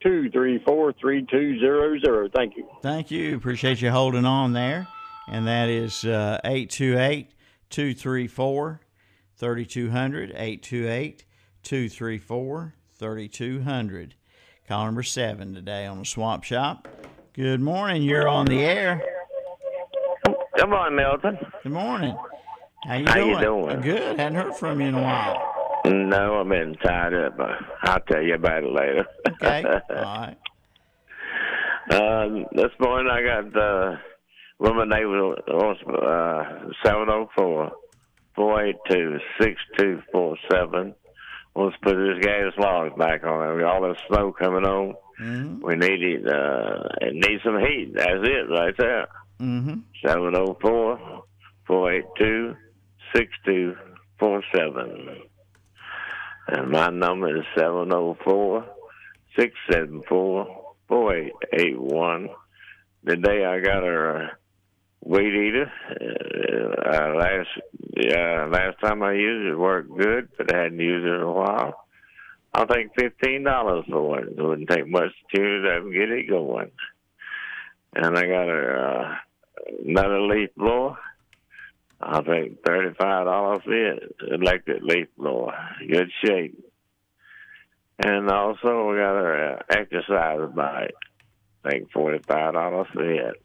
234 0.00 0.92
3200. 0.92 2.32
Thank 2.32 2.56
you. 2.56 2.68
Thank 2.82 3.10
you. 3.10 3.36
Appreciate 3.36 3.80
you 3.80 3.90
holding 3.90 4.24
on 4.24 4.52
there. 4.52 4.86
And 5.28 5.46
that 5.46 5.68
is 5.68 6.04
uh, 6.04 6.40
828 6.44 7.32
234 7.70 8.80
3200. 9.36 10.30
828 10.30 11.24
234 11.62 12.74
3200. 12.94 14.14
Call 14.68 14.84
number 14.84 15.02
seven 15.02 15.54
today 15.54 15.86
on 15.86 15.98
the 15.98 16.04
Swap 16.04 16.42
Shop. 16.44 16.88
Good 17.32 17.60
morning. 17.60 18.02
You're 18.02 18.28
on 18.28 18.46
the 18.46 18.60
air. 18.60 19.02
Good 20.56 20.68
morning, 20.68 20.96
Milton. 20.96 21.38
Good 21.62 21.72
morning. 21.72 22.16
How 22.86 22.94
you 22.94 23.06
How 23.06 23.14
doing? 23.14 23.30
you 23.30 23.40
doing? 23.40 23.80
Good. 23.80 24.18
Hadn't 24.20 24.34
heard 24.36 24.54
from 24.56 24.80
you 24.80 24.88
in 24.88 24.94
a 24.94 25.02
while. 25.02 25.52
No, 25.86 26.40
I've 26.40 26.48
been 26.48 26.74
tied 26.76 27.14
up. 27.14 27.36
but 27.36 27.50
I'll 27.82 28.00
tell 28.00 28.22
you 28.22 28.34
about 28.34 28.62
it 28.64 28.72
later. 28.72 29.06
Okay. 29.28 29.64
All 29.90 29.96
right. 29.96 30.36
Um, 31.90 32.46
this 32.52 32.72
morning 32.80 33.10
I 33.10 33.22
got 33.22 33.56
uh, 33.56 33.96
woman 34.58 34.88
name 34.88 35.08
was 35.08 35.76
uh, 35.86 36.68
seven 36.84 37.06
zero 37.06 37.28
four 37.36 37.70
four 38.34 38.64
eight 38.64 38.76
two 38.90 39.18
six 39.40 39.60
two 39.78 40.02
four 40.12 40.36
seven. 40.50 40.94
Let's 41.54 41.76
put 41.82 41.94
this 41.96 42.18
gas 42.22 42.52
logs 42.58 42.94
back 42.98 43.24
on. 43.24 43.56
We 43.56 43.62
got 43.62 43.82
All 43.82 43.88
this 43.88 43.98
snow 44.08 44.32
coming 44.32 44.64
on. 44.64 44.94
Mm-hmm. 45.20 45.64
We 45.66 45.74
need 45.76 46.02
it. 46.02 46.26
Uh, 46.26 46.88
it 47.00 47.14
needs 47.14 47.42
some 47.44 47.58
heat. 47.58 47.92
That's 47.94 48.20
it 48.22 48.50
right 48.50 48.76
there. 48.76 49.06
Mm-hmm. 49.40 49.80
Seven 50.04 50.34
zero 50.34 50.56
four 53.16 53.24
four 53.24 53.24
eight 53.24 53.28
two 53.44 53.72
six 53.72 53.76
two 53.76 53.76
four 54.18 54.42
seven. 54.54 55.22
And 56.48 56.70
my 56.70 56.88
number 56.90 57.36
is 57.36 57.44
seven 57.56 57.90
zero 57.90 58.16
four 58.24 58.66
six 59.38 59.54
seven 59.70 60.02
four 60.08 60.74
four 60.88 61.16
eight 61.16 61.32
eight 61.52 61.80
one. 61.80 62.28
Today 63.06 63.44
I 63.44 63.60
got 63.60 63.84
a 63.84 64.08
uh, 64.08 64.28
weed 65.04 65.48
eater. 65.48 65.72
Uh, 65.90 66.90
uh, 66.90 67.14
last 67.14 67.48
uh, 67.96 68.46
last 68.48 68.80
time 68.80 69.02
I 69.02 69.12
used 69.12 69.52
it, 69.52 69.58
worked 69.58 69.96
good, 69.96 70.28
but 70.38 70.54
I 70.54 70.62
hadn't 70.62 70.80
used 70.80 71.06
it 71.06 71.14
in 71.14 71.22
a 71.22 71.32
while. 71.32 71.86
I'll 72.54 72.66
take 72.66 72.88
fifteen 72.98 73.44
dollars 73.44 73.84
for 73.90 74.20
it. 74.20 74.28
It 74.36 74.42
wouldn't 74.42 74.70
take 74.70 74.88
much 74.88 75.12
to 75.34 75.90
get 75.92 76.10
it 76.10 76.28
going. 76.28 76.70
And 77.94 78.18
I 78.18 78.22
got 78.22 78.48
a 78.48 78.80
uh, 78.80 79.14
another 79.86 80.20
leaf 80.20 80.50
blower. 80.56 80.98
I'll 82.00 82.22
take 82.22 82.58
thirty-five 82.64 83.24
dollars 83.24 83.62
it. 83.66 84.16
Electric 84.30 84.82
leaf 84.82 85.08
blower, 85.16 85.54
good 85.88 86.10
shape. 86.24 86.62
And 87.98 88.30
also 88.30 88.90
we 88.90 88.96
got 88.96 89.16
our 89.16 89.54
uh, 89.54 89.62
exercise 89.70 90.50
bike. 90.54 90.94
I 91.64 91.70
think 91.70 91.90
forty-five 91.92 92.54
dollars 92.54 92.88
it. 92.94 93.42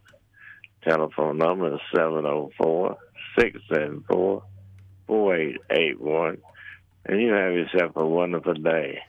Telephone 0.83 1.37
number 1.37 1.73
is 1.73 1.79
seven 1.95 2.23
zero 2.23 2.49
four 2.57 2.97
six 3.37 3.59
seven 3.71 4.03
four 4.09 4.43
four 5.07 5.35
eight 5.35 5.57
eight 5.69 5.99
one. 5.99 6.37
And 7.05 7.21
you 7.21 7.31
have 7.31 7.53
yourself 7.53 7.93
a 7.95 8.05
wonderful 8.05 8.53
day. 8.53 8.99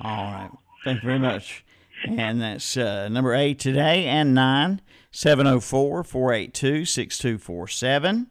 All 0.00 0.32
right. 0.32 0.50
Thank 0.84 1.02
you 1.02 1.08
very 1.08 1.18
much. 1.18 1.64
And 2.06 2.40
that's 2.40 2.76
uh, 2.76 3.08
number 3.08 3.34
eight 3.34 3.58
today 3.58 4.06
and 4.06 4.34
nine, 4.34 4.80
704 5.10 6.04
482 6.04 6.84
6247. 6.86 8.30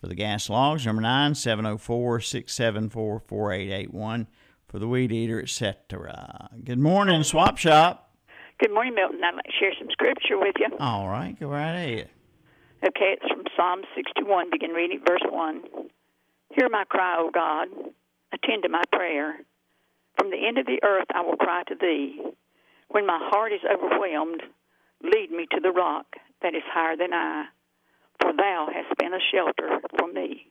For 0.00 0.08
the 0.08 0.14
gas 0.14 0.50
logs, 0.50 0.84
number 0.84 1.02
nine, 1.02 1.34
704 1.34 2.20
674 2.20 3.20
4881. 3.26 4.26
For 4.68 4.78
the 4.78 4.88
weed 4.88 5.12
eater, 5.12 5.40
etc. 5.40 6.50
Good 6.64 6.78
morning, 6.78 7.22
Swap 7.22 7.56
Shop. 7.56 8.10
Good 8.58 8.72
morning, 8.72 8.94
Milton. 8.94 9.20
I'd 9.24 9.34
like 9.34 9.44
to 9.44 9.52
share 9.58 9.72
some 9.78 9.88
scripture 9.90 10.38
with 10.38 10.54
you. 10.58 10.68
All 10.78 11.08
right, 11.08 11.38
go 11.38 11.48
right 11.48 11.72
ahead. 11.72 12.10
Okay, 12.84 13.16
it's 13.16 13.32
from 13.32 13.44
Psalm 13.56 13.82
61, 13.94 14.50
begin 14.50 14.70
reading 14.70 15.00
verse 15.06 15.22
1. 15.28 15.62
Hear 16.54 16.68
my 16.68 16.84
cry, 16.84 17.16
O 17.18 17.30
God. 17.32 17.68
Attend 18.32 18.62
to 18.64 18.68
my 18.68 18.82
prayer. 18.92 19.36
From 20.18 20.30
the 20.30 20.36
end 20.46 20.58
of 20.58 20.66
the 20.66 20.80
earth 20.82 21.06
I 21.14 21.22
will 21.22 21.36
cry 21.36 21.62
to 21.68 21.74
thee. 21.74 22.20
When 22.88 23.06
my 23.06 23.18
heart 23.30 23.52
is 23.52 23.60
overwhelmed, 23.64 24.42
lead 25.02 25.30
me 25.30 25.46
to 25.52 25.60
the 25.60 25.70
rock 25.70 26.06
that 26.42 26.54
is 26.54 26.62
higher 26.66 26.96
than 26.96 27.12
I, 27.12 27.46
for 28.20 28.32
thou 28.32 28.68
hast 28.72 28.96
been 28.98 29.14
a 29.14 29.20
shelter 29.32 29.80
for 29.98 30.12
me. 30.12 30.48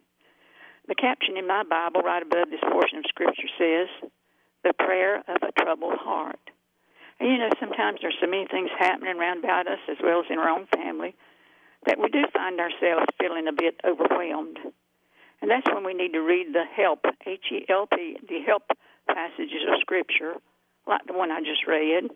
The 0.87 0.95
caption 0.95 1.37
in 1.37 1.47
my 1.47 1.63
Bible 1.63 2.01
right 2.01 2.21
above 2.21 2.49
this 2.49 2.63
portion 2.71 2.99
of 2.99 3.05
Scripture 3.09 3.49
says, 3.57 4.09
The 4.63 4.73
prayer 4.73 5.17
of 5.27 5.41
a 5.41 5.51
troubled 5.59 5.97
heart. 5.97 6.39
And 7.19 7.29
you 7.29 7.37
know, 7.37 7.49
sometimes 7.59 7.99
there's 8.01 8.17
so 8.21 8.27
many 8.27 8.45
things 8.45 8.69
happening 8.77 9.17
around 9.17 9.43
about 9.43 9.67
us 9.67 9.79
as 9.89 9.97
well 10.03 10.19
as 10.19 10.25
in 10.29 10.37
our 10.37 10.49
own 10.49 10.67
family 10.67 11.15
that 11.85 11.99
we 11.99 12.09
do 12.09 12.23
find 12.33 12.59
ourselves 12.59 13.05
feeling 13.19 13.47
a 13.47 13.53
bit 13.53 13.79
overwhelmed. 13.85 14.59
And 15.41 15.51
that's 15.51 15.67
when 15.73 15.85
we 15.85 15.93
need 15.93 16.13
to 16.13 16.21
read 16.21 16.53
the 16.53 16.65
help, 16.65 17.05
H 17.25 17.45
E 17.51 17.65
L 17.69 17.87
P, 17.87 18.17
the 18.27 18.41
help 18.45 18.63
passages 19.07 19.63
of 19.67 19.79
Scripture, 19.81 20.33
like 20.87 21.05
the 21.05 21.13
one 21.13 21.31
I 21.31 21.39
just 21.41 21.67
read, 21.67 22.09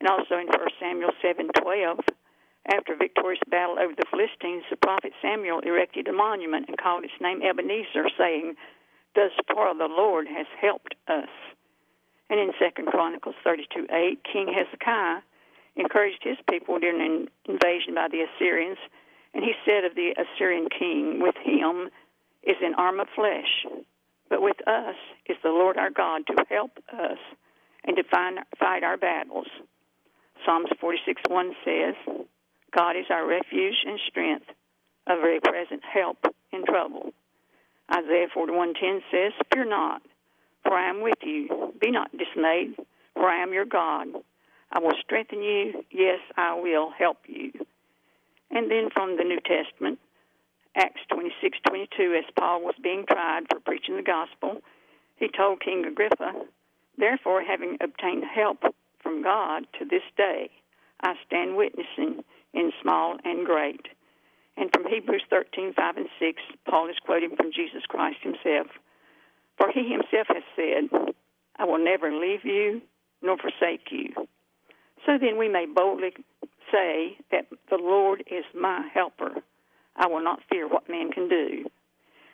and 0.00 0.08
also 0.08 0.36
in 0.38 0.46
1 0.46 0.68
Samuel 0.80 1.12
7:12. 1.22 2.00
After 2.66 2.94
a 2.94 2.96
victorious 2.96 3.42
battle 3.48 3.78
over 3.78 3.94
the 3.94 4.06
Philistines, 4.10 4.64
the 4.70 4.76
prophet 4.76 5.12
Samuel 5.20 5.60
erected 5.60 6.08
a 6.08 6.12
monument 6.12 6.68
and 6.68 6.78
called 6.78 7.04
its 7.04 7.20
name 7.20 7.42
Ebenezer, 7.42 8.08
saying, 8.16 8.56
"Thus 9.14 9.32
far 9.52 9.74
the 9.74 9.88
Lord 9.88 10.26
has 10.28 10.46
helped 10.58 10.94
us." 11.06 11.28
And 12.30 12.40
in 12.40 12.52
2 12.54 12.86
Chronicles 12.86 13.36
32:8, 13.44 14.24
King 14.24 14.48
Hezekiah 14.48 15.22
encouraged 15.76 16.22
his 16.22 16.38
people 16.48 16.78
during 16.78 17.00
an 17.00 17.30
invasion 17.44 17.94
by 17.94 18.08
the 18.08 18.22
Assyrians, 18.22 18.78
and 19.34 19.44
he 19.44 19.54
said 19.64 19.84
of 19.84 19.94
the 19.94 20.14
Assyrian 20.16 20.70
king, 20.70 21.20
"With 21.20 21.36
him 21.36 21.90
is 22.42 22.56
an 22.62 22.74
arm 22.74 22.98
of 22.98 23.10
flesh, 23.10 23.66
but 24.30 24.40
with 24.40 24.66
us 24.66 24.96
is 25.26 25.36
the 25.42 25.52
Lord 25.52 25.76
our 25.76 25.90
God 25.90 26.26
to 26.28 26.46
help 26.48 26.78
us 26.88 27.18
and 27.84 27.96
to 27.96 28.04
find, 28.04 28.42
fight 28.56 28.82
our 28.82 28.96
battles." 28.96 29.48
Psalms 30.44 30.70
46:1 30.80 31.54
says, 31.62 31.94
God 32.74 32.96
is 32.96 33.06
our 33.08 33.24
refuge 33.24 33.76
and 33.86 34.00
strength, 34.08 34.46
a 35.06 35.16
very 35.16 35.38
present 35.38 35.82
help 35.84 36.18
in 36.50 36.64
trouble. 36.64 37.12
Isaiah 37.92 38.28
41:10 38.28 39.02
says, 39.10 39.32
"Fear 39.52 39.66
not, 39.66 40.02
for 40.62 40.72
I 40.74 40.88
am 40.88 41.00
with 41.00 41.22
you. 41.22 41.72
Be 41.78 41.90
not 41.90 42.16
dismayed, 42.16 42.74
for 43.14 43.28
I 43.28 43.36
am 43.36 43.52
your 43.52 43.64
God. 43.64 44.08
I 44.72 44.80
will 44.80 44.96
strengthen 45.02 45.42
you. 45.42 45.84
Yes, 45.90 46.20
I 46.36 46.54
will 46.54 46.90
help 46.90 47.28
you." 47.28 47.52
And 48.50 48.70
then 48.70 48.90
from 48.90 49.16
the 49.16 49.24
New 49.24 49.40
Testament, 49.40 50.00
Acts 50.74 51.02
26:22, 51.10 52.14
as 52.14 52.28
Paul 52.32 52.62
was 52.62 52.74
being 52.76 53.06
tried 53.06 53.48
for 53.48 53.60
preaching 53.60 53.94
the 53.94 54.02
gospel, 54.02 54.62
he 55.16 55.28
told 55.28 55.60
King 55.60 55.84
Agrippa, 55.84 56.48
"Therefore, 56.96 57.42
having 57.42 57.76
obtained 57.80 58.24
help 58.24 58.74
from 58.98 59.22
God 59.22 59.68
to 59.74 59.84
this 59.84 60.04
day, 60.16 60.50
I 61.00 61.16
stand 61.26 61.56
witnessing 61.56 62.24
in 62.54 62.72
small 62.82 63.16
and 63.24 63.44
great. 63.44 63.86
And 64.56 64.70
from 64.72 64.86
Hebrews 64.88 65.24
13, 65.30 65.74
5 65.74 65.96
and 65.96 66.08
6, 66.18 66.42
Paul 66.68 66.88
is 66.88 66.96
quoting 67.04 67.34
from 67.36 67.52
Jesus 67.52 67.82
Christ 67.88 68.18
himself. 68.22 68.68
For 69.58 69.70
he 69.72 69.90
himself 69.90 70.28
has 70.28 70.42
said, 70.56 71.14
I 71.56 71.64
will 71.64 71.82
never 71.82 72.12
leave 72.12 72.44
you 72.44 72.80
nor 73.22 73.36
forsake 73.36 73.88
you. 73.90 74.10
So 75.06 75.18
then 75.20 75.38
we 75.38 75.48
may 75.48 75.66
boldly 75.66 76.12
say 76.72 77.16
that 77.30 77.46
the 77.70 77.76
Lord 77.76 78.24
is 78.30 78.44
my 78.54 78.88
helper. 78.92 79.42
I 79.96 80.06
will 80.06 80.22
not 80.22 80.40
fear 80.48 80.68
what 80.68 80.88
man 80.88 81.10
can 81.10 81.28
do. 81.28 81.64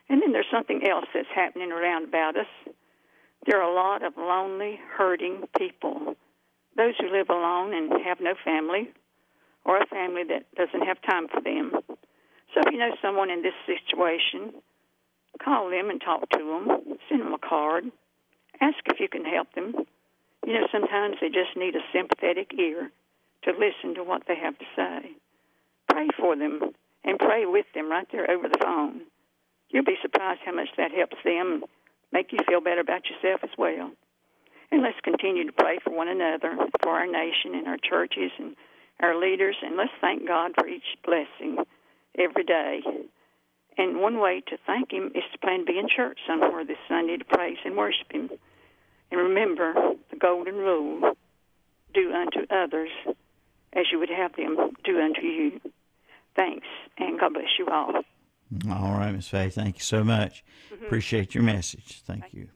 And 0.08 0.20
then 0.22 0.32
there's 0.32 0.46
something 0.52 0.82
else 0.88 1.06
that's 1.14 1.28
happening 1.34 1.72
around 1.72 2.04
about 2.04 2.36
us. 2.36 2.46
There 3.46 3.60
are 3.60 3.70
a 3.70 3.74
lot 3.74 4.04
of 4.04 4.16
lonely, 4.16 4.78
hurting 4.96 5.44
people. 5.56 6.16
Those 6.76 6.94
who 6.98 7.10
live 7.10 7.30
alone 7.30 7.74
and 7.74 7.92
have 8.04 8.20
no 8.20 8.34
family, 8.44 8.90
or 9.64 9.78
a 9.78 9.86
family 9.86 10.22
that 10.28 10.46
doesn't 10.54 10.86
have 10.86 11.00
time 11.02 11.28
for 11.28 11.40
them. 11.40 11.72
So 12.54 12.60
if 12.66 12.72
you 12.72 12.78
know 12.78 12.96
someone 13.02 13.30
in 13.30 13.42
this 13.42 13.54
situation, 13.66 14.54
call 15.42 15.70
them 15.70 15.90
and 15.90 16.00
talk 16.00 16.28
to 16.30 16.38
them, 16.38 16.98
send 17.08 17.20
them 17.20 17.32
a 17.32 17.38
card, 17.38 17.84
ask 18.60 18.78
if 18.86 19.00
you 19.00 19.08
can 19.08 19.24
help 19.24 19.52
them. 19.54 19.74
You 20.46 20.54
know, 20.54 20.66
sometimes 20.72 21.16
they 21.20 21.28
just 21.28 21.56
need 21.56 21.76
a 21.76 21.84
sympathetic 21.92 22.52
ear 22.58 22.90
to 23.44 23.50
listen 23.52 23.94
to 23.94 24.02
what 24.02 24.22
they 24.26 24.36
have 24.36 24.58
to 24.58 24.64
say. 24.74 25.10
Pray 25.88 26.08
for 26.18 26.36
them 26.36 26.60
and 27.04 27.18
pray 27.18 27.46
with 27.46 27.66
them 27.74 27.90
right 27.90 28.06
there 28.12 28.30
over 28.30 28.48
the 28.48 28.58
phone. 28.62 29.02
You'll 29.70 29.84
be 29.84 29.98
surprised 30.02 30.40
how 30.44 30.52
much 30.52 30.68
that 30.76 30.92
helps 30.92 31.16
them 31.24 31.64
make 32.12 32.32
you 32.32 32.38
feel 32.48 32.60
better 32.60 32.80
about 32.80 33.02
yourself 33.08 33.40
as 33.44 33.50
well. 33.56 33.92
And 34.72 34.82
let's 34.82 35.00
continue 35.02 35.46
to 35.46 35.52
pray 35.52 35.78
for 35.82 35.90
one 35.90 36.08
another, 36.08 36.56
for 36.82 36.90
our 36.90 37.06
nation 37.06 37.54
and 37.54 37.66
our 37.66 37.78
churches 37.78 38.30
and 38.38 38.56
our 39.02 39.18
leaders, 39.18 39.56
and 39.62 39.76
let's 39.76 39.92
thank 40.00 40.26
God 40.26 40.52
for 40.58 40.66
each 40.66 40.82
blessing 41.04 41.64
every 42.18 42.44
day. 42.44 42.80
And 43.78 44.00
one 44.00 44.20
way 44.20 44.42
to 44.48 44.58
thank 44.66 44.92
Him 44.92 45.12
is 45.14 45.22
to 45.32 45.38
plan 45.38 45.60
to 45.60 45.64
be 45.64 45.78
in 45.78 45.88
church 45.88 46.18
somewhere 46.26 46.64
this 46.64 46.76
Sunday 46.88 47.16
to 47.16 47.24
praise 47.24 47.58
and 47.64 47.76
worship 47.76 48.12
Him. 48.12 48.30
And 49.10 49.20
remember 49.20 49.74
the 50.10 50.16
golden 50.16 50.56
rule 50.56 51.14
do 51.94 52.12
unto 52.12 52.46
others 52.50 52.90
as 53.72 53.86
you 53.90 53.98
would 53.98 54.10
have 54.10 54.34
them 54.36 54.56
do 54.84 55.00
unto 55.00 55.22
you. 55.22 55.60
Thanks, 56.36 56.66
and 56.98 57.18
God 57.18 57.34
bless 57.34 57.58
you 57.58 57.66
all. 57.68 58.02
All 58.70 58.92
right, 58.92 59.12
Miss 59.12 59.28
Faye, 59.28 59.48
thank 59.48 59.76
you 59.76 59.82
so 59.82 60.02
much. 60.02 60.44
Mhm. 60.72 60.86
Appreciate 60.86 61.34
your 61.34 61.44
message. 61.44 62.02
Thank 62.02 62.32
you. 62.32 62.48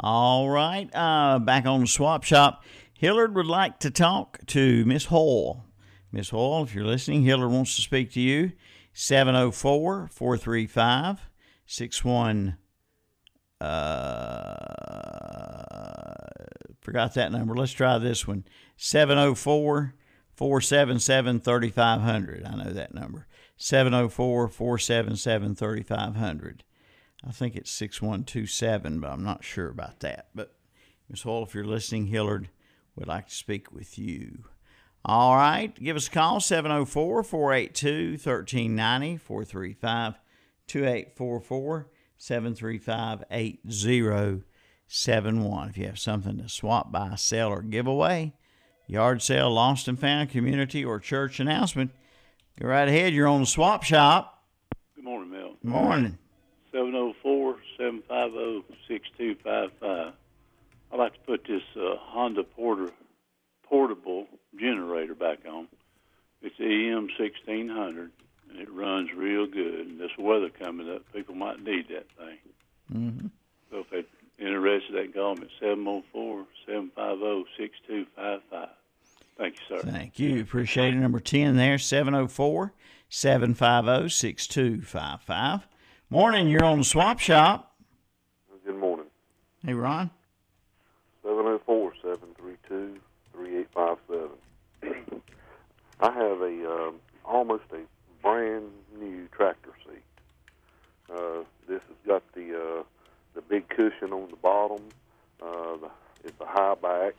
All 0.00 0.48
right, 0.48 0.88
uh, 0.94 1.38
back 1.38 1.66
on 1.66 1.80
the 1.80 1.86
swap 1.86 2.24
shop. 2.24 2.64
Hillard 2.94 3.34
would 3.34 3.46
like 3.46 3.78
to 3.80 3.90
talk 3.90 4.38
to 4.46 4.84
Miss 4.84 5.06
Hoyle. 5.06 5.64
Miss 6.12 6.30
Hall, 6.30 6.62
if 6.62 6.74
you're 6.74 6.84
listening, 6.84 7.22
Hillard 7.22 7.50
wants 7.50 7.74
to 7.76 7.82
speak 7.82 8.12
to 8.12 8.20
you. 8.20 8.52
704 8.92 10.10
435 10.12 11.30
61 11.64 12.58
uh, 13.62 14.92
forgot 16.80 17.14
that 17.14 17.30
number. 17.32 17.54
Let's 17.54 17.72
try 17.72 17.96
this 17.98 18.26
one 18.26 18.44
704 18.76 19.94
477 20.34 21.40
3500. 21.40 22.44
I 22.44 22.54
know 22.56 22.72
that 22.72 22.92
number. 22.92 23.26
704 23.56 24.48
477 24.48 25.54
3500. 25.54 26.64
I 27.24 27.30
think 27.30 27.54
it's 27.54 27.70
6127, 27.70 28.98
but 28.98 29.12
I'm 29.12 29.22
not 29.22 29.44
sure 29.44 29.68
about 29.68 30.00
that. 30.00 30.26
But 30.34 30.56
Ms. 31.08 31.22
Hall, 31.22 31.44
if 31.44 31.54
you're 31.54 31.64
listening, 31.64 32.08
Hillard 32.08 32.48
would 32.96 33.06
like 33.06 33.28
to 33.28 33.34
speak 33.34 33.70
with 33.70 33.96
you. 33.96 34.46
All 35.04 35.34
right, 35.34 35.74
give 35.82 35.96
us 35.96 36.06
a 36.06 36.10
call 36.10 36.38
704 36.38 37.24
482 37.24 38.12
1390 38.12 39.16
435 39.16 40.14
2844 40.68 41.88
735 42.16 43.24
8071. 43.28 45.68
If 45.68 45.76
you 45.76 45.86
have 45.86 45.98
something 45.98 46.38
to 46.38 46.48
swap, 46.48 46.92
buy, 46.92 47.16
sell, 47.16 47.48
or 47.48 47.62
give 47.62 47.88
away, 47.88 48.34
yard 48.86 49.22
sale, 49.22 49.50
lost 49.50 49.88
and 49.88 49.98
found, 49.98 50.30
community, 50.30 50.84
or 50.84 51.00
church 51.00 51.40
announcement, 51.40 51.90
go 52.60 52.68
right 52.68 52.86
ahead. 52.86 53.12
You're 53.12 53.26
on 53.26 53.40
the 53.40 53.46
swap 53.46 53.82
shop. 53.82 54.44
Good 54.94 55.02
morning, 55.02 55.32
Mel. 55.32 55.56
Morning. 55.64 56.16
704 56.70 57.56
750 57.76 58.72
6255. 58.86 60.12
I'd 60.92 60.96
like 60.96 61.14
to 61.14 61.20
put 61.26 61.44
this 61.44 61.62
uh, 61.74 61.96
Honda 61.98 62.44
Porter 62.44 62.92
portable 63.64 64.28
generator 64.58 65.14
back 65.14 65.40
on. 65.48 65.68
It's 66.42 66.58
EM 66.58 67.08
1600 67.18 68.10
and 68.50 68.60
it 68.60 68.70
runs 68.72 69.12
real 69.14 69.46
good. 69.46 69.86
And 69.86 70.00
this 70.00 70.10
weather 70.18 70.50
coming 70.50 70.90
up, 70.90 71.02
people 71.12 71.34
might 71.34 71.62
need 71.62 71.88
that 71.88 72.06
thing. 72.18 72.38
Mm-hmm. 72.92 73.26
So 73.70 73.78
if 73.78 73.90
they're 73.90 74.48
interested, 74.48 74.94
they 74.94 75.04
can 75.04 75.12
call 75.12 75.34
me 75.36 75.42
at 75.42 75.50
704 75.60 76.44
750 76.66 77.50
6255. 77.56 78.68
Thank 79.38 79.54
you, 79.54 79.60
sir. 79.68 79.90
Thank 79.90 80.18
you. 80.18 80.40
Appreciate 80.40 80.94
it. 80.94 80.98
Number 80.98 81.20
10 81.20 81.56
there, 81.56 81.78
704 81.78 82.72
750 83.08 84.08
6255. 84.10 85.66
Morning, 86.10 86.48
you're 86.48 86.64
on 86.64 86.78
the 86.78 86.84
swap 86.84 87.18
shop. 87.18 87.74
Good 88.66 88.76
morning. 88.76 89.06
Hey, 89.64 89.74
Ron. 89.74 90.10
704 91.22 91.94
732 92.02 93.00
3857. 93.32 94.30
I 96.02 96.10
have 96.12 96.40
a 96.40 96.70
um, 96.70 96.94
almost 97.24 97.62
a 97.72 97.78
brand 98.22 98.70
new 98.98 99.28
tractor 99.28 99.70
seat. 99.86 100.02
Uh, 101.08 101.44
this 101.68 101.80
has 101.86 101.96
got 102.04 102.22
the 102.34 102.56
uh, 102.56 102.82
the 103.34 103.42
big 103.42 103.68
cushion 103.68 104.12
on 104.12 104.28
the 104.28 104.36
bottom. 104.36 104.82
Uh, 105.40 105.76
the, 105.76 105.90
it's 106.24 106.40
a 106.40 106.46
high 106.46 106.74
back, 106.74 107.14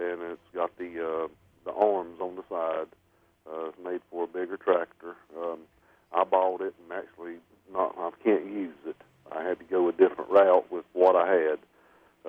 and 0.00 0.22
it's 0.22 0.48
got 0.54 0.76
the 0.78 1.04
uh, 1.04 1.28
the 1.64 1.72
arms 1.72 2.20
on 2.20 2.36
the 2.36 2.44
side. 2.48 2.86
Uh, 3.50 3.66
it's 3.66 3.78
made 3.84 4.00
for 4.12 4.24
a 4.24 4.26
bigger 4.28 4.56
tractor. 4.56 5.16
Um, 5.36 5.58
I 6.12 6.22
bought 6.22 6.60
it 6.60 6.74
and 6.84 6.96
actually 6.96 7.38
not 7.72 7.96
I 7.98 8.10
can't 8.22 8.46
use 8.46 8.76
it. 8.86 8.96
I 9.32 9.42
had 9.42 9.58
to 9.58 9.64
go 9.64 9.88
a 9.88 9.92
different 9.92 10.30
route 10.30 10.70
with 10.70 10.84
what 10.92 11.16
I 11.16 11.32
had. 11.32 11.58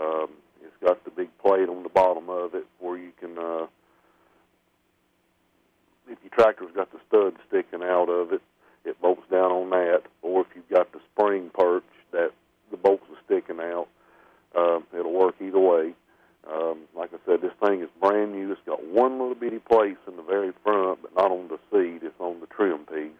Um, 0.02 0.30
it's 0.64 0.76
got 0.84 1.04
the 1.06 1.12
big 1.12 1.30
plate 1.38 1.70
on 1.70 1.84
the 1.84 1.90
bottom 1.90 2.30
of 2.30 2.56
it 2.56 2.66
where 2.80 2.98
you 2.98 3.12
can, 3.20 3.38
uh, 3.38 3.68
if 6.10 6.18
your 6.24 6.32
tractor's 6.32 6.72
got 6.76 6.91
the 6.91 6.99
stud 7.08 7.36
sticking 7.47 7.84
out 7.84 8.10
of 8.10 8.34
it, 8.34 8.41
it 8.84 8.99
bolts 9.01 9.24
down 9.32 9.51
on 9.51 9.70
that. 9.72 10.03
Or 10.22 10.41
if 10.41 10.47
you've 10.56 10.70
got 10.70 10.91
the 10.91 10.99
spring 11.14 11.49
perch 11.53 11.84
that 12.12 12.32
the 12.72 12.78
bolts 12.78 13.03
are 13.10 13.22
sticking 13.26 13.60
out, 13.60 13.88
uh, 14.56 14.80
it'll 14.97 15.14
work 15.14 15.36
either 15.41 15.60
way. 15.60 15.93
Um, 16.51 16.82
like 16.95 17.10
I 17.14 17.18
said, 17.26 17.41
this 17.41 17.53
thing 17.66 17.82
is 17.82 17.89
brand 17.99 18.34
new. 18.34 18.51
It's 18.51 18.62
got 18.66 18.86
one 18.86 19.14
little 19.14 19.36
bitty 19.36 19.60
place 19.60 19.97
in 20.08 20.16
the 20.16 20.22
very 20.24 20.51
front, 20.64 21.01
but 21.01 21.16
not 21.16 21.32
on 21.32 21.47
the 21.47 21.58
seat. 21.72 22.06
It's 22.06 22.20
on 22.20 22.39
the 22.39 22.47
trim 22.47 22.86
piece. 22.86 23.18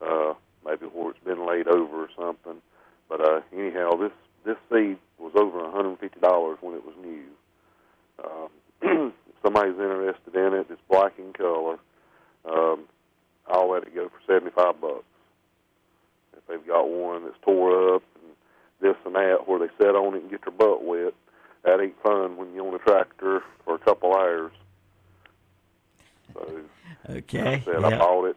Uh, 0.00 0.34
maybe 0.64 0.86
where 0.86 1.10
it's 1.10 1.24
been 1.24 1.46
laid 1.46 1.66
over 1.66 2.04
or 2.04 2.08
something. 2.16 2.60
But 3.08 3.20
uh, 3.20 3.40
anyhow, 3.56 3.96
this 3.96 4.12
this 4.44 4.56
seed 4.70 4.98
was 5.18 5.32
over 5.36 5.60
$150 5.60 6.56
when 6.60 6.74
it 6.74 6.84
was 6.84 6.94
new. 7.00 7.24
Um, 8.24 8.48
if 9.28 9.34
somebody's 9.42 9.78
interested 9.78 10.34
in 10.34 10.54
it, 10.54 10.66
it's 10.68 10.80
black 10.90 11.12
in 11.18 11.32
color. 11.32 11.78
Um, 12.44 12.84
I'll 13.48 13.70
let 13.70 13.84
it 13.84 13.94
go 13.94 14.08
for 14.08 14.32
75 14.32 14.80
bucks. 14.80 15.04
If 16.36 16.46
they've 16.48 16.66
got 16.66 16.88
one 16.88 17.24
that's 17.24 17.36
tore 17.42 17.94
up 17.96 18.02
and 18.16 18.32
this 18.80 18.96
and 19.04 19.14
that, 19.14 19.46
where 19.46 19.58
they 19.60 19.72
sit 19.78 19.94
on 19.94 20.14
it 20.14 20.22
and 20.22 20.30
get 20.30 20.42
their 20.44 20.52
butt 20.52 20.84
wet, 20.84 21.14
that 21.64 21.80
ain't 21.80 22.00
fun 22.02 22.36
when 22.36 22.54
you're 22.54 22.66
on 22.66 22.74
a 22.74 22.78
tractor 22.78 23.42
for 23.64 23.74
a 23.74 23.78
couple 23.78 24.14
hours. 24.14 24.52
So, 26.34 26.60
Okay. 27.10 27.44
like 27.44 27.62
I 27.62 27.64
said, 27.64 27.84
yeah. 27.84 27.96
I 27.96 27.98
bought 27.98 28.24
it. 28.26 28.36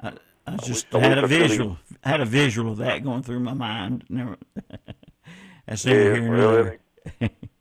I, 0.00 0.12
I 0.46 0.56
just 0.56 0.94
I 0.94 1.00
had 1.00 1.18
a 1.18 1.26
visual, 1.26 1.76
had 2.02 2.20
a 2.20 2.24
visual 2.24 2.72
of 2.72 2.78
that 2.78 3.02
going 3.02 3.22
through 3.22 3.40
my 3.40 3.54
mind. 3.54 4.04
Never, 4.08 4.36
that's 5.66 5.82
Yeah, 5.82 5.92
here 5.92 6.20
nor 6.20 6.78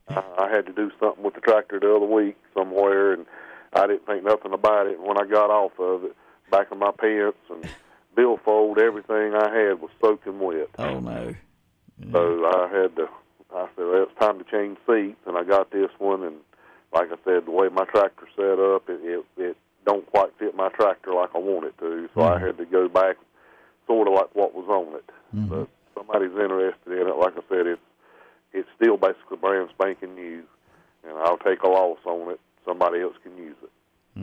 I, 0.07 0.23
I 0.37 0.49
had 0.49 0.65
to 0.67 0.73
do 0.73 0.91
something 0.99 1.23
with 1.23 1.33
the 1.33 1.41
tractor 1.41 1.79
the 1.79 1.93
other 1.93 2.05
week 2.05 2.37
somewhere, 2.53 3.13
and 3.13 3.25
I 3.73 3.87
didn't 3.87 4.05
think 4.05 4.23
nothing 4.23 4.53
about 4.53 4.87
it. 4.87 4.97
And 4.97 5.07
when 5.07 5.19
I 5.19 5.25
got 5.25 5.49
off 5.49 5.73
of 5.79 6.05
it, 6.05 6.15
back 6.51 6.71
of 6.71 6.77
my 6.77 6.91
pants 6.91 7.37
and 7.49 7.67
billfold, 8.15 8.79
everything 8.79 9.33
I 9.35 9.49
had 9.53 9.81
was 9.81 9.91
soaking 10.01 10.39
wet. 10.39 10.69
Oh 10.77 10.99
no! 10.99 11.35
So 12.11 12.45
I 12.45 12.69
had 12.69 12.95
to. 12.97 13.07
I 13.53 13.67
said 13.75 13.85
well, 13.85 14.03
it's 14.03 14.19
time 14.19 14.39
to 14.39 14.45
change 14.45 14.77
seats, 14.85 15.19
and 15.25 15.37
I 15.37 15.43
got 15.43 15.71
this 15.71 15.89
one. 15.99 16.23
And 16.23 16.35
like 16.93 17.07
I 17.07 17.17
said, 17.23 17.45
the 17.45 17.51
way 17.51 17.69
my 17.69 17.85
tractor's 17.85 18.29
set 18.35 18.59
up, 18.59 18.89
it 18.89 18.99
it, 19.03 19.25
it 19.37 19.57
don't 19.85 20.05
quite 20.11 20.29
fit 20.37 20.55
my 20.55 20.69
tractor 20.69 21.13
like 21.13 21.29
I 21.33 21.39
want 21.39 21.65
it 21.65 21.77
to. 21.79 22.09
So 22.13 22.21
I 22.21 22.35
mm-hmm. 22.35 22.45
had 22.45 22.57
to 22.57 22.65
go 22.65 22.87
back, 22.89 23.15
sort 23.87 24.07
of 24.07 24.13
like 24.13 24.33
what 24.35 24.53
was 24.53 24.67
on 24.67 24.95
it. 24.95 25.09
Mm-hmm. 25.33 25.47
But 25.47 25.69
somebody's 25.95 26.31
interested 26.31 27.01
in 27.01 27.07
it, 27.07 27.17
like 27.17 27.33
I 27.33 27.41
said, 27.49 27.67
it's 27.67 27.81
it's 28.53 28.69
still 28.75 28.97
basically 28.97 29.37
brand 29.37 29.69
spanking 29.73 30.15
new, 30.15 30.43
and 31.03 31.17
I'll 31.17 31.37
take 31.37 31.61
a 31.63 31.67
loss 31.67 31.99
on 32.05 32.31
it. 32.31 32.39
Somebody 32.67 33.01
else 33.01 33.15
can 33.23 33.37
use 33.37 33.55
it. 33.63 33.69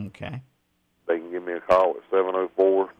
Okay. 0.09 0.42
They 1.07 1.18
can 1.18 1.30
give 1.30 1.45
me 1.45 1.53
a 1.55 1.61
call 1.61 1.90
at 1.97 2.03
seven 2.11 2.32
zero 2.32 2.51
four 2.57 2.90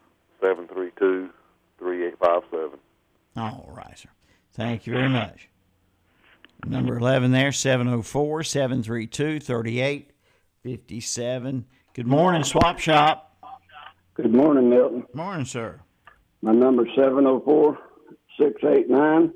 seven 0.41 0.67
three 0.67 0.91
two 0.97 1.29
three 1.77 2.07
eight 2.07 2.17
five 2.19 2.41
seven. 2.49 2.79
All 3.37 3.69
right, 3.75 3.97
sir. 3.97 4.09
Thank 4.53 4.87
you 4.87 4.93
very 4.93 5.09
much. 5.09 5.49
Number 6.65 6.97
11 6.97 7.31
there, 7.31 7.51
704 7.51 8.43
732 8.43 9.39
3857. 9.41 11.65
Good 11.93 12.07
morning, 12.07 12.43
Swap 12.43 12.79
Shop. 12.79 13.37
Good 14.15 14.33
morning, 14.33 14.69
Milton. 14.69 15.05
Morning, 15.13 15.45
sir. 15.45 15.81
My 16.41 16.53
number 16.53 16.87
is 16.87 16.93
704 16.95 17.77
689 18.39 19.33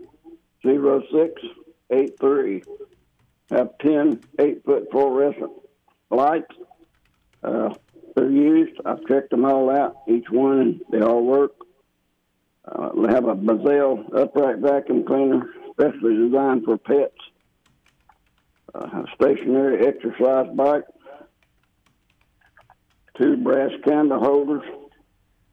0683. 0.63 2.63
Have 3.51 3.77
10 3.79 4.21
8 4.39 4.63
foot 4.65 4.87
fluorescent 4.91 5.51
lights. 6.09 6.53
Uh, 7.43 7.73
they're 8.15 8.29
used. 8.29 8.79
I've 8.85 9.05
checked 9.07 9.29
them 9.29 9.45
all 9.45 9.69
out, 9.69 9.95
each 10.07 10.29
one, 10.29 10.59
and 10.59 10.81
they 10.91 11.01
all 11.01 11.23
work. 11.23 11.53
Uh, 12.65 12.89
they 12.95 13.13
have 13.13 13.27
a 13.27 13.35
Bissell 13.35 14.05
upright 14.15 14.57
vacuum 14.57 15.05
cleaner, 15.05 15.49
specially 15.71 16.15
designed 16.15 16.65
for 16.65 16.77
pets. 16.77 17.15
Uh, 18.73 19.03
a 19.03 19.05
stationary 19.15 19.87
exercise 19.87 20.47
bike. 20.55 20.83
Two 23.17 23.37
brass 23.37 23.71
candle 23.85 24.19
holders, 24.19 24.63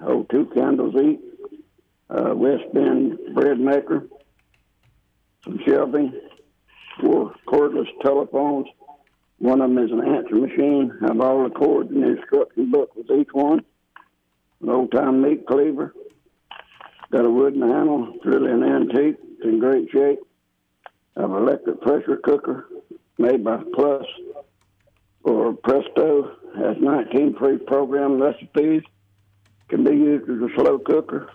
hold 0.01 0.31
two 0.31 0.47
candles 0.55 0.95
each. 1.03 1.21
Uh, 2.09 2.33
West 2.35 2.63
Bend 2.73 3.19
bread 3.35 3.59
maker, 3.59 4.07
some 5.43 5.59
shelving, 5.67 6.13
four 7.01 7.35
cordless 7.49 7.89
telephones. 8.03 8.69
One 9.39 9.61
of 9.61 9.69
them 9.69 9.85
is 9.85 9.91
an 9.91 10.03
answer 10.03 10.35
machine. 10.35 10.93
I 11.03 11.09
Have 11.09 11.21
all 11.21 11.45
the 11.45 11.51
cords 11.51 11.91
and 11.91 12.05
instruction 12.05 12.71
book 12.71 12.95
with 12.97 13.11
each 13.11 13.29
one. 13.33 13.65
An 14.63 14.71
old 14.71 14.93
time 14.93 15.23
meat 15.23 15.47
cleaver. 15.47 15.95
Got 17.13 17.27
a 17.27 17.31
wooden 17.31 17.63
handle. 17.63 18.13
It's 18.15 18.25
really 18.25 18.51
an 18.51 18.65
antique. 18.65 19.17
It's 19.21 19.45
in 19.45 19.61
great 19.61 19.91
shape. 19.91 20.21
I 21.17 21.23
have 21.23 21.31
an 21.31 21.37
electric 21.37 21.81
pressure 21.83 22.17
cooker 22.17 22.67
made 23.19 23.45
by 23.45 23.59
Plus 23.75 24.05
or 25.23 25.53
Presto. 25.53 26.37
Has 26.57 26.77
19 26.81 27.35
pre-programmed 27.35 28.21
recipes. 28.21 28.83
Can 29.69 29.85
be 29.85 29.91
used 29.91 30.31
as 30.31 30.37
a 30.37 30.55
slow 30.57 30.79
cooker. 30.79 31.29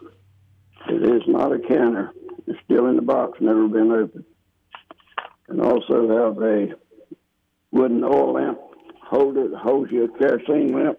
It 0.89 1.03
is 1.03 1.21
not 1.27 1.53
a 1.53 1.59
canner. 1.59 2.11
It's 2.47 2.59
still 2.65 2.87
in 2.87 2.95
the 2.95 3.01
box, 3.01 3.39
never 3.39 3.67
been 3.67 3.91
opened. 3.91 4.25
and 5.47 5.61
also 5.61 6.07
have 6.07 6.41
a 6.41 6.73
wooden 7.71 8.03
oil 8.03 8.33
lamp 8.33 8.59
holder 9.11 9.49
that 9.49 9.57
holds 9.57 9.91
your 9.91 10.07
kerosene 10.07 10.73
lamp. 10.73 10.97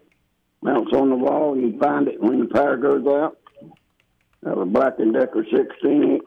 Mounts 0.63 0.93
on 0.95 1.09
the 1.09 1.17
wall. 1.17 1.57
You 1.57 1.77
find 1.79 2.07
it 2.07 2.23
when 2.23 2.39
the 2.39 2.47
power 2.47 2.77
goes 2.77 3.05
out. 3.07 3.39
have 4.47 4.59
a 4.59 4.65
Black 4.67 4.97
& 4.97 5.13
Decker 5.13 5.45
16 5.51 6.03
inch 6.03 6.23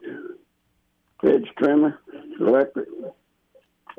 edge 1.24 1.48
trimmer, 1.56 1.98
electric, 2.38 2.86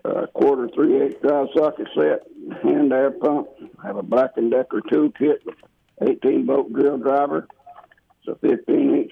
uh, 0.06 0.28
quarter 0.28 0.70
three 0.76 1.02
eight 1.02 1.22
drive 1.24 1.48
socket 1.56 1.88
set, 1.96 2.28
hand 2.62 2.94
air 2.94 3.10
pump. 3.12 3.48
have 3.84 3.98
a 3.98 4.04
Black 4.04 4.36
& 4.36 4.52
Decker 4.52 4.82
toolkit, 4.92 5.40
18 6.08 6.46
bolt 6.46 6.72
drill 6.72 6.98
driver. 6.98 7.48
It's 8.24 8.28
a 8.28 8.48
15 8.48 8.96
inch 8.96 9.12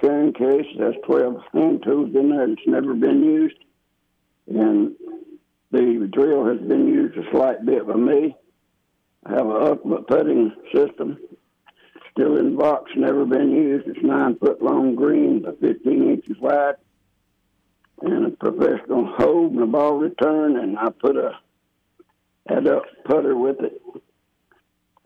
carrying 0.00 0.32
case. 0.32 0.66
That's 0.78 0.96
12 1.04 1.42
hand 1.52 1.82
tools 1.82 2.14
in 2.14 2.30
there. 2.30 2.48
It's 2.48 2.62
never 2.66 2.94
been 2.94 3.22
used. 3.22 3.58
And 4.48 4.94
the 5.72 6.10
drill 6.12 6.46
has 6.46 6.60
been 6.60 6.86
used 6.86 7.16
a 7.16 7.30
slight 7.30 7.64
bit 7.64 7.86
by 7.86 7.94
me. 7.94 8.36
I 9.24 9.32
have 9.32 9.46
an 9.46 9.62
ultimate 9.62 10.06
putting 10.06 10.52
system, 10.74 11.18
still 12.10 12.36
in 12.36 12.56
box, 12.56 12.90
never 12.96 13.24
been 13.24 13.50
used. 13.52 13.88
It's 13.88 14.02
nine 14.02 14.36
foot 14.36 14.62
long 14.62 14.94
green, 14.94 15.42
but 15.42 15.60
15 15.60 16.10
inches 16.10 16.36
wide, 16.40 16.74
and 18.02 18.26
a 18.26 18.30
professional 18.30 19.06
hold 19.16 19.52
and 19.52 19.62
a 19.62 19.66
ball 19.66 19.94
return. 19.94 20.56
And 20.56 20.78
I 20.78 20.90
put 20.90 21.16
a 21.16 21.38
adult 22.48 22.84
putter 23.04 23.36
with 23.36 23.60
it, 23.60 23.80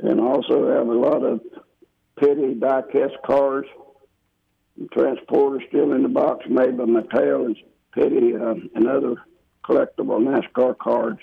and 0.00 0.20
also 0.20 0.72
have 0.72 0.88
a 0.88 0.92
lot 0.92 1.22
of 1.22 1.40
petty 2.18 2.54
die 2.54 2.82
cast 2.90 3.14
cars 3.24 3.66
and 4.78 4.90
transporters 4.90 5.66
still 5.68 5.92
in 5.92 6.02
the 6.02 6.08
box 6.08 6.46
made 6.48 6.76
by 6.76 6.84
Mattel 6.84 7.46
and 7.46 7.56
petty 7.94 8.34
uh, 8.34 8.54
and 8.74 8.88
other 8.88 9.16
collectible 9.66 10.20
NASCAR 10.20 10.78
cards 10.78 11.20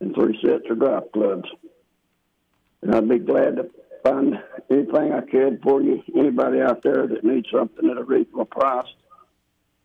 and 0.00 0.14
three 0.14 0.38
sets 0.42 0.64
of 0.70 0.78
golf 0.78 1.04
clubs. 1.12 1.48
And 2.82 2.94
I'd 2.94 3.08
be 3.08 3.18
glad 3.18 3.56
to 3.56 3.70
find 4.02 4.42
anything 4.70 5.12
I 5.12 5.20
could 5.20 5.60
for 5.62 5.82
you, 5.82 6.02
anybody 6.16 6.60
out 6.60 6.82
there 6.82 7.06
that 7.06 7.24
needs 7.24 7.48
something 7.52 7.88
at 7.90 7.98
a 7.98 8.04
reasonable 8.04 8.46
price. 8.46 8.86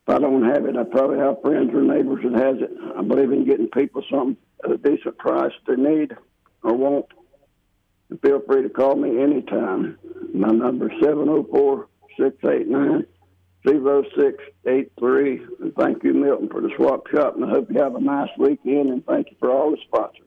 If 0.06 0.14
I 0.14 0.18
don't 0.18 0.44
have 0.44 0.66
it, 0.66 0.76
I 0.76 0.84
probably 0.84 1.18
have 1.18 1.42
friends 1.42 1.74
or 1.74 1.82
neighbors 1.82 2.24
that 2.24 2.40
has 2.40 2.56
it. 2.60 2.70
I 2.96 3.02
believe 3.02 3.32
in 3.32 3.44
getting 3.44 3.68
people 3.68 4.02
something 4.10 4.36
at 4.64 4.70
a 4.70 4.78
decent 4.78 5.18
price 5.18 5.52
they 5.66 5.76
need 5.76 6.16
or 6.62 6.74
want. 6.74 7.06
And 8.08 8.20
feel 8.22 8.40
free 8.40 8.62
to 8.62 8.68
call 8.68 8.94
me 8.94 9.20
anytime. 9.20 9.98
My 10.32 10.48
number 10.48 10.90
is 10.90 11.00
704 11.00 11.88
689 12.16 13.06
0683. 13.64 15.46
And 15.60 15.74
thank 15.74 16.04
you, 16.04 16.14
Milton, 16.14 16.48
for 16.48 16.60
the 16.60 16.70
swap 16.76 17.06
shop. 17.08 17.36
And 17.36 17.44
I 17.44 17.50
hope 17.50 17.70
you 17.70 17.80
have 17.80 17.94
a 17.94 18.00
nice 18.00 18.30
weekend. 18.38 18.90
And 18.90 19.04
thank 19.06 19.30
you 19.30 19.36
for 19.38 19.50
all 19.50 19.70
the 19.70 19.78
sponsors. 19.86 20.22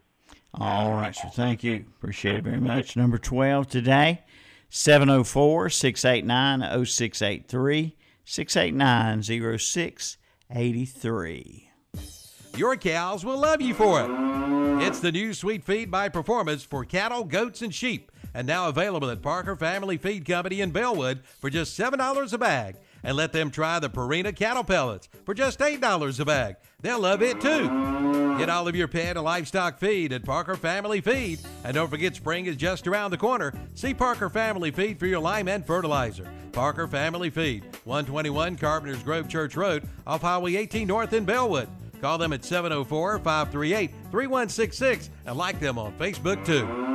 All 0.54 0.92
right, 0.92 1.14
sir. 1.14 1.28
Thank 1.32 1.62
you. 1.62 1.84
Appreciate 1.98 2.36
it 2.36 2.44
very 2.44 2.60
much. 2.60 2.96
Number 2.96 3.18
12 3.18 3.68
today, 3.68 4.22
704 4.68 5.70
689 5.70 6.84
0683 6.84 7.96
689 8.24 9.22
0683. 9.22 11.66
Your 12.56 12.76
cows 12.76 13.24
will 13.24 13.38
love 13.38 13.62
you 13.62 13.74
for 13.74 14.02
it. 14.02 14.10
It's 14.82 14.98
the 14.98 15.12
new 15.12 15.34
Sweet 15.34 15.62
Feed 15.62 15.88
by 15.90 16.08
Performance 16.08 16.64
for 16.64 16.84
cattle, 16.84 17.22
goats, 17.24 17.62
and 17.62 17.72
sheep, 17.72 18.10
and 18.34 18.44
now 18.46 18.68
available 18.68 19.08
at 19.08 19.22
Parker 19.22 19.54
Family 19.54 19.96
Feed 19.96 20.26
Company 20.26 20.60
in 20.60 20.72
Belwood 20.72 21.20
for 21.38 21.48
just 21.48 21.78
$7 21.78 22.32
a 22.32 22.38
bag 22.38 22.76
and 23.02 23.16
let 23.16 23.32
them 23.32 23.50
try 23.50 23.78
the 23.78 23.90
Purina 23.90 24.34
cattle 24.34 24.64
pellets 24.64 25.08
for 25.24 25.34
just 25.34 25.58
$8 25.58 26.20
a 26.20 26.24
bag. 26.24 26.56
They'll 26.80 27.00
love 27.00 27.22
it 27.22 27.40
too. 27.40 28.36
Get 28.38 28.48
all 28.48 28.66
of 28.68 28.74
your 28.74 28.88
pet 28.88 29.16
and 29.16 29.24
livestock 29.24 29.78
feed 29.78 30.12
at 30.12 30.24
Parker 30.24 30.56
Family 30.56 31.00
Feed. 31.00 31.40
And 31.64 31.74
don't 31.74 31.90
forget 31.90 32.16
spring 32.16 32.46
is 32.46 32.56
just 32.56 32.86
around 32.86 33.10
the 33.10 33.18
corner. 33.18 33.52
See 33.74 33.92
Parker 33.92 34.30
Family 34.30 34.70
Feed 34.70 34.98
for 34.98 35.06
your 35.06 35.20
lime 35.20 35.48
and 35.48 35.66
fertilizer. 35.66 36.30
Parker 36.52 36.88
Family 36.88 37.30
Feed, 37.30 37.64
121 37.84 38.56
Carpenters 38.56 39.02
Grove 39.02 39.28
Church 39.28 39.56
Road 39.56 39.86
off 40.06 40.22
Highway 40.22 40.56
18 40.56 40.88
North 40.88 41.12
in 41.12 41.24
Belwood. 41.24 41.68
Call 42.00 42.18
them 42.18 42.32
at 42.32 42.44
704 42.44 43.18
538 43.18 43.90
3166 44.10 45.10
and 45.26 45.36
like 45.36 45.60
them 45.60 45.78
on 45.78 45.92
Facebook 45.98 46.44
too. 46.44 46.89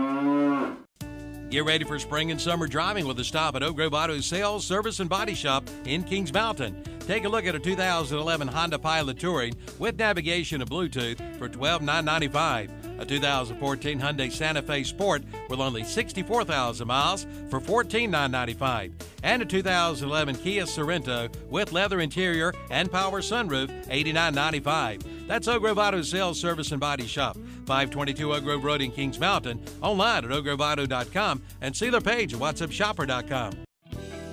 Get 1.56 1.64
ready 1.64 1.86
for 1.86 1.98
spring 2.00 2.32
and 2.32 2.42
summer 2.42 2.68
driving 2.68 3.08
with 3.08 3.18
a 3.18 3.24
stop 3.24 3.56
at 3.56 3.64
Oak 3.64 3.78
Grove 3.78 3.94
Auto 3.94 4.20
Sales, 4.20 4.66
Service, 4.66 5.00
and 5.00 5.10
Body 5.10 5.34
Shop 5.34 5.64
in 5.86 6.04
Kings 6.04 6.34
Mountain. 6.34 6.84
Take 7.08 7.24
a 7.24 7.30
look 7.30 7.46
at 7.46 7.56
a 7.56 7.60
2011 7.60 8.50
Honda 8.50 8.78
Pilot 8.78 9.18
Touring 9.18 9.56
with 9.80 9.98
navigation 9.98 10.60
and 10.60 10.70
Bluetooth 10.70 11.18
for 11.40 11.48
12,995. 11.48 13.00
A 13.00 13.06
2014 13.06 14.00
Hyundai 14.00 14.30
Santa 14.30 14.62
Fe 14.62 14.84
Sport 14.84 15.24
with 15.50 15.62
only 15.62 15.86
64,000 15.86 16.86
miles 16.86 17.26
for 17.50 17.62
14,995. 17.62 18.92
And 19.24 19.42
a 19.42 19.46
2011 19.46 20.36
Kia 20.36 20.64
Sorento 20.64 21.34
with 21.50 21.72
leather 21.72 22.02
interior 22.02 22.54
and 22.70 22.92
power 22.92 23.22
sunroof, 23.22 23.70
$89,995. 23.88 25.28
That's 25.28 25.48
Oak 25.48 25.62
Grove 25.62 25.78
Auto 25.78 26.02
Sales 26.02 26.38
Service 26.38 26.72
and 26.72 26.82
Body 26.82 27.08
Shop, 27.08 27.38
522 27.66 28.34
Oak 28.34 28.44
Grove 28.44 28.64
Road 28.64 28.82
in 28.82 28.92
Kings 28.92 29.20
Mountain, 29.20 29.64
online 29.82 30.26
at 30.26 30.32
oakgroveauto.com 30.32 31.42
and 31.62 31.76
see 31.76 31.90
their 31.90 32.02
page 32.02 32.34
at 32.34 32.40
whatsupshopper.com. 32.40 33.54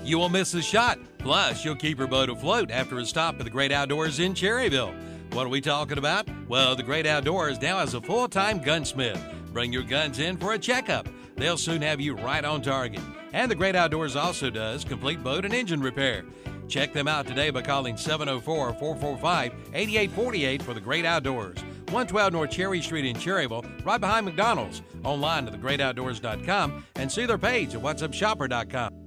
You 0.05 0.19
won't 0.19 0.33
miss 0.33 0.55
a 0.55 0.63
shot. 0.63 0.99
Plus, 1.19 1.65
you'll 1.65 1.77
keep 1.77 1.99
your 1.99 2.09
boat 2.09 2.29
afloat 2.29 2.71
after 2.71 2.99
a 2.99 3.07
stop 3.07 3.39
at 3.39 3.45
the 3.45 3.51
Great 3.51 3.71
Outdoors 3.71 4.19
in 4.19 4.35
Cherryville. 4.35 4.93
What 5.33 5.47
are 5.47 5.51
we 5.51 5.61
talking 5.61 5.99
about? 5.99 6.29
Well, 6.49 6.75
the 6.75 6.83
Great 6.83 7.07
Outdoors 7.07 7.61
now 7.61 7.79
has 7.79 7.95
a 7.95 8.01
full 8.01 8.29
time 8.29 8.61
gunsmith. 8.61 9.23
Bring 9.53 9.73
your 9.73 9.85
guns 9.85 10.19
in 10.19 10.37
for 10.37 10.53
a 10.55 10.59
checkup. 10.59 11.09
They'll 11.37 11.57
soon 11.57 11.83
have 11.83 12.01
you 12.01 12.15
right 12.15 12.45
on 12.45 12.61
target. 12.61 13.01
And 13.33 13.51
the 13.51 13.55
Great 13.55 13.77
Outdoors 13.77 14.17
also 14.17 14.51
does 14.51 14.85
complete 14.85 15.23
boat 15.23 15.45
and 15.45 15.55
engine 15.55 15.81
repair. 15.81 16.25
Check 16.69 16.93
them 16.93 17.09
out 17.09 17.27
today 17.27 17.51
by 17.51 17.63
calling 17.63 17.97
704 17.97 18.75
445 18.75 19.53
8848 19.75 20.63
for 20.63 20.75
the 20.75 20.81
Great 20.81 21.05
Outdoors. 21.05 21.59
112 21.93 22.33
North 22.33 22.51
Cherry 22.51 22.81
Street 22.81 23.05
in 23.05 23.17
Cherryville, 23.17 23.65
right 23.85 24.01
behind 24.01 24.27
McDonald's. 24.27 24.83
Online 25.05 25.47
at 25.47 25.55
thegreatoutdoors.com 25.55 26.85
and 26.97 27.11
see 27.11 27.27
their 27.27 27.39
page 27.39 27.75
at 27.75 27.83
whatsupshopper.com. 27.83 29.03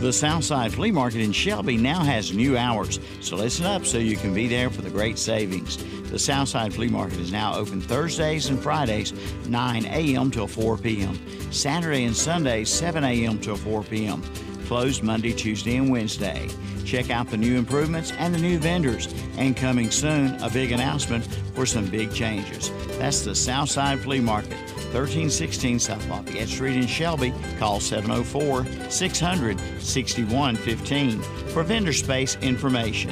The 0.00 0.12
Southside 0.12 0.74
Flea 0.74 0.90
Market 0.90 1.22
in 1.22 1.32
Shelby 1.32 1.78
now 1.78 2.00
has 2.00 2.30
new 2.30 2.58
hours, 2.58 3.00
so 3.22 3.36
listen 3.36 3.64
up 3.64 3.86
so 3.86 3.96
you 3.96 4.16
can 4.16 4.34
be 4.34 4.46
there 4.46 4.68
for 4.68 4.82
the 4.82 4.90
great 4.90 5.16
savings. 5.16 5.78
The 6.10 6.18
Southside 6.18 6.74
Flea 6.74 6.88
Market 6.88 7.18
is 7.18 7.32
now 7.32 7.54
open 7.54 7.80
Thursdays 7.80 8.48
and 8.48 8.62
Fridays, 8.62 9.14
9 9.46 9.86
a.m. 9.86 10.30
till 10.30 10.46
4 10.46 10.76
p.m., 10.76 11.18
Saturday 11.50 12.04
and 12.04 12.14
Sunday, 12.14 12.64
7 12.64 13.04
a.m. 13.04 13.38
till 13.38 13.56
4 13.56 13.84
p.m., 13.84 14.22
closed 14.66 15.02
Monday, 15.02 15.32
Tuesday, 15.32 15.76
and 15.76 15.90
Wednesday. 15.90 16.48
Check 16.84 17.10
out 17.10 17.28
the 17.28 17.36
new 17.36 17.56
improvements 17.56 18.12
and 18.18 18.34
the 18.34 18.38
new 18.38 18.58
vendors, 18.58 19.12
and 19.38 19.56
coming 19.56 19.90
soon, 19.90 20.34
a 20.42 20.50
big 20.50 20.72
announcement 20.72 21.24
for 21.54 21.66
some 21.66 21.86
big 21.86 22.12
changes. 22.12 22.70
That's 22.98 23.22
the 23.22 23.34
Southside 23.34 24.00
Flea 24.00 24.20
Market. 24.20 24.58
1316 24.92 25.78
South 25.78 26.08
Lafayette 26.08 26.48
Street 26.48 26.76
in 26.76 26.86
Shelby. 26.86 27.32
Call 27.58 27.80
704 27.80 28.90
600 28.90 29.60
6115 29.80 31.22
for 31.48 31.62
vendor 31.62 31.92
space 31.92 32.36
information. 32.40 33.10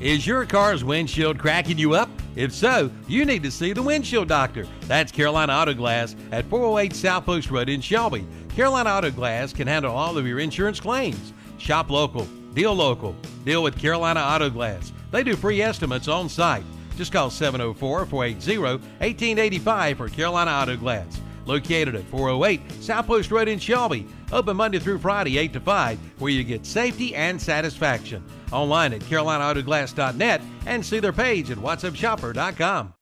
Is 0.00 0.26
your 0.26 0.46
car's 0.46 0.84
windshield 0.84 1.38
cracking 1.38 1.76
you 1.76 1.94
up? 1.94 2.08
If 2.36 2.52
so, 2.52 2.88
you 3.08 3.24
need 3.24 3.42
to 3.42 3.50
see 3.50 3.72
the 3.72 3.82
windshield 3.82 4.28
doctor. 4.28 4.64
That's 4.82 5.10
Carolina 5.10 5.52
Auto 5.52 5.74
Glass 5.74 6.14
at 6.30 6.44
408 6.46 6.94
South 6.94 7.26
Post 7.26 7.50
Road 7.50 7.68
in 7.68 7.80
Shelby. 7.80 8.24
Carolina 8.58 8.90
Auto 8.90 9.12
Glass 9.12 9.52
can 9.52 9.68
handle 9.68 9.94
all 9.94 10.18
of 10.18 10.26
your 10.26 10.40
insurance 10.40 10.80
claims. 10.80 11.32
Shop 11.58 11.90
local, 11.90 12.24
deal 12.54 12.74
local, 12.74 13.14
deal 13.44 13.62
with 13.62 13.78
Carolina 13.78 14.18
Auto 14.18 14.50
Glass. 14.50 14.92
They 15.12 15.22
do 15.22 15.36
free 15.36 15.62
estimates 15.62 16.08
on 16.08 16.28
site. 16.28 16.64
Just 16.96 17.12
call 17.12 17.30
704 17.30 18.06
480 18.06 18.58
1885 18.58 19.96
for 19.96 20.08
Carolina 20.08 20.50
Auto 20.50 20.76
Glass. 20.76 21.20
Located 21.46 21.94
at 21.94 22.02
408 22.06 22.82
South 22.82 23.06
Post 23.06 23.30
Road 23.30 23.46
in 23.46 23.60
Shelby. 23.60 24.08
Open 24.32 24.56
Monday 24.56 24.80
through 24.80 24.98
Friday, 24.98 25.38
8 25.38 25.52
to 25.52 25.60
5, 25.60 25.98
where 26.18 26.32
you 26.32 26.42
get 26.42 26.66
safety 26.66 27.14
and 27.14 27.40
satisfaction. 27.40 28.24
Online 28.50 28.94
at 28.94 29.02
CarolinaAutoglass.net 29.02 30.42
and 30.66 30.84
see 30.84 30.98
their 30.98 31.12
page 31.12 31.52
at 31.52 31.58
WhatsUpShopper.com. 31.58 32.92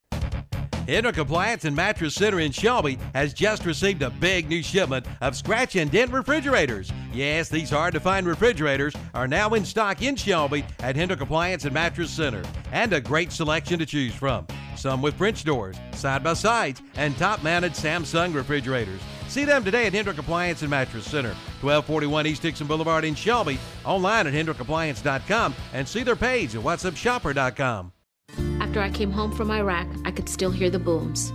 Hendrick 0.87 1.19
Appliance 1.19 1.65
and 1.65 1.75
Mattress 1.75 2.15
Center 2.15 2.39
in 2.39 2.53
Shelby 2.53 2.99
has 3.13 3.35
just 3.35 3.65
received 3.65 4.03
a 4.03 4.11
big 4.11 4.49
new 4.49 4.63
shipment 4.63 5.05
of 5.21 5.37
scratch 5.37 5.75
and 5.75 5.91
dent 5.91 6.13
refrigerators. 6.13 6.93
Yes, 7.13 7.49
these 7.49 7.71
hard 7.71 7.93
to 7.95 8.01
find 8.01 8.27
refrigerators 8.27 8.95
are 9.13 9.27
now 9.27 9.55
in 9.55 9.65
stock 9.65 10.03
in 10.03 10.15
Shelby 10.15 10.65
at 10.81 10.95
Hendrick 10.95 11.21
Appliance 11.21 11.65
and 11.65 11.75
Mattress 11.75 12.11
Center, 12.11 12.43
and 12.71 12.93
a 12.93 13.01
great 13.01 13.33
selection 13.33 13.79
to 13.81 13.87
choose 13.87 14.15
from. 14.15 14.47
Some 14.77 15.03
with 15.03 15.15
French 15.15 15.43
doors, 15.43 15.77
side 15.93 16.23
by 16.23 16.35
sides, 16.35 16.83
and 16.95 17.17
top 17.17 17.43
mounted 17.43 17.73
Samsung 17.73 18.33
refrigerators. 18.33 19.01
See 19.29 19.45
them 19.45 19.65
today 19.65 19.87
at 19.87 19.93
Hendrick 19.93 20.19
Appliance 20.19 20.63
and 20.63 20.71
Mattress 20.71 21.05
Center, 21.05 21.35
1241 21.63 22.27
East 22.29 22.43
Dixon 22.43 22.67
Boulevard 22.69 23.05
in 23.05 23.17
Shelby, 23.17 23.59
online 23.85 24.29
at 24.29 24.35
hendrickappliance.com, 24.35 25.55
and 25.73 25.89
see 25.89 26.05
their 26.05 26.15
page 26.15 26.55
at 26.55 26.63
whatsupshopper.com. 26.63 27.93
after 28.77 28.85
I 28.85 28.91
came 28.91 29.11
home 29.11 29.33
from 29.33 29.51
Iraq, 29.51 29.87
I 30.05 30.11
could 30.11 30.29
still 30.29 30.51
hear 30.51 30.69
the 30.69 30.79
booms. 30.79 31.33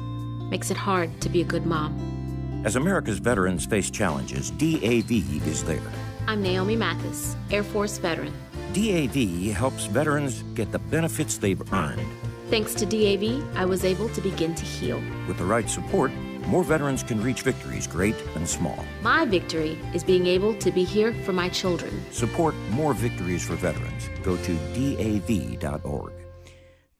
Makes 0.51 0.69
it 0.69 0.77
hard 0.77 1.09
to 1.21 1.27
be 1.29 1.41
a 1.41 1.43
good 1.43 1.65
mom. 1.65 2.61
As 2.63 2.75
America's 2.75 3.17
veterans 3.17 3.65
face 3.65 3.89
challenges, 3.89 4.51
DAV 4.51 5.11
is 5.11 5.63
there. 5.63 5.81
I'm 6.27 6.43
Naomi 6.43 6.75
Mathis, 6.75 7.35
Air 7.49 7.63
Force 7.63 7.97
veteran. 7.97 8.31
DAV 8.73 9.55
helps 9.55 9.85
veterans 9.85 10.43
get 10.53 10.71
the 10.71 10.77
benefits 10.77 11.39
they've 11.39 11.73
earned. 11.73 12.05
Thanks 12.51 12.75
to 12.75 12.85
DAV, 12.85 13.43
I 13.57 13.65
was 13.65 13.85
able 13.85 14.09
to 14.09 14.21
begin 14.21 14.53
to 14.53 14.63
heal. 14.63 15.01
With 15.27 15.39
the 15.39 15.45
right 15.45 15.67
support, 15.67 16.11
more 16.45 16.63
veterans 16.63 17.01
can 17.01 17.23
reach 17.23 17.41
victories, 17.41 17.87
great 17.87 18.15
and 18.35 18.47
small. 18.47 18.85
My 19.01 19.25
victory 19.25 19.79
is 19.95 20.03
being 20.03 20.27
able 20.27 20.53
to 20.59 20.71
be 20.71 20.83
here 20.83 21.11
for 21.25 21.33
my 21.33 21.49
children. 21.49 22.03
Support 22.11 22.53
more 22.69 22.93
victories 22.93 23.43
for 23.43 23.55
veterans. 23.55 24.09
Go 24.21 24.37
to 24.37 24.53
DAV.org. 24.75 26.20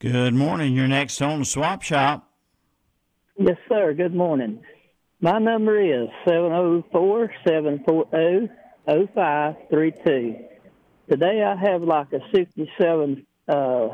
Good 0.02 0.34
morning. 0.34 0.74
You're 0.74 0.88
next 0.88 1.22
on 1.22 1.38
the 1.38 1.46
Swap 1.46 1.84
Shop. 1.84 2.28
Yes, 3.38 3.58
sir. 3.70 3.94
Good 3.94 4.16
morning. 4.16 4.64
My 5.20 5.38
number 5.38 5.80
is 5.80 6.10
704 6.26 7.32
740 7.48 8.50
0532. 9.14 10.38
Today 11.08 11.44
I 11.44 11.56
have 11.56 11.84
like 11.84 12.12
a 12.14 12.20
67 12.34 13.28
uh, 13.48 13.90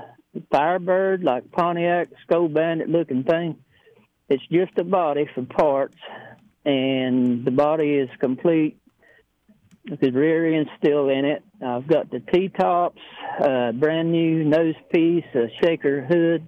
Firebird, 0.50 1.26
like 1.26 1.52
Pontiac 1.52 2.08
Skull 2.24 2.48
Bandit 2.48 2.88
looking 2.88 3.26
thing. 3.26 3.58
It's 4.30 4.48
just 4.50 4.78
a 4.78 4.86
body 4.86 5.28
for 5.36 5.44
parts, 5.44 5.98
and 6.64 7.44
the 7.44 7.52
body 7.52 7.96
is 7.96 8.10
complete. 8.22 8.80
The 9.90 10.12
rear 10.12 10.54
end's 10.54 10.70
still 10.84 11.08
in 11.08 11.24
it. 11.24 11.44
I've 11.66 11.88
got 11.88 12.12
the 12.12 12.20
T-tops, 12.20 13.00
uh, 13.42 13.72
brand 13.72 14.12
new 14.12 14.44
nose 14.44 14.76
piece, 14.92 15.24
a 15.34 15.48
shaker 15.62 16.06
hood, 16.06 16.46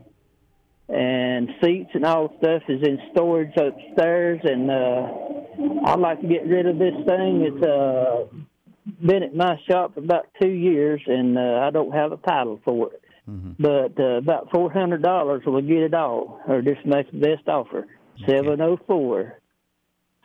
and 0.90 1.50
seats 1.64 1.92
and 1.94 2.04
all 2.06 2.28
the 2.28 2.38
stuff 2.38 2.64
is 2.68 2.82
in 2.84 3.00
storage 3.12 3.56
upstairs. 3.56 4.42
And 4.44 4.70
uh, 4.70 5.08
I'd 5.86 6.00
like 6.00 6.20
to 6.22 6.28
get 6.28 6.48
rid 6.48 6.66
of 6.66 6.80
this 6.80 6.96
thing. 7.08 7.44
It's 7.48 7.66
uh, 7.66 8.26
been 9.06 9.24
at 9.24 9.36
my 9.36 9.56
shop 9.70 9.94
for 9.94 10.02
about 10.02 10.28
two 10.42 10.50
years, 10.50 11.02
and 11.06 11.38
uh, 11.38 11.62
I 11.64 11.70
don't 11.72 11.94
have 11.94 12.12
a 12.12 12.18
title 12.18 12.60
for 12.66 12.92
it. 12.92 13.02
Mm-hmm. 13.30 13.52
But 13.60 14.04
uh, 14.04 14.18
about 14.18 14.50
four 14.52 14.72
hundred 14.72 15.02
dollars 15.04 15.44
will 15.46 15.62
get 15.62 15.78
it 15.78 15.94
all, 15.94 16.42
or 16.48 16.62
just 16.62 16.86
make 16.86 17.12
the 17.12 17.20
best 17.20 17.48
offer. 17.48 17.88
Seven 18.28 18.58
zero 18.58 18.80
four 18.88 19.40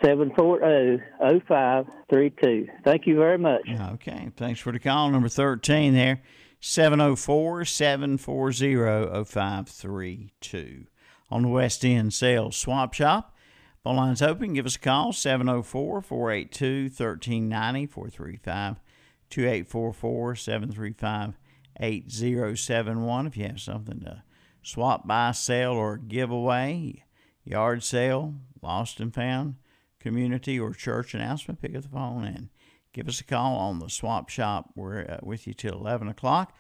seven 0.05 0.33
four 0.37 0.61
zero 0.61 0.99
zero 1.19 1.41
five 1.49 1.87
three 2.11 2.31
two. 2.31 2.69
Thank 2.85 3.07
you 3.07 3.17
very 3.17 3.39
much. 3.39 3.63
Okay, 3.95 4.31
thanks 4.37 4.61
for 4.61 4.73
the 4.73 4.79
call. 4.79 5.11
Number 5.11 5.29
13 5.29 5.95
there, 5.95 6.23
704 6.61 7.65
740 7.65 9.25
0532. 9.25 10.87
On 11.31 11.43
the 11.43 11.49
West 11.49 11.85
End 11.85 12.13
Sales 12.13 12.57
Swap 12.57 12.93
Shop. 12.93 13.35
Phone 13.83 13.97
lines 13.97 14.23
open. 14.23 14.55
Give 14.55 14.65
us 14.65 14.77
a 14.77 14.81
call, 14.81 15.13
704 15.13 16.01
482 16.01 16.85
1390 16.85 17.87
435 17.87 18.81
2844 19.29 20.37
735 20.37 21.35
8071. 21.81 23.27
If 23.27 23.37
you 23.37 23.47
have 23.47 23.61
something 23.61 24.01
to 24.01 24.23
swap, 24.63 25.07
buy, 25.07 25.33
sell, 25.33 25.73
or 25.73 25.99
give 25.99 26.31
away, 26.31 27.05
yard 27.45 27.83
sale, 27.83 28.35
lost 28.63 29.01
and 29.01 29.13
found, 29.13 29.57
community 30.05 30.61
or 30.61 30.75
church 30.75 31.15
announcement, 31.15 31.63
pick 31.63 31.75
up 31.75 31.83
the 31.83 31.89
phone 31.89 32.25
and 32.25 32.51
give 32.93 33.09
us 33.09 33.21
a 33.21 33.25
call 33.25 33.57
on 33.57 33.79
the 33.79 33.89
swap 33.89 34.29
shop. 34.29 34.69
We're 34.77 35.01
uh, 35.01 35.19
with 35.23 35.47
you 35.47 35.55
till 35.55 35.73
11 35.73 36.09
o'clock. 36.09 36.55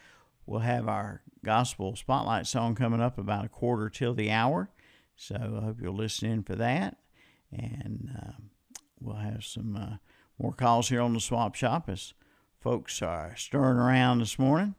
We'll 0.46 0.60
have 0.60 0.88
our 0.88 1.20
gospel 1.44 1.94
spotlight 1.94 2.46
song 2.46 2.74
coming 2.74 3.02
up 3.02 3.18
about 3.18 3.44
a 3.44 3.50
quarter 3.50 3.90
till 3.90 4.14
the 4.14 4.30
hour. 4.30 4.70
So 5.14 5.34
I 5.36 5.64
hope 5.64 5.76
you'll 5.80 5.94
listen 5.94 6.30
in 6.30 6.42
for 6.42 6.56
that. 6.56 6.96
And 7.52 8.16
uh, 8.18 8.32
we'll 8.98 9.16
have 9.16 9.44
some 9.44 9.76
uh, 9.76 9.96
more 10.38 10.54
calls 10.54 10.88
here 10.88 11.02
on 11.02 11.12
the 11.12 11.20
swap 11.20 11.54
shop 11.54 11.90
as 11.90 12.14
folks 12.60 13.02
are 13.02 13.36
stirring 13.36 13.76
around 13.76 14.20
this 14.20 14.38
morning, 14.38 14.74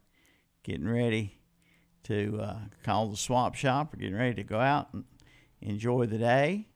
getting 0.63 0.87
ready 0.87 1.37
to 2.05 2.39
uh, 2.41 2.59
call 2.83 3.09
the 3.09 3.17
swap 3.17 3.53
shop 3.53 3.93
or 3.93 3.97
getting 3.97 4.15
ready 4.15 4.33
to 4.33 4.43
go 4.43 4.59
out 4.59 4.91
and 4.91 5.03
enjoy 5.61 6.07
the 6.07 6.17
day. 6.17 6.67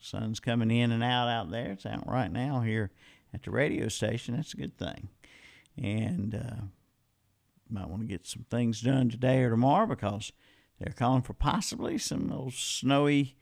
Sun's 0.00 0.40
coming 0.40 0.70
in 0.70 0.92
and 0.92 1.02
out 1.02 1.28
out 1.28 1.50
there. 1.50 1.72
It's 1.72 1.86
out 1.86 2.08
right 2.08 2.30
now 2.30 2.60
here 2.60 2.90
at 3.34 3.42
the 3.42 3.50
radio 3.50 3.88
station. 3.88 4.36
That's 4.36 4.54
a 4.54 4.58
good 4.58 4.78
thing. 4.78 5.08
And 5.76 6.34
uh, 6.34 6.64
might 7.70 7.88
want 7.88 8.02
to 8.02 8.08
get 8.08 8.26
some 8.26 8.46
things 8.50 8.80
done 8.80 9.08
today 9.10 9.42
or 9.42 9.50
tomorrow 9.50 9.86
because 9.86 10.32
they're 10.78 10.92
calling 10.92 11.22
for 11.22 11.34
possibly 11.34 11.98
some 11.98 12.28
little 12.28 12.50
snowy 12.50 13.36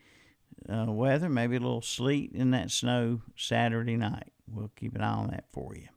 uh, 0.69 0.87
weather, 0.89 1.29
maybe 1.29 1.57
a 1.57 1.61
little 1.61 1.83
sleet 1.83 2.33
in 2.33 2.51
that 2.51 2.71
snow 2.71 3.23
Saturday 3.37 3.97
night. 3.97 4.33
We'll 4.49 4.73
keep 4.77 4.95
an 4.95 5.03
eye 5.03 5.13
on 5.13 5.29
that 5.29 5.45
for 5.53 5.75
you. 5.75 5.89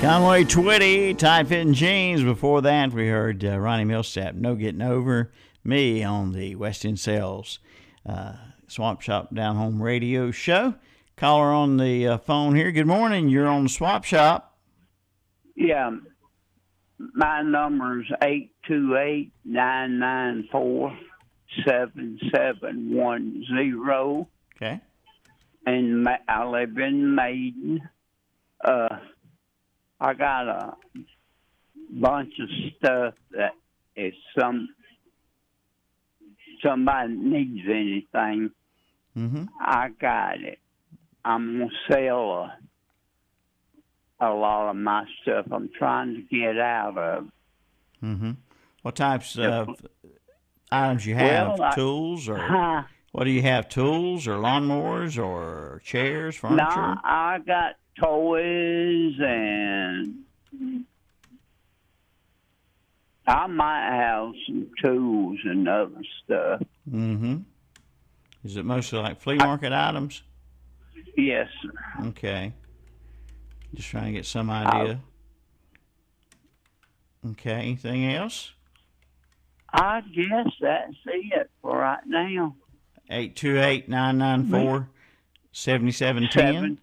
Conway 0.00 0.44
Twitty, 0.44 1.14
tight 1.16 1.46
fitting 1.46 1.74
jeans. 1.74 2.22
Before 2.22 2.62
that, 2.62 2.90
we 2.94 3.08
heard 3.08 3.44
uh, 3.44 3.58
Ronnie 3.58 3.84
Milsap, 3.84 4.34
No 4.34 4.54
Getting 4.54 4.80
Over 4.80 5.30
Me 5.62 6.02
on 6.02 6.32
the 6.32 6.54
West 6.54 6.86
End 6.86 6.98
Sales 6.98 7.58
uh, 8.06 8.32
Swap 8.66 9.02
Shop 9.02 9.34
Down 9.34 9.56
Home 9.56 9.82
radio 9.82 10.30
show. 10.30 10.74
Caller 11.18 11.52
on 11.52 11.76
the 11.76 12.08
uh, 12.08 12.18
phone 12.18 12.56
here. 12.56 12.72
Good 12.72 12.86
morning. 12.86 13.28
You're 13.28 13.46
on 13.46 13.64
the 13.64 13.68
Swap 13.68 14.04
Shop. 14.04 14.58
Yeah, 15.54 15.90
my 16.98 17.42
number 17.42 18.00
is 18.00 18.06
eight 18.22 18.52
two 18.66 18.96
eight 18.96 19.32
nine 19.44 19.98
nine 19.98 20.48
four 20.50 20.96
seven 21.66 22.18
seven 22.34 22.94
one 22.96 23.44
zero. 23.54 24.28
Okay. 24.56 24.80
And 25.66 26.08
I 26.26 26.44
live 26.46 26.78
in 26.78 27.14
Maiden. 27.14 27.82
Uh, 28.64 28.96
I 30.00 30.14
got 30.14 30.48
a 30.48 30.74
bunch 31.90 32.32
of 32.40 32.48
stuff 32.78 33.14
that 33.32 33.52
if 33.96 34.14
some 34.38 34.68
somebody 36.64 37.12
needs 37.14 37.66
anything, 37.68 38.50
Mm-hmm. 39.18 39.46
I 39.60 39.88
got 40.00 40.40
it. 40.40 40.60
I'm 41.24 41.58
gonna 41.58 41.70
sell 41.90 42.30
a, 44.20 44.24
a 44.24 44.30
lot 44.32 44.70
of 44.70 44.76
my 44.76 45.04
stuff. 45.20 45.46
I'm 45.50 45.68
trying 45.76 46.14
to 46.14 46.22
get 46.22 46.56
out 46.60 46.96
of. 46.96 47.24
Mm-hmm. 48.02 48.30
What 48.82 48.94
types 48.94 49.36
of 49.36 49.84
items 50.70 51.04
you 51.04 51.16
have? 51.16 51.58
Well, 51.58 51.72
tools 51.72 52.28
or 52.28 52.38
Huh. 52.40 52.82
what 53.10 53.24
do 53.24 53.30
you 53.30 53.42
have? 53.42 53.68
Tools 53.68 54.28
or 54.28 54.36
lawnmowers 54.36 55.20
or 55.22 55.82
chairs, 55.84 56.36
furniture? 56.36 56.64
No, 56.64 56.94
I 57.02 57.40
got 57.44 57.74
toys 58.00 59.14
and 59.20 60.24
I 63.26 63.46
might 63.46 63.90
have 63.90 64.32
some 64.46 64.70
tools 64.82 65.38
and 65.44 65.68
other 65.68 66.02
stuff. 66.24 66.62
Mm-hmm. 66.90 67.38
Is 68.44 68.56
it 68.56 68.64
mostly 68.64 68.98
like 68.98 69.20
flea 69.20 69.36
market 69.36 69.72
I, 69.72 69.90
items? 69.90 70.22
Yes, 71.16 71.48
sir. 71.62 72.06
Okay. 72.08 72.52
Just 73.74 73.88
trying 73.88 74.06
to 74.06 74.12
get 74.12 74.26
some 74.26 74.50
idea. 74.50 75.00
I, 77.24 77.28
okay, 77.30 77.52
anything 77.52 78.12
else? 78.12 78.52
I 79.72 80.00
guess 80.00 80.48
that's 80.60 80.94
it 81.06 81.50
for 81.62 81.78
right 81.78 82.04
now. 82.06 82.56
828 83.08 83.88
994 83.88 84.88
7710 85.52 86.78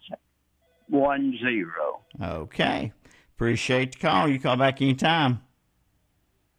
one 0.89 1.37
zero. 1.39 2.01
Okay. 2.21 2.91
Appreciate 3.35 3.93
the 3.93 3.99
call. 3.99 4.27
You 4.27 4.39
call 4.39 4.57
back 4.57 4.81
anytime. 4.81 5.41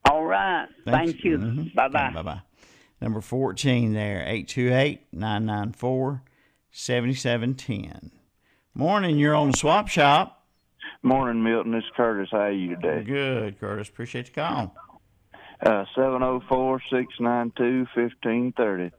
All 0.08 0.24
right. 0.24 0.66
Thank 0.84 1.24
you. 1.24 1.38
Bye 1.74 1.88
bye. 1.88 2.12
Bye 2.14 2.22
bye. 2.22 2.42
Number 3.00 3.20
14 3.20 3.92
there, 3.92 4.20
828 4.22 5.06
994 5.12 6.22
7710. 6.70 8.12
Morning, 8.74 9.18
you're 9.18 9.34
on 9.34 9.50
the 9.50 9.56
swap 9.56 9.88
shop. 9.88 10.46
Morning, 11.02 11.42
Milton. 11.42 11.74
It's 11.74 11.86
Curtis. 11.96 12.28
How 12.30 12.38
are 12.38 12.52
you 12.52 12.76
today? 12.76 13.02
Good, 13.04 13.58
Curtis. 13.60 13.88
Appreciate 13.88 14.26
the 14.26 14.32
call. 14.32 14.74
Uh, 15.64 15.84
704-692-1530. 15.96 18.90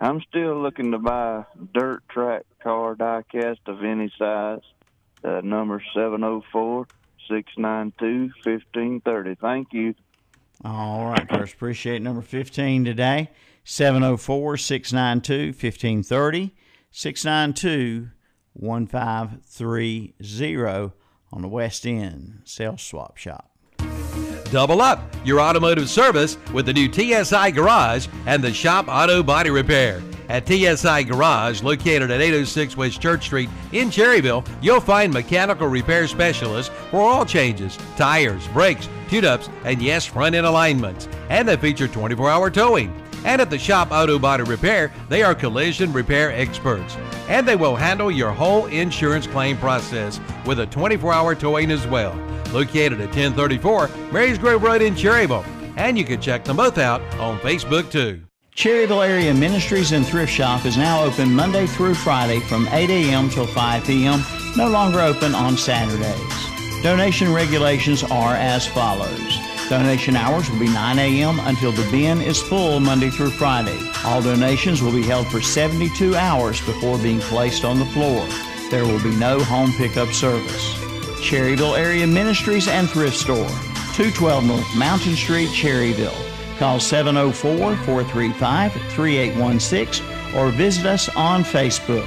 I'm 0.00 0.20
still 0.28 0.62
looking 0.62 0.92
to 0.92 0.98
buy 0.98 1.40
a 1.40 1.44
dirt 1.72 2.02
track 2.10 2.42
car 2.62 2.94
diecast 2.94 3.58
of 3.66 3.82
any 3.82 4.12
size. 4.18 4.60
Uh, 5.26 5.40
number 5.42 5.82
six 7.28 7.52
nine 7.58 7.92
two 7.98 8.30
fifteen 8.44 9.00
thirty. 9.00 9.34
Thank 9.34 9.72
you. 9.72 9.96
All 10.64 11.06
right, 11.06 11.28
Curtis. 11.28 11.52
Appreciate 11.52 12.00
number 12.00 12.22
15 12.22 12.86
today. 12.86 13.28
704 13.64 14.56
692 14.56 15.48
1530. 15.48 16.54
692 16.90 18.08
1530 18.54 20.92
on 21.32 21.42
the 21.42 21.48
West 21.48 21.86
End 21.86 22.40
Sales 22.44 22.80
Swap 22.80 23.18
Shop. 23.18 23.50
Double 24.50 24.80
up 24.80 25.14
your 25.24 25.40
automotive 25.40 25.90
service 25.90 26.38
with 26.54 26.66
the 26.66 26.72
new 26.72 26.90
TSI 26.90 27.50
Garage 27.50 28.06
and 28.26 28.42
the 28.42 28.52
Shop 28.52 28.86
Auto 28.88 29.22
Body 29.22 29.50
Repair. 29.50 30.00
At 30.28 30.46
TSI 30.46 31.04
Garage, 31.04 31.62
located 31.62 32.10
at 32.10 32.20
806 32.20 32.76
West 32.76 33.00
Church 33.00 33.24
Street 33.24 33.48
in 33.72 33.90
Cherryville, 33.90 34.46
you'll 34.60 34.80
find 34.80 35.12
mechanical 35.12 35.68
repair 35.68 36.06
specialists 36.08 36.74
for 36.90 37.00
all 37.00 37.24
changes, 37.24 37.78
tires, 37.96 38.46
brakes, 38.48 38.88
tune-ups, 39.08 39.48
and 39.64 39.80
yes, 39.80 40.04
front-end 40.04 40.46
alignments. 40.46 41.08
And 41.30 41.48
they 41.48 41.56
feature 41.56 41.88
24-hour 41.88 42.50
towing. 42.50 42.92
And 43.24 43.40
at 43.40 43.50
the 43.50 43.58
Shop 43.58 43.90
Auto 43.90 44.18
Body 44.18 44.44
Repair, 44.44 44.92
they 45.08 45.22
are 45.22 45.34
collision 45.34 45.92
repair 45.92 46.32
experts. 46.32 46.96
And 47.28 47.46
they 47.46 47.56
will 47.56 47.74
handle 47.74 48.10
your 48.10 48.30
whole 48.30 48.66
insurance 48.66 49.26
claim 49.26 49.56
process 49.58 50.20
with 50.44 50.60
a 50.60 50.66
24-hour 50.66 51.34
towing 51.34 51.70
as 51.70 51.86
well. 51.86 52.14
Located 52.52 53.00
at 53.00 53.08
1034 53.08 53.88
Marys 54.12 54.38
Grove 54.38 54.62
Road 54.62 54.82
in 54.82 54.94
Cherryville. 54.94 55.44
And 55.76 55.98
you 55.98 56.04
can 56.04 56.20
check 56.20 56.44
them 56.44 56.56
both 56.56 56.78
out 56.78 57.02
on 57.18 57.38
Facebook 57.40 57.90
too. 57.90 58.25
Cherryville 58.56 59.06
Area 59.06 59.34
Ministries 59.34 59.92
and 59.92 60.04
Thrift 60.06 60.32
Shop 60.32 60.64
is 60.64 60.78
now 60.78 61.04
open 61.04 61.34
Monday 61.34 61.66
through 61.66 61.92
Friday 61.92 62.40
from 62.40 62.66
8 62.68 62.88
a.m. 62.88 63.28
till 63.28 63.46
5 63.46 63.84
p.m., 63.84 64.24
no 64.56 64.66
longer 64.70 65.02
open 65.02 65.34
on 65.34 65.58
Saturdays. 65.58 66.82
Donation 66.82 67.34
regulations 67.34 68.02
are 68.04 68.34
as 68.34 68.66
follows. 68.66 69.36
Donation 69.68 70.16
hours 70.16 70.50
will 70.50 70.58
be 70.58 70.70
9 70.70 70.98
a.m. 70.98 71.38
until 71.40 71.70
the 71.70 71.86
bin 71.90 72.22
is 72.22 72.40
full 72.40 72.80
Monday 72.80 73.10
through 73.10 73.28
Friday. 73.28 73.78
All 74.06 74.22
donations 74.22 74.80
will 74.80 74.92
be 74.92 75.02
held 75.02 75.26
for 75.26 75.42
72 75.42 76.16
hours 76.16 76.58
before 76.64 76.98
being 76.98 77.20
placed 77.20 77.62
on 77.62 77.78
the 77.78 77.84
floor. 77.84 78.26
There 78.70 78.86
will 78.86 79.02
be 79.02 79.14
no 79.16 79.38
home 79.38 79.72
pickup 79.74 80.08
service. 80.14 80.72
Cherryville 81.20 81.78
Area 81.78 82.06
Ministries 82.06 82.68
and 82.68 82.88
Thrift 82.88 83.18
Store, 83.18 83.48
212 83.92 84.44
North 84.46 84.76
Mountain 84.76 85.14
Street, 85.14 85.50
Cherryville. 85.50 86.25
Call 86.58 86.80
704 86.80 87.76
435 87.76 88.72
3816 88.72 90.06
or 90.34 90.50
visit 90.50 90.86
us 90.86 91.08
on 91.10 91.44
Facebook. 91.44 92.06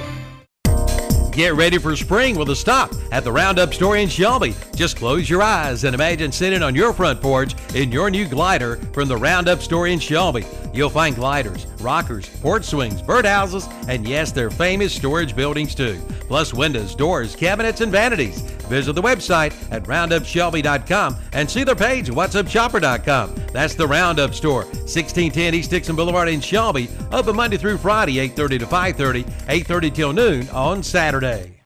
Get 1.32 1.54
ready 1.54 1.78
for 1.78 1.94
spring 1.94 2.36
with 2.36 2.50
a 2.50 2.56
stop 2.56 2.92
at 3.12 3.24
the 3.24 3.30
Roundup 3.30 3.72
store 3.72 3.96
in 3.96 4.08
Shelby. 4.08 4.54
Just 4.80 4.96
close 4.96 5.28
your 5.28 5.42
eyes 5.42 5.84
and 5.84 5.94
imagine 5.94 6.32
sitting 6.32 6.62
on 6.62 6.74
your 6.74 6.94
front 6.94 7.20
porch 7.20 7.54
in 7.74 7.92
your 7.92 8.08
new 8.08 8.26
glider 8.26 8.76
from 8.94 9.08
the 9.08 9.16
Roundup 9.18 9.60
store 9.60 9.88
in 9.88 9.98
Shelby. 9.98 10.46
You'll 10.72 10.88
find 10.88 11.14
gliders, 11.14 11.66
rockers, 11.82 12.30
porch 12.40 12.64
swings, 12.64 13.02
birdhouses, 13.02 13.70
and 13.90 14.08
yes, 14.08 14.32
their 14.32 14.48
famous 14.48 14.94
storage 14.94 15.36
buildings 15.36 15.74
too. 15.74 16.00
Plus 16.28 16.54
windows, 16.54 16.94
doors, 16.94 17.36
cabinets, 17.36 17.82
and 17.82 17.92
vanities. 17.92 18.40
Visit 18.70 18.94
the 18.94 19.02
website 19.02 19.52
at 19.70 19.82
roundupshelby.com 19.82 21.16
and 21.34 21.50
see 21.50 21.62
their 21.62 21.76
page 21.76 22.08
at 22.08 22.14
whatsupshopper.com. 22.14 23.34
That's 23.52 23.74
the 23.74 23.86
Roundup 23.86 24.32
Store, 24.32 24.64
1610 24.64 25.56
East 25.56 25.68
Dixon 25.68 25.94
Boulevard 25.94 26.30
in 26.30 26.40
Shelby, 26.40 26.88
open 27.12 27.36
Monday 27.36 27.58
through 27.58 27.76
Friday, 27.76 28.16
8.30 28.30 28.60
to 28.60 28.66
5.30, 28.66 29.24
8.30 29.24 29.94
till 29.94 30.14
noon 30.14 30.48
on 30.48 30.82
Saturday. 30.82 31.59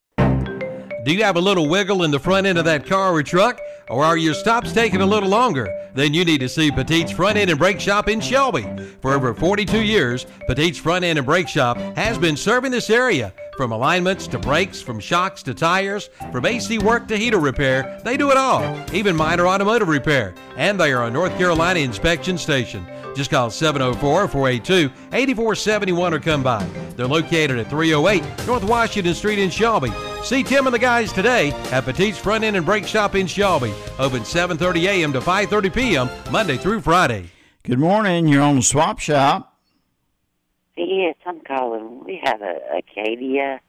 Do 1.04 1.12
you 1.12 1.22
have 1.22 1.36
a 1.36 1.40
little 1.40 1.68
wiggle 1.68 2.02
in 2.02 2.10
the 2.10 2.18
front 2.18 2.46
end 2.46 2.56
of 2.56 2.64
that 2.64 2.86
car 2.86 3.12
or 3.12 3.22
truck? 3.22 3.60
Or 3.90 4.02
are 4.02 4.16
your 4.16 4.32
stops 4.32 4.72
taking 4.72 5.02
a 5.02 5.06
little 5.06 5.28
longer? 5.28 5.68
Then 5.92 6.14
you 6.14 6.24
need 6.24 6.40
to 6.40 6.48
see 6.48 6.70
Petite's 6.70 7.12
Front 7.12 7.36
End 7.36 7.50
and 7.50 7.58
Brake 7.58 7.78
Shop 7.78 8.08
in 8.08 8.22
Shelby. 8.22 8.66
For 9.02 9.12
over 9.12 9.34
42 9.34 9.82
years, 9.82 10.24
Petite's 10.46 10.78
Front 10.78 11.04
End 11.04 11.18
and 11.18 11.26
Brake 11.26 11.48
Shop 11.48 11.76
has 11.94 12.16
been 12.16 12.38
serving 12.38 12.70
this 12.70 12.88
area. 12.88 13.34
From 13.56 13.70
alignments 13.70 14.26
to 14.28 14.38
brakes, 14.38 14.82
from 14.82 14.98
shocks 14.98 15.42
to 15.44 15.54
tires, 15.54 16.10
from 16.32 16.44
AC 16.44 16.78
work 16.78 17.06
to 17.08 17.16
heater 17.16 17.38
repair, 17.38 18.00
they 18.04 18.16
do 18.16 18.30
it 18.30 18.36
all, 18.36 18.62
even 18.92 19.14
minor 19.14 19.46
automotive 19.46 19.88
repair. 19.88 20.34
And 20.56 20.78
they 20.78 20.92
are 20.92 21.04
a 21.04 21.10
North 21.10 21.36
Carolina 21.38 21.80
inspection 21.80 22.36
station. 22.36 22.84
Just 23.14 23.30
call 23.30 23.50
704 23.50 24.26
482 24.26 24.92
8471 25.12 26.14
or 26.14 26.18
come 26.18 26.42
by. 26.42 26.64
They're 26.96 27.06
located 27.06 27.58
at 27.58 27.70
308 27.70 28.24
North 28.46 28.64
Washington 28.64 29.14
Street 29.14 29.38
in 29.38 29.50
Shelby. 29.50 29.92
See 30.24 30.42
Tim 30.42 30.66
and 30.66 30.74
the 30.74 30.80
guys 30.80 31.12
today 31.12 31.52
at 31.70 31.84
Petite's 31.84 32.18
Front 32.18 32.42
End 32.42 32.56
and 32.56 32.66
Brake 32.66 32.86
Shop 32.86 33.14
in 33.14 33.28
Shelby. 33.28 33.72
Open 34.00 34.22
7:30 34.22 34.84
a.m. 34.86 35.12
to 35.12 35.20
5:30 35.20 35.72
p.m. 35.72 36.08
Monday 36.32 36.56
through 36.56 36.80
Friday. 36.80 37.30
Good 37.62 37.78
morning. 37.78 38.26
You're 38.26 38.42
on 38.42 38.56
the 38.56 38.62
swap 38.62 38.98
shop. 38.98 39.53
Yes, 40.76 41.14
I'm 41.24 41.40
calling. 41.40 42.04
We 42.04 42.20
have 42.24 42.42
a 42.42 42.78
Acadia. 42.78 43.60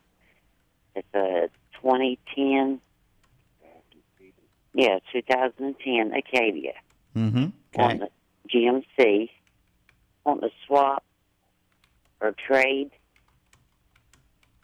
It's 0.95 1.07
a 1.13 1.49
2010. 1.81 2.79
Yeah, 4.73 4.99
2010 5.13 6.13
Acadia. 6.13 6.73
Mm-hmm. 7.15 7.45
On 7.79 7.97
the 7.99 8.09
GMC. 8.49 9.29
On 10.25 10.39
the 10.39 10.49
swap 10.65 11.03
or 12.21 12.33
trade. 12.47 12.89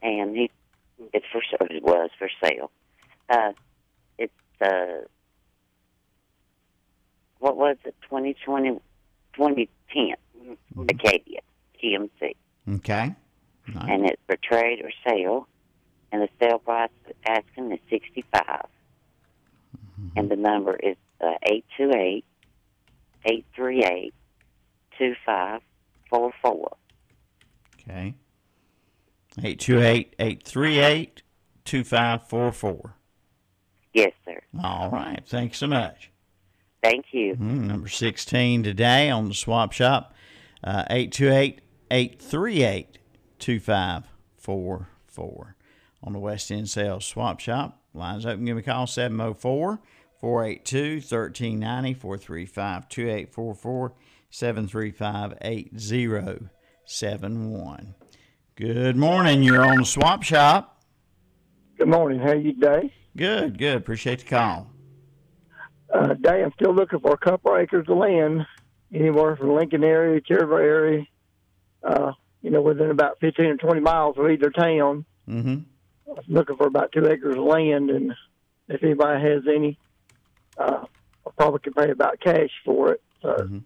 And 0.01 0.35
he, 0.35 0.51
it's 1.13 1.25
for 1.31 1.41
it 1.69 1.83
was 1.83 2.09
for 2.17 2.27
sale. 2.43 2.71
Uh, 3.29 3.51
it's 4.17 4.33
uh, 4.59 5.05
what 7.37 7.55
was 7.55 7.77
it? 7.85 7.95
2020, 8.09 8.79
2010 9.35 10.15
Acadia 10.89 11.41
GMC. 11.83 12.35
Okay. 12.77 13.15
And 13.67 14.05
it's 14.05 14.21
for 14.27 14.35
trade 14.37 14.81
or 14.83 14.91
sale, 15.07 15.47
and 16.11 16.21
the 16.21 16.29
sale 16.39 16.59
price 16.59 16.89
asking 17.25 17.71
is 17.71 17.79
sixty 17.89 18.23
and 20.15 20.29
the 20.29 20.35
number 20.35 20.75
is 20.75 20.97
uh, 21.21 21.33
eight 21.43 21.65
two 21.77 21.91
eight 21.95 22.25
eight 23.25 23.45
three 23.55 23.83
eight 23.83 24.13
two 24.97 25.13
five 25.25 25.61
four 26.09 26.31
four. 26.41 26.75
Okay. 27.79 28.15
828 29.37 30.15
838 30.19 31.23
2544. 31.63 32.95
Yes, 33.93 34.11
sir. 34.25 34.41
All 34.61 34.89
right. 34.89 35.21
Thanks 35.25 35.57
so 35.57 35.67
much. 35.67 36.11
Thank 36.83 37.05
you. 37.11 37.35
Mm, 37.35 37.67
number 37.67 37.87
16 37.87 38.63
today 38.63 39.09
on 39.09 39.29
the 39.29 39.33
swap 39.33 39.71
shop. 39.71 40.13
Uh, 40.63 40.83
828 40.89 41.61
838 41.91 42.97
2544 43.37 45.55
on 46.03 46.13
the 46.13 46.19
West 46.19 46.49
End 46.49 46.69
Sales 46.69 47.05
Swap 47.05 47.41
Shop. 47.41 47.81
Lines 47.93 48.25
open. 48.25 48.45
Give 48.45 48.55
me 48.55 48.61
a 48.61 48.65
call 48.65 48.87
704 48.87 49.81
482 50.21 50.95
1390 50.95 51.93
435 51.93 52.87
2844 52.87 53.93
735 54.29 55.37
8071. 55.41 57.95
Good 58.55 58.95
morning. 58.95 59.43
You're 59.43 59.65
on 59.65 59.79
the 59.79 59.85
swap 59.85 60.23
shop. 60.23 60.81
Good 61.77 61.89
morning. 61.89 62.21
How 62.21 62.31
you 62.31 62.53
today? 62.53 62.93
Good, 63.17 63.57
good. 63.57 63.75
Appreciate 63.75 64.19
the 64.19 64.25
call. 64.25 64.71
Uh, 65.93 66.13
Day, 66.13 66.43
I'm 66.43 66.53
still 66.53 66.73
looking 66.73 67.01
for 67.01 67.11
a 67.11 67.17
couple 67.17 67.57
acres 67.57 67.89
of 67.89 67.97
land, 67.97 68.47
anywhere 68.93 69.35
from 69.35 69.53
Lincoln 69.53 69.83
area, 69.83 70.21
Cherryville 70.21 70.61
area, 70.61 71.05
uh, 71.83 72.13
you 72.41 72.49
know, 72.49 72.61
within 72.61 72.89
about 72.89 73.19
15 73.19 73.45
or 73.45 73.57
20 73.57 73.79
miles 73.81 74.17
of 74.17 74.29
either 74.29 74.49
town. 74.49 75.05
Mm-hmm. 75.29 75.59
I'm 76.09 76.23
looking 76.27 76.57
for 76.57 76.67
about 76.67 76.91
two 76.91 77.07
acres 77.07 77.37
of 77.37 77.43
land, 77.43 77.89
and 77.89 78.13
if 78.67 78.83
anybody 78.83 79.21
has 79.21 79.43
any, 79.47 79.77
uh, 80.57 80.85
I 81.25 81.29
probably 81.37 81.59
could 81.59 81.75
pay 81.75 81.91
about 81.91 82.19
cash 82.19 82.49
for 82.65 82.93
it. 82.93 83.01
So 83.21 83.61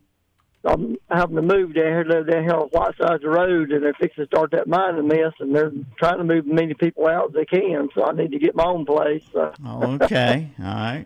I'm 0.66 0.98
having 1.10 1.36
to 1.36 1.42
move 1.42 1.76
down 1.76 1.86
here, 1.86 2.04
live 2.04 2.28
down 2.28 2.44
here 2.44 2.54
on 2.54 2.70
the 2.72 2.78
White 2.78 2.98
Side 2.98 3.16
of 3.16 3.22
the 3.22 3.30
Road, 3.30 3.72
and 3.72 3.84
they're 3.84 3.94
fixing 3.94 4.26
to 4.26 4.28
start 4.28 4.52
that 4.52 4.68
mining 4.68 5.08
mess, 5.08 5.34
and 5.40 5.56
they're 5.56 5.72
trying 5.98 6.18
to 6.18 6.24
move 6.24 6.46
as 6.48 6.54
many 6.54 6.74
people 6.74 7.08
out 7.08 7.30
as 7.30 7.34
they 7.34 7.46
can. 7.46 7.90
So 7.94 8.04
I 8.04 8.12
need 8.14 8.32
to 8.32 8.40
get 8.40 8.56
my 8.56 8.66
own 8.66 8.86
place. 8.86 9.24
So. 9.32 9.54
Okay. 9.66 10.50
All 10.60 10.66
right. 10.66 11.06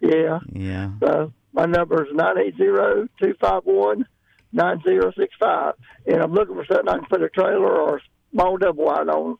yeah. 0.00 0.40
Yeah. 0.52 0.90
So 1.00 1.32
my 1.52 1.66
number 1.66 2.04
is 2.04 2.14
nine 2.14 2.38
eight 2.38 2.56
zero 2.56 3.08
two 3.20 3.34
five 3.40 3.62
one 3.64 4.06
nine 4.52 4.80
zero 4.82 5.12
six 5.16 5.34
five, 5.40 5.74
and 6.06 6.22
I'm 6.22 6.32
looking 6.32 6.54
for 6.54 6.64
something 6.66 6.88
I 6.88 6.98
can 6.98 7.06
put 7.06 7.22
a 7.22 7.28
trailer 7.28 7.80
or 7.80 7.96
a 7.96 8.00
small 8.32 8.56
double 8.56 8.84
wide 8.84 9.08
on. 9.08 9.38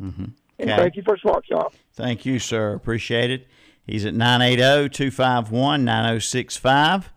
Mm-hmm. 0.00 0.24
And 0.58 0.70
Okay. 0.70 0.76
thank 0.76 0.96
you 0.96 1.02
for 1.02 1.16
Swap 1.18 1.44
Shop. 1.44 1.74
Thank 1.94 2.24
you, 2.24 2.38
sir. 2.38 2.72
Appreciate 2.72 3.30
it. 3.30 3.46
He's 3.86 4.04
at 4.06 4.14
980 4.14 4.88
251 4.88 5.84
9065. 5.84 7.10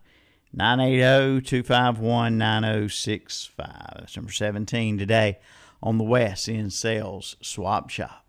980 0.52 1.40
251 1.46 2.36
9065. 2.38 3.66
That's 3.98 4.16
number 4.16 4.32
17 4.32 4.98
today 4.98 5.38
on 5.82 5.98
the 5.98 6.04
West 6.04 6.48
End 6.48 6.72
Sales 6.72 7.36
Swap 7.40 7.88
Shop. 7.90 8.26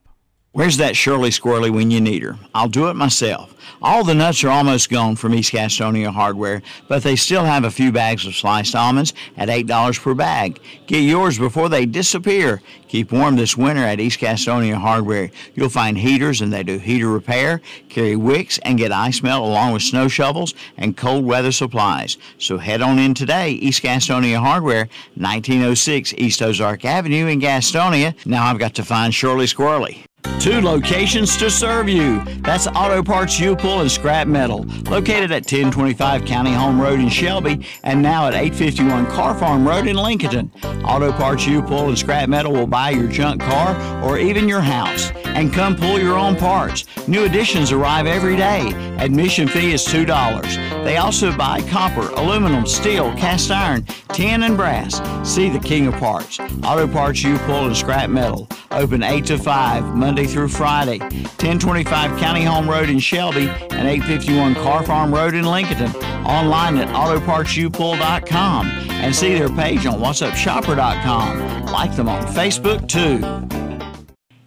Where's 0.54 0.76
that 0.78 0.97
Shirley 0.97 1.30
Squirrely 1.30 1.72
when 1.72 1.91
you 1.91 2.02
need 2.02 2.24
her? 2.24 2.38
I'll 2.54 2.68
do 2.68 2.89
it 2.89 2.95
myself. 2.95 3.56
All 3.82 4.04
the 4.04 4.14
nuts 4.14 4.43
are 4.43 4.49
almost 4.49 4.89
gone 4.89 5.16
from 5.16 5.34
East 5.34 5.54
Gastonia 5.54 6.12
Hardware, 6.12 6.62
but 6.89 7.04
they 7.04 7.16
still 7.16 7.45
have 7.45 7.64
a 7.64 7.72
few 7.72 7.93
bags 7.93 8.26
of 8.26 8.36
sliced 8.36 8.76
almonds 8.76 9.14
at 9.38 9.47
$8 9.47 10.02
per 10.02 10.14
bag. 10.14 10.60
Get 10.88 11.04
yours 11.04 11.39
before 11.39 11.70
they 11.70 11.86
disappear. 11.86 12.62
Keep 12.89 13.14
warm 13.14 13.38
this 13.38 13.56
winter 13.56 13.82
at 13.82 14.02
East 14.02 14.20
Gastonia 14.20 14.76
Hardware. 14.76 15.32
You'll 15.56 15.70
find 15.70 15.97
heaters 15.97 16.41
and 16.41 16.52
they 16.52 16.64
do 16.64 16.78
heater 16.78 17.08
repair, 17.08 17.62
carry 17.88 18.18
wicks, 18.18 18.58
and 18.60 18.78
get 18.78 18.91
ice 18.91 19.24
melt 19.24 19.45
along 19.45 19.72
with 19.72 19.84
snow 19.84 20.10
shovels 20.10 20.54
and 20.76 20.97
cold 20.97 21.24
weather 21.24 21.54
supplies. 21.54 22.18
So 22.39 22.58
head 22.58 22.82
on 22.82 22.99
in 22.99 23.14
today, 23.14 23.52
East 23.52 23.84
Gastonia 23.84 24.39
Hardware, 24.39 24.89
1906 25.16 26.14
East 26.18 26.41
Ozark 26.41 26.84
Avenue 26.84 27.28
in 27.28 27.39
Gastonia. 27.39 28.14
Now 28.26 28.47
I've 28.47 28.60
got 28.60 28.76
to 28.76 28.84
find 28.84 29.16
Shirley 29.16 29.45
Squirrely. 29.45 30.04
Two 30.39 30.59
locations 30.59 31.38
to 31.38 31.51
serve 31.51 31.88
you. 31.88 32.24
That's 32.41 32.65
Auto 32.65 33.03
Parts 33.03 33.39
U-Pull 33.39 33.82
and 33.82 33.91
Scrap 33.91 34.28
Metal, 34.28 34.65
located 34.89 35.32
at 35.32 35.43
1025 35.43 36.26
County 36.26 36.51
Home 36.51 36.82
Road 36.82 36.99
in 36.99 37.09
Shelby 37.09 37.65
and 37.84 38.01
now 38.01 38.28
at 38.28 38.34
851 38.34 39.05
Car 39.07 39.36
Farm 39.36 39.67
Road 39.67 39.88
in 39.88 39.97
Lincoln. 39.97 40.51
Auto 40.84 41.11
Parts 41.11 41.45
U-Pull 41.45 41.89
and 41.89 41.97
Scrap 41.97 42.28
Metal 42.28 42.51
will 42.51 42.65
buy 42.65 42.89
your 42.89 43.07
junk 43.07 43.41
car 43.41 44.03
or 44.03 44.17
even 44.17 44.47
your 44.47 44.61
house 44.61 45.11
and 45.36 45.53
come 45.53 45.76
pull 45.76 45.99
your 45.99 46.17
own 46.17 46.36
parts. 46.36 46.86
New 47.07 47.24
additions 47.24 47.72
arrive 47.72 48.05
every 48.05 48.36
day. 48.36 48.74
Admission 48.97 49.47
fee 49.47 49.74
is 49.74 49.86
$2. 49.86 50.84
They 50.84 50.97
also 50.97 51.36
buy 51.38 51.61
copper, 51.69 52.09
aluminum, 52.15 52.65
steel, 52.65 53.13
cast 53.15 53.51
iron, 53.51 53.86
tin, 54.11 54.43
and 54.43 54.57
brass. 54.57 55.01
See 55.24 55.49
the 55.49 55.59
king 55.59 55.88
of 55.88 55.93
parts. 55.95 56.39
Auto 56.63 56.88
Parts 56.88 57.24
U-Pull 57.24 57.67
and 57.67 57.78
Scrap 57.78 58.09
Metal. 58.09 58.47
Open 58.72 59.03
8 59.03 59.26
to 59.26 59.38
5, 59.38 59.95
Monday 59.95 60.11
through 60.16 60.49
Friday. 60.49 60.99
1025 60.99 62.20
County 62.20 62.43
Home 62.43 62.70
Road 62.70 62.89
in 62.89 62.99
Shelby 62.99 63.47
and 63.47 63.88
851 63.88 64.55
Car 64.55 64.84
Farm 64.84 65.14
Road 65.14 65.34
in 65.34 65.45
Lincoln. 65.45 65.84
Online 66.26 66.78
at 66.78 66.88
autopartsupull.com 66.89 68.68
and 68.68 69.16
see 69.16 69.34
their 69.38 69.49
page 69.49 69.86
on 69.86 69.99
whatsupshopper.com. 69.99 71.66
Like 71.68 71.95
them 71.95 72.09
on 72.09 72.24
Facebook 72.28 72.88
too. 72.88 73.20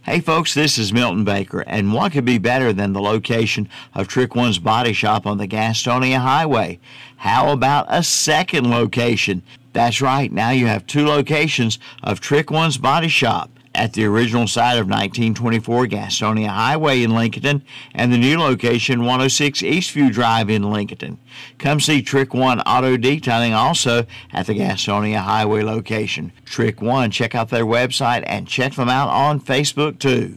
Hey 0.03 0.21
folks, 0.21 0.53
this 0.53 0.77
is 0.77 0.93
Milton 0.93 1.25
Baker, 1.25 1.63
and 1.67 1.95
what 1.95 2.13
could 2.13 2.27
be 2.27 2.37
better 2.37 2.75
than 2.75 2.93
the 2.93 3.01
location 3.01 3.71
of 3.95 4.07
Trick 4.07 4.35
One's 4.35 4.59
Body 4.59 4.93
Shop 4.93 5.27
on 5.27 5.39
the 5.39 5.49
Gastonia 5.49 6.19
Highway? 6.19 6.79
How 7.17 7.51
about 7.51 7.87
a 7.89 8.03
second 8.03 8.71
location? 8.71 9.43
That's 9.73 10.03
right, 10.03 10.31
now 10.31 10.51
you 10.51 10.67
have 10.67 10.87
two 10.87 11.07
locations 11.07 11.79
of 12.03 12.21
Trick 12.21 12.51
One's 12.51 12.77
Body 12.77 13.09
Shop 13.09 13.51
at 13.75 13.93
the 13.93 14.05
original 14.05 14.47
site 14.47 14.79
of 14.79 14.87
1924 14.87 15.87
Gastonia 15.87 16.49
Highway 16.49 17.03
in 17.03 17.15
Lincoln 17.15 17.65
and 17.95 18.13
the 18.13 18.19
new 18.19 18.39
location 18.39 19.01
106 19.01 19.63
Eastview 19.63 20.13
Drive 20.13 20.49
in 20.51 20.71
Lincoln. 20.71 21.19
Come 21.59 21.81
see 21.81 22.03
Trick 22.03 22.35
One 22.35 22.61
Auto 22.61 22.97
Detailing 22.97 23.53
also 23.53 24.07
at 24.33 24.47
the 24.47 24.55
Gastonia 24.55 25.19
Highway 25.19 25.63
location. 25.63 26.33
Trick 26.45 26.81
One, 26.81 27.11
check 27.11 27.35
out 27.35 27.51
their 27.51 27.67
website 27.67 28.25
and 28.27 28.49
check 28.49 28.75
them 28.75 28.89
out 28.89 29.09
on 29.09 29.41
Facebook 29.41 29.99
too. 29.99 30.35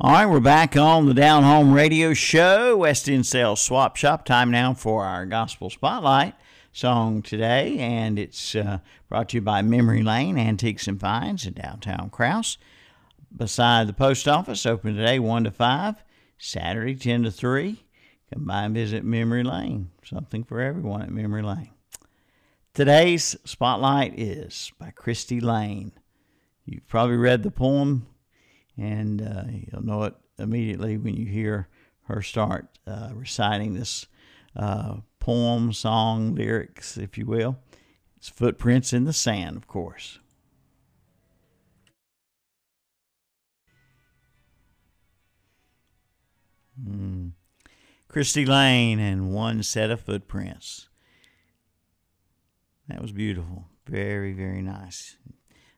All 0.00 0.12
right, 0.12 0.26
we're 0.26 0.40
back 0.40 0.76
on 0.76 1.06
the 1.06 1.14
Down 1.14 1.42
Home 1.42 1.74
Radio 1.74 2.14
Show, 2.14 2.76
West 2.78 3.08
End 3.08 3.26
Sales 3.26 3.60
Swap 3.60 3.96
Shop. 3.96 4.24
Time 4.24 4.50
now 4.50 4.72
for 4.72 5.04
our 5.04 5.26
Gospel 5.26 5.68
Spotlight 5.68 6.34
song 6.72 7.22
today, 7.22 7.78
and 7.78 8.18
it's 8.18 8.54
uh, 8.54 8.78
brought 9.08 9.30
to 9.30 9.38
you 9.38 9.40
by 9.40 9.62
Memory 9.62 10.02
Lane 10.02 10.38
Antiques 10.38 10.86
and 10.86 11.00
Finds 11.00 11.46
in 11.46 11.54
downtown 11.54 12.10
Crouse. 12.10 12.58
Beside 13.36 13.86
the 13.86 13.92
post 13.92 14.28
office, 14.28 14.66
open 14.66 14.94
today 14.94 15.18
1 15.18 15.44
to 15.44 15.50
5, 15.50 15.96
Saturday 16.38 16.94
10 16.94 17.24
to 17.24 17.30
3. 17.30 17.84
Come 18.32 18.44
by 18.44 18.64
and 18.64 18.74
visit 18.74 19.04
Memory 19.04 19.42
Lane. 19.42 19.90
Something 20.04 20.44
for 20.44 20.60
everyone 20.60 21.02
at 21.02 21.10
Memory 21.10 21.42
Lane. 21.42 21.70
Today's 22.72 23.36
spotlight 23.44 24.18
is 24.18 24.72
by 24.78 24.90
Christy 24.90 25.40
Lane. 25.40 25.92
You've 26.64 26.86
probably 26.86 27.16
read 27.16 27.42
the 27.42 27.50
poem, 27.50 28.06
and 28.76 29.20
uh, 29.20 29.44
you'll 29.48 29.84
know 29.84 30.04
it 30.04 30.14
immediately 30.38 30.96
when 30.96 31.16
you 31.16 31.26
hear 31.26 31.68
her 32.02 32.22
start 32.22 32.78
uh, 32.86 33.10
reciting 33.12 33.74
this 33.74 34.06
uh, 34.56 34.96
poem, 35.20 35.72
song, 35.72 36.34
lyrics, 36.34 36.96
if 36.96 37.16
you 37.16 37.26
will. 37.26 37.58
It's 38.16 38.28
Footprints 38.28 38.92
in 38.92 39.04
the 39.04 39.12
Sand, 39.12 39.56
of 39.56 39.66
course. 39.66 40.18
Mm. 46.84 47.32
Christy 48.08 48.44
Lane 48.44 48.98
and 48.98 49.32
one 49.32 49.62
set 49.62 49.90
of 49.90 50.00
footprints. 50.00 50.88
That 52.88 53.00
was 53.00 53.12
beautiful. 53.12 53.66
Very, 53.86 54.32
very 54.32 54.62
nice. 54.62 55.16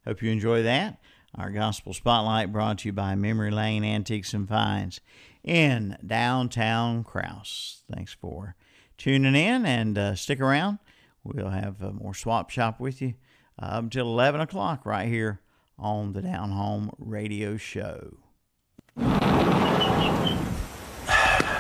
Hope 0.07 0.22
you 0.22 0.30
enjoy 0.30 0.62
that. 0.62 0.99
Our 1.34 1.51
Gospel 1.51 1.93
Spotlight 1.93 2.53
brought 2.53 2.78
to 2.78 2.88
you 2.88 2.93
by 2.93 3.14
Memory 3.14 3.51
Lane 3.51 3.84
Antiques 3.84 4.34
and 4.34 4.49
Finds 4.49 5.01
in 5.45 5.97
downtown 6.07 7.05
Crouse. 7.05 7.82
Thanks 7.93 8.12
for 8.14 8.55
tuning 9.03 9.34
in 9.34 9.66
and 9.66 9.98
uh, 9.98 10.14
stick 10.14 10.40
around. 10.40 10.78
We'll 11.24 11.50
have 11.50 11.82
uh, 11.82 11.90
more 11.90 12.14
Swap 12.14 12.50
Shop 12.50 12.78
with 12.78 13.03
you 13.03 13.14
up 13.59 13.82
until 13.82 14.07
11 14.07 14.40
o'clock 14.40 14.86
right 14.86 15.09
here 15.09 15.40
on 15.76 16.12
the 16.12 16.22
Down 16.22 16.53
Home 16.53 16.92
Radio 16.98 17.57
Show. 17.57 18.14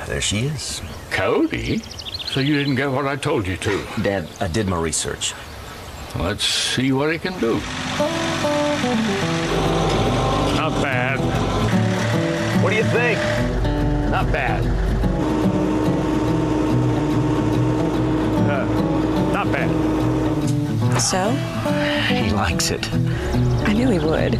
There 0.06 0.20
she 0.20 0.40
is. 0.40 0.82
Cody? 1.10 1.78
So 1.78 2.40
you 2.40 2.58
didn't 2.58 2.74
get 2.74 2.90
what 2.90 3.06
I 3.06 3.16
told 3.16 3.46
you 3.46 3.56
to? 3.58 3.86
Dad, 4.02 4.28
I 4.40 4.48
did 4.48 4.66
my 4.66 4.78
research. 4.78 5.32
Let's 6.18 6.44
see 6.44 6.92
what 6.92 7.12
he 7.12 7.18
can 7.18 7.38
do. 7.40 7.54
Not 10.56 10.72
bad. 10.82 11.18
What 12.62 12.70
do 12.70 12.76
you 12.76 12.84
think? 12.84 13.18
Not 14.10 14.30
bad. 14.32 14.92
Uh, 18.52 18.64
not 19.32 19.41
bad. 19.52 21.00
So? 21.00 21.30
He 22.14 22.30
likes 22.30 22.70
it. 22.70 22.92
I 22.92 23.72
knew 23.72 23.88
he 23.88 23.98
would. 23.98 24.34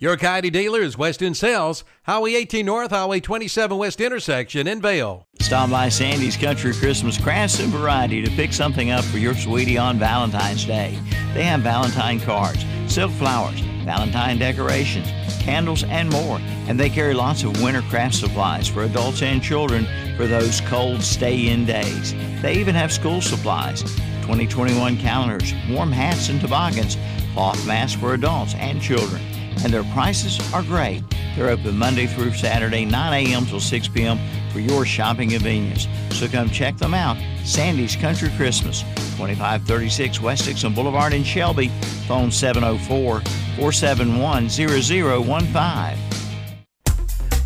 Your 0.00 0.16
Kioti 0.16 0.52
dealer 0.52 0.80
is 0.80 0.96
West 0.96 1.24
End 1.24 1.36
Sales, 1.36 1.82
Highway 2.04 2.34
18 2.34 2.64
North, 2.64 2.90
Highway 2.90 3.18
27 3.18 3.76
West 3.76 4.00
intersection 4.00 4.68
in 4.68 4.80
Vale. 4.80 5.26
Stop 5.40 5.70
by 5.70 5.88
Sandy's 5.88 6.36
Country 6.36 6.72
Christmas 6.72 7.18
Crafts 7.18 7.58
and 7.58 7.72
Variety 7.72 8.22
to 8.22 8.30
pick 8.30 8.52
something 8.52 8.92
up 8.92 9.04
for 9.06 9.18
your 9.18 9.34
sweetie 9.34 9.76
on 9.76 9.98
Valentine's 9.98 10.64
Day. 10.64 10.96
They 11.34 11.42
have 11.42 11.62
Valentine 11.62 12.20
cards, 12.20 12.64
silk 12.86 13.10
flowers, 13.12 13.58
Valentine 13.84 14.38
decorations, 14.38 15.08
candles, 15.48 15.82
and 15.84 16.10
more. 16.10 16.38
And 16.68 16.78
they 16.78 16.90
carry 16.90 17.14
lots 17.14 17.42
of 17.42 17.62
winter 17.62 17.80
craft 17.88 18.16
supplies 18.16 18.68
for 18.68 18.82
adults 18.82 19.22
and 19.22 19.42
children 19.42 19.86
for 20.14 20.26
those 20.26 20.60
cold 20.62 21.02
stay 21.02 21.48
in 21.48 21.64
days. 21.64 22.12
They 22.42 22.54
even 22.56 22.74
have 22.74 22.92
school 22.92 23.22
supplies, 23.22 23.80
2021 24.22 24.98
calendars, 24.98 25.54
warm 25.70 25.90
hats 25.90 26.28
and 26.28 26.38
toboggans, 26.38 26.98
cloth 27.32 27.66
masks 27.66 27.98
for 27.98 28.12
adults 28.12 28.54
and 28.56 28.82
children 28.82 29.22
and 29.64 29.72
their 29.72 29.84
prices 29.92 30.40
are 30.52 30.62
great. 30.62 31.02
They're 31.36 31.50
open 31.50 31.76
Monday 31.76 32.06
through 32.06 32.32
Saturday, 32.32 32.84
9 32.84 33.26
a.m. 33.26 33.46
till 33.46 33.60
6 33.60 33.88
p.m. 33.88 34.18
for 34.50 34.60
your 34.60 34.84
shopping 34.84 35.30
convenience. 35.30 35.86
So 36.10 36.26
come 36.28 36.50
check 36.50 36.76
them 36.76 36.94
out. 36.94 37.16
Sandy's 37.44 37.96
Country 37.96 38.30
Christmas, 38.36 38.82
2536 39.16 40.20
West 40.20 40.44
Dixon 40.44 40.74
Boulevard 40.74 41.12
in 41.12 41.22
Shelby. 41.22 41.68
Phone 42.06 42.30
704 42.30 43.20
471 43.20 44.48
0015. 44.48 45.98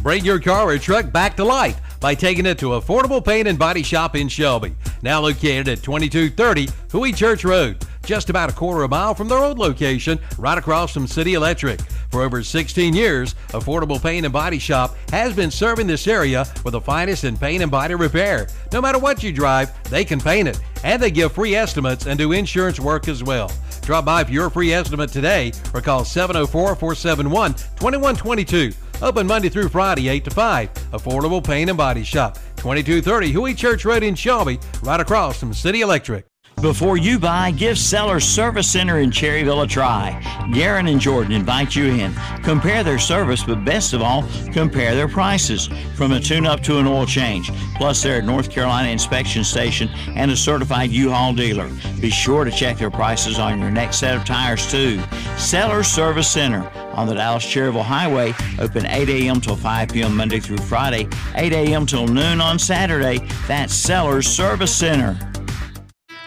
Bring 0.03 0.25
your 0.25 0.41
car 0.41 0.69
or 0.69 0.79
truck 0.79 1.13
back 1.13 1.37
to 1.37 1.45
life 1.45 1.81
by 2.01 2.15
taking 2.15 2.47
it 2.47 2.59
to 2.59 2.71
Affordable 2.71 3.25
Paint 3.25 3.47
and 3.47 3.59
Body 3.59 3.85
Shop 3.85 4.17
in 4.17 4.27
Shelby. 4.27 4.75
Now 5.03 5.21
located 5.21 5.69
at 5.69 5.83
2230 5.83 6.69
Huey 6.91 7.13
Church 7.13 7.45
Road, 7.45 7.87
just 8.05 8.29
about 8.29 8.51
a 8.51 8.53
quarter 8.53 8.83
of 8.83 8.91
a 8.91 8.95
mile 8.95 9.15
from 9.15 9.29
their 9.29 9.39
old 9.39 9.59
location, 9.59 10.19
right 10.39 10.59
across 10.59 10.93
from 10.93 11.07
City 11.07 11.35
Electric. 11.35 11.79
For 12.13 12.21
over 12.21 12.43
16 12.43 12.95
years, 12.95 13.35
Affordable 13.49 14.01
Paint 14.01 14.27
and 14.27 14.33
Body 14.35 14.59
Shop 14.59 14.95
has 15.11 15.35
been 15.35 15.51
serving 15.51 15.87
this 15.87 16.07
area 16.07 16.45
with 16.63 16.73
the 16.73 16.81
finest 16.81 17.25
in 17.25 17.39
paint 17.39 17.63
and 17.63 17.73
body 17.73 17.95
repair. 17.95 18.49
No 18.71 18.83
matter 18.83 18.99
what 18.99 19.23
you 19.23 19.33
drive, 19.33 19.73
they 19.89 20.05
can 20.05 20.21
paint 20.21 20.47
it, 20.47 20.61
and 20.85 21.03
they 21.03 21.11
give 21.11 21.33
free 21.33 21.55
estimates 21.55 22.07
and 22.07 22.19
do 22.19 22.33
insurance 22.33 22.79
work 22.79 23.09
as 23.09 23.25
well. 23.25 23.51
Drop 23.81 24.05
by 24.05 24.25
for 24.25 24.31
your 24.31 24.51
free 24.51 24.75
estimate 24.75 25.11
today 25.11 25.53
or 25.73 25.81
call 25.81 26.05
704 26.05 26.77
471 26.77 27.55
2122. 27.55 28.73
Open 29.01 29.27
Monday 29.27 29.49
through 29.49 29.71
Friday, 29.71 30.09
8 30.09 30.25
to 30.25 30.31
5. 30.31 30.75
Affordable 30.93 31.43
Paint 31.43 31.71
and 31.71 31.79
Body 31.79 32.05
Shop, 32.05 32.35
2230 32.57 33.31
Huey 33.31 33.55
Church 33.55 33.87
Road 33.87 34.03
in 34.03 34.15
Shelby, 34.15 34.61
right 34.83 35.01
across 35.01 35.41
from 35.41 35.55
City 35.55 35.81
Electric. 35.81 36.32
Before 36.63 36.97
you 36.97 37.19
buy, 37.19 37.51
give 37.51 37.77
Sellers 37.77 38.25
Service 38.25 38.71
Center 38.71 39.01
in 39.01 39.11
Cherryville 39.11 39.65
a 39.65 39.67
try. 39.67 40.17
Garen 40.53 40.87
and 40.87 41.01
Jordan 41.01 41.33
invite 41.33 41.75
you 41.75 41.87
in. 41.87 42.15
Compare 42.45 42.85
their 42.85 43.01
service, 43.01 43.43
but 43.43 43.65
best 43.65 43.95
of 43.95 44.01
all, 44.01 44.25
compare 44.53 44.95
their 44.95 45.09
prices. 45.09 45.69
From 45.97 46.13
a 46.13 46.21
tune 46.21 46.47
up 46.47 46.63
to 46.63 46.79
an 46.79 46.87
oil 46.87 47.05
change. 47.05 47.51
Plus, 47.75 48.01
they're 48.01 48.21
a 48.21 48.23
North 48.23 48.49
Carolina 48.49 48.91
inspection 48.91 49.43
station 49.43 49.89
and 50.15 50.31
a 50.31 50.37
certified 50.37 50.91
U 50.91 51.11
Haul 51.11 51.35
dealer. 51.35 51.69
Be 52.01 52.11
sure 52.11 52.45
to 52.45 52.51
check 52.53 52.79
their 52.79 52.93
prices 52.93 53.41
on 53.41 53.59
your 53.59 53.73
next 53.73 53.99
set 53.99 54.15
of 54.15 54.25
tires, 54.25 54.71
too. 54.71 55.03
Sellers 55.37 55.89
Service 55.89 56.31
Center 56.31 56.71
on 56.93 57.09
the 57.09 57.15
Dallas 57.15 57.45
Cherryville 57.45 57.83
Highway, 57.83 58.35
open 58.61 58.87
8 58.87 59.09
a.m. 59.09 59.41
till 59.41 59.57
5 59.57 59.89
p.m. 59.89 60.17
Monday 60.17 60.39
through 60.39 60.59
Friday, 60.59 61.09
8 61.35 61.53
a.m. 61.53 61.87
till 61.87 62.07
noon 62.07 62.41
on 62.41 62.57
Saturday. 62.57 63.19
That's 63.49 63.75
Sellers 63.75 64.29
Service 64.29 64.73
Center. 64.73 65.19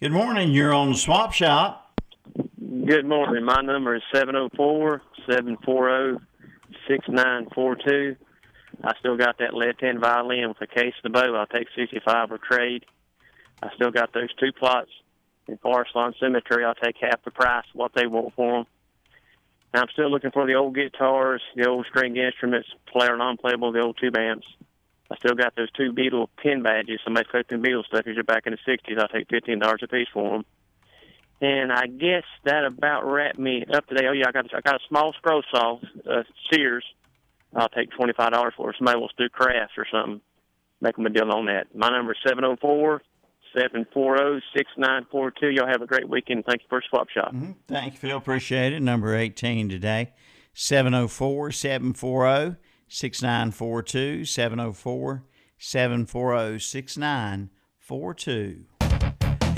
Good 0.00 0.12
morning. 0.12 0.52
You're 0.52 0.72
on 0.72 0.94
Swap 0.94 1.32
Shop. 1.32 1.98
Good 2.86 3.04
morning. 3.04 3.44
My 3.44 3.60
number 3.62 3.96
is 3.96 4.02
704 4.14 5.02
740 5.28 6.24
6942. 6.86 8.14
I 8.84 8.92
still 9.00 9.16
got 9.16 9.38
that 9.38 9.54
left 9.54 9.80
hand 9.80 9.98
violin 9.98 10.50
with 10.50 10.62
a 10.62 10.72
case 10.72 10.94
of 10.98 11.02
the 11.02 11.10
bow. 11.10 11.34
I'll 11.34 11.48
take 11.48 11.66
65 11.76 12.30
or 12.30 12.38
trade. 12.38 12.84
I 13.60 13.70
still 13.74 13.90
got 13.90 14.12
those 14.14 14.32
two 14.34 14.52
plots 14.52 14.90
in 15.48 15.58
Forest 15.58 15.90
Lawn 15.96 16.14
Cemetery. 16.20 16.64
I'll 16.64 16.76
take 16.76 16.94
half 17.00 17.24
the 17.24 17.32
price 17.32 17.66
what 17.72 17.90
they 17.96 18.06
want 18.06 18.34
for 18.36 18.58
them. 18.58 18.66
Now, 19.74 19.80
I'm 19.80 19.88
still 19.94 20.12
looking 20.12 20.30
for 20.30 20.46
the 20.46 20.54
old 20.54 20.76
guitars, 20.76 21.42
the 21.56 21.68
old 21.68 21.86
string 21.90 22.16
instruments, 22.16 22.68
player 22.86 23.16
non 23.16 23.36
playable, 23.36 23.72
the 23.72 23.80
old 23.80 23.98
tube 24.00 24.16
amps. 24.16 24.46
I 25.10 25.16
still 25.16 25.34
got 25.34 25.56
those 25.56 25.70
two 25.72 25.92
Beatle 25.92 26.28
pin 26.42 26.62
badges. 26.62 27.00
Somebody 27.04 27.26
collecting 27.30 27.62
Beatle. 27.62 27.84
These 28.04 28.18
are 28.18 28.22
back 28.22 28.46
in 28.46 28.52
the 28.52 28.72
'60s. 28.72 29.00
I'll 29.00 29.08
take 29.08 29.28
fifteen 29.28 29.58
dollars 29.58 29.80
a 29.82 29.88
piece 29.88 30.08
for 30.12 30.30
them. 30.32 30.44
And 31.40 31.72
I 31.72 31.86
guess 31.86 32.24
that 32.44 32.64
about 32.64 33.06
wrapped 33.06 33.38
me 33.38 33.64
up 33.72 33.86
today. 33.86 34.06
Oh 34.08 34.12
yeah, 34.12 34.26
I 34.28 34.32
got 34.32 34.52
I 34.54 34.60
got 34.60 34.76
a 34.76 34.88
small 34.88 35.12
scroll 35.14 35.42
saw, 35.50 35.78
uh, 36.08 36.24
Sears. 36.50 36.84
I'll 37.54 37.68
take 37.68 37.90
twenty 37.92 38.12
five 38.12 38.32
dollars 38.32 38.54
for 38.56 38.70
it. 38.70 38.76
Somebody 38.78 38.98
wants 38.98 39.14
to 39.16 39.24
do 39.24 39.28
crafts 39.30 39.74
or 39.78 39.86
something. 39.90 40.20
Make 40.80 40.96
them 40.96 41.06
a 41.06 41.10
deal 41.10 41.30
on 41.30 41.46
that. 41.46 41.74
My 41.74 41.88
number 41.90 42.12
is 42.12 42.18
seven 42.26 42.44
zero 42.44 42.56
four 42.60 43.02
seven 43.56 43.86
four 43.94 44.18
zero 44.18 44.40
six 44.54 44.70
nine 44.76 45.06
four 45.10 45.30
two. 45.30 45.48
Y'all 45.50 45.68
have 45.68 45.80
a 45.80 45.86
great 45.86 46.08
weekend. 46.08 46.44
Thank 46.44 46.62
you 46.62 46.66
for 46.68 46.82
Swap 46.88 47.08
Shop. 47.08 47.32
Mm-hmm. 47.32 47.52
Thank 47.66 47.94
you, 47.94 47.98
Phil. 47.98 48.16
Appreciate 48.16 48.72
it. 48.72 48.80
Number 48.80 49.14
18 49.14 49.68
today, 49.68 50.12
704 50.54 51.52
740 51.52 52.56
6942. 52.88 54.24
704 54.24 55.22
740 55.58 56.58
6942. 56.58 58.77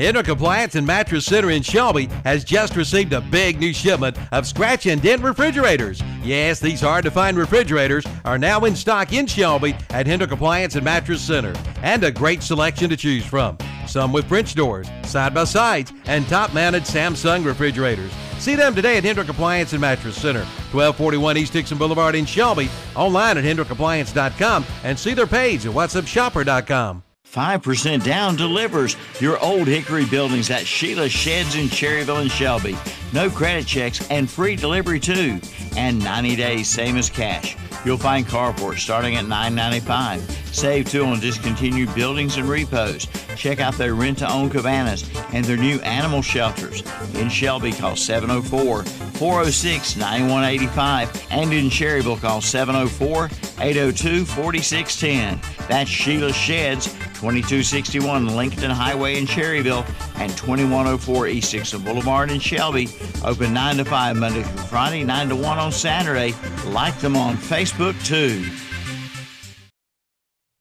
Hendrick 0.00 0.28
Appliance 0.28 0.76
and 0.76 0.86
Mattress 0.86 1.26
Center 1.26 1.50
in 1.50 1.62
Shelby 1.62 2.06
has 2.24 2.42
just 2.42 2.74
received 2.74 3.12
a 3.12 3.20
big 3.20 3.60
new 3.60 3.74
shipment 3.74 4.16
of 4.32 4.46
scratch 4.46 4.86
and 4.86 5.02
dent 5.02 5.22
refrigerators. 5.22 6.02
Yes, 6.22 6.58
these 6.58 6.80
hard 6.80 7.04
to 7.04 7.10
find 7.10 7.36
refrigerators 7.36 8.06
are 8.24 8.38
now 8.38 8.64
in 8.64 8.74
stock 8.74 9.12
in 9.12 9.26
Shelby 9.26 9.76
at 9.90 10.06
Hendrick 10.06 10.32
Appliance 10.32 10.74
and 10.74 10.84
Mattress 10.84 11.20
Center, 11.20 11.52
and 11.82 12.02
a 12.02 12.10
great 12.10 12.42
selection 12.42 12.88
to 12.88 12.96
choose 12.96 13.26
from. 13.26 13.58
Some 13.86 14.10
with 14.10 14.26
French 14.26 14.54
doors, 14.54 14.88
side 15.04 15.34
by 15.34 15.44
sides, 15.44 15.92
and 16.06 16.26
top 16.28 16.54
mounted 16.54 16.84
Samsung 16.84 17.44
refrigerators. 17.44 18.10
See 18.38 18.54
them 18.54 18.74
today 18.74 18.96
at 18.96 19.04
Hendrick 19.04 19.28
Appliance 19.28 19.72
and 19.72 19.82
Mattress 19.82 20.16
Center, 20.16 20.46
1241 20.72 21.36
East 21.36 21.52
Dixon 21.52 21.76
Boulevard 21.76 22.14
in 22.14 22.24
Shelby, 22.24 22.70
online 22.96 23.36
at 23.36 23.44
hendrickappliance.com, 23.44 24.64
and 24.82 24.98
see 24.98 25.12
their 25.12 25.26
page 25.26 25.66
at 25.66 25.72
whatsupshopper.com. 25.72 27.02
5% 27.30 28.02
down 28.02 28.34
delivers 28.34 28.96
your 29.20 29.38
old 29.38 29.68
Hickory 29.68 30.04
buildings 30.04 30.50
at 30.50 30.66
Sheila 30.66 31.08
Sheds 31.08 31.54
in 31.54 31.66
Cherryville 31.66 32.22
and 32.22 32.30
Shelby. 32.30 32.76
No 33.12 33.30
credit 33.30 33.66
checks 33.66 34.04
and 34.10 34.28
free 34.28 34.56
delivery 34.56 34.98
too. 34.98 35.40
And 35.76 36.02
90 36.02 36.34
days, 36.34 36.68
same 36.68 36.96
as 36.96 37.08
cash. 37.08 37.56
You'll 37.84 37.98
find 37.98 38.26
carports 38.26 38.78
starting 38.80 39.14
at 39.16 39.26
$9.95. 39.26 40.49
Save 40.52 40.90
too 40.90 41.04
on 41.04 41.20
discontinued 41.20 41.94
buildings 41.94 42.36
and 42.36 42.48
repos. 42.48 43.06
Check 43.36 43.60
out 43.60 43.74
their 43.74 43.94
rent 43.94 44.18
to 44.18 44.30
own 44.30 44.50
cabanas 44.50 45.08
and 45.32 45.44
their 45.44 45.56
new 45.56 45.78
animal 45.80 46.22
shelters. 46.22 46.82
In 47.14 47.28
Shelby, 47.28 47.72
call 47.72 47.96
704 47.96 48.82
406 48.84 49.96
9185. 49.96 51.26
And 51.30 51.52
in 51.52 51.66
Cherryville, 51.66 52.20
call 52.20 52.40
704 52.40 53.26
802 53.60 54.24
4610. 54.24 55.40
That's 55.68 55.88
Sheila 55.88 56.32
Sheds, 56.32 56.86
2261 57.20 58.34
Lincoln 58.34 58.70
Highway 58.70 59.18
in 59.18 59.26
Cherryville 59.26 59.86
and 60.16 60.30
2104 60.36 61.28
East 61.28 61.52
Dixon 61.52 61.82
Boulevard 61.82 62.30
in 62.30 62.40
Shelby. 62.40 62.88
Open 63.24 63.52
9 63.52 63.76
to 63.76 63.84
5 63.84 64.16
Monday 64.16 64.42
through 64.42 64.64
Friday, 64.64 65.04
9 65.04 65.28
to 65.28 65.36
1 65.36 65.58
on 65.58 65.72
Saturday. 65.72 66.34
Like 66.66 66.98
them 66.98 67.16
on 67.16 67.36
Facebook 67.36 68.02
too. 68.04 68.44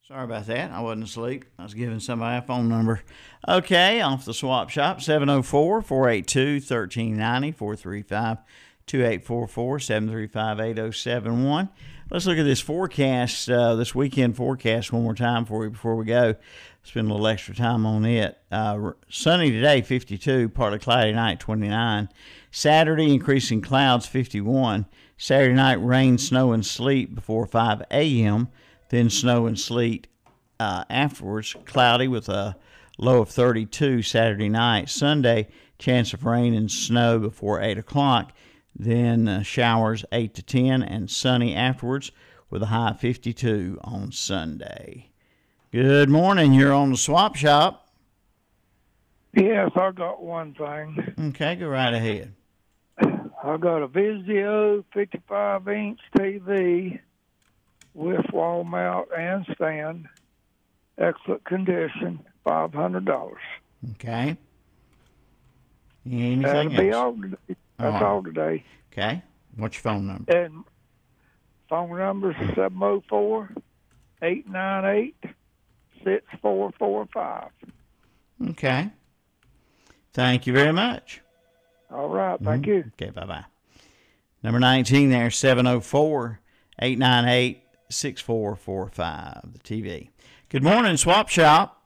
Sorry 0.09 0.23
about 0.23 0.47
that. 0.47 0.71
I 0.71 0.81
wasn't 0.81 1.03
asleep. 1.03 1.45
I 1.59 1.61
was 1.61 1.75
giving 1.75 1.99
somebody 1.99 2.39
a 2.39 2.41
phone 2.41 2.67
number. 2.67 3.03
Okay, 3.47 4.01
off 4.01 4.25
the 4.25 4.33
swap 4.33 4.71
shop 4.71 5.01
704 5.01 5.83
482 5.83 6.53
1390 6.55 7.51
435 7.51 8.37
2844 8.87 9.79
735 9.79 10.59
8071. 10.59 11.69
Let's 12.09 12.25
look 12.25 12.39
at 12.39 12.43
this 12.43 12.59
forecast, 12.59 13.51
uh, 13.51 13.75
this 13.75 13.93
weekend 13.93 14.35
forecast 14.35 14.91
one 14.91 15.03
more 15.03 15.13
time 15.13 15.45
for 15.45 15.63
you 15.63 15.69
before 15.69 15.95
we 15.95 16.05
go. 16.05 16.33
Spend 16.81 17.07
a 17.07 17.13
little 17.13 17.27
extra 17.27 17.53
time 17.53 17.85
on 17.85 18.03
it. 18.03 18.35
Uh, 18.51 18.93
sunny 19.09 19.51
today, 19.51 19.83
52. 19.83 20.49
Partly 20.49 20.79
cloudy 20.79 21.13
night, 21.13 21.39
29. 21.39 22.09
Saturday, 22.49 23.13
increasing 23.13 23.61
clouds, 23.61 24.07
51. 24.07 24.87
Saturday 25.19 25.53
night, 25.53 25.75
rain, 25.75 26.17
snow, 26.17 26.51
and 26.51 26.65
sleet 26.65 27.13
before 27.13 27.45
5 27.45 27.83
a.m. 27.91 28.49
Then 28.89 29.09
snow 29.09 29.45
and 29.45 29.59
sleet 29.59 30.07
uh, 30.59 30.83
afterwards. 30.89 31.55
Cloudy 31.65 32.07
with 32.07 32.29
a 32.29 32.55
low 32.97 33.21
of 33.21 33.29
32 33.29 34.01
Saturday 34.01 34.49
night. 34.49 34.89
Sunday, 34.89 35.47
chance 35.77 36.13
of 36.13 36.25
rain 36.25 36.53
and 36.53 36.69
snow 36.69 37.19
before 37.19 37.61
8 37.61 37.77
o'clock. 37.77 38.33
Then 38.75 39.27
uh, 39.27 39.43
showers 39.43 40.05
8 40.11 40.33
to 40.35 40.43
10 40.43 40.83
and 40.83 41.09
sunny 41.09 41.55
afterwards 41.55 42.11
with 42.49 42.63
a 42.63 42.67
high 42.67 42.91
of 42.91 42.99
52 42.99 43.79
on 43.83 44.11
Sunday. 44.11 45.09
Good 45.71 46.09
morning. 46.09 46.53
You're 46.53 46.73
on 46.73 46.91
the 46.91 46.97
swap 46.97 47.35
shop. 47.35 47.87
Yes, 49.35 49.71
I 49.75 49.91
got 49.91 50.23
one 50.23 50.55
thing. 50.55 51.13
Okay, 51.29 51.55
go 51.55 51.67
right 51.67 51.93
ahead. 51.93 52.33
I 53.43 53.57
got 53.57 53.83
a 53.83 53.87
Vizio 53.87 54.83
55 54.93 55.67
inch 55.67 55.99
TV 56.17 56.99
with 57.99 58.25
wall 58.31 58.63
mount 58.63 59.09
and 59.15 59.45
stand. 59.53 60.07
Excellent 60.97 61.43
condition, 61.45 62.19
$500. 62.45 63.33
Okay. 63.91 64.37
Anything 66.05 66.41
That'll 66.41 66.69
be 66.69 66.89
else? 66.89 66.95
all 66.95 67.21
today. 67.21 67.35
That's 67.77 67.93
right. 67.93 68.01
all 68.03 68.23
today. 68.23 68.63
Okay. 68.91 69.21
What's 69.55 69.75
your 69.77 69.81
phone 69.83 70.07
number? 70.07 70.31
And 70.35 70.63
phone 71.69 71.97
number 71.97 72.31
is 72.31 72.37
704 72.55 73.49
898 74.21 75.15
6445. 76.03 77.49
Okay. 78.51 78.89
Thank 80.13 80.47
you 80.47 80.53
very 80.53 80.73
much. 80.73 81.21
All 81.91 82.09
right. 82.09 82.39
Thank 82.41 82.65
Mhm. 82.65 82.67
you. 82.67 82.91
Okay, 83.01 83.11
bye 83.11 83.25
bye. 83.25 83.45
Number 84.43 84.59
19 84.59 85.09
there, 85.09 85.29
704 85.29 86.39
898 86.81 87.63
6445, 87.89 89.53
the 89.53 89.59
TV. 89.59 90.09
Good 90.49 90.63
morning, 90.63 90.97
Swap 90.97 91.29
Shop. 91.29 91.81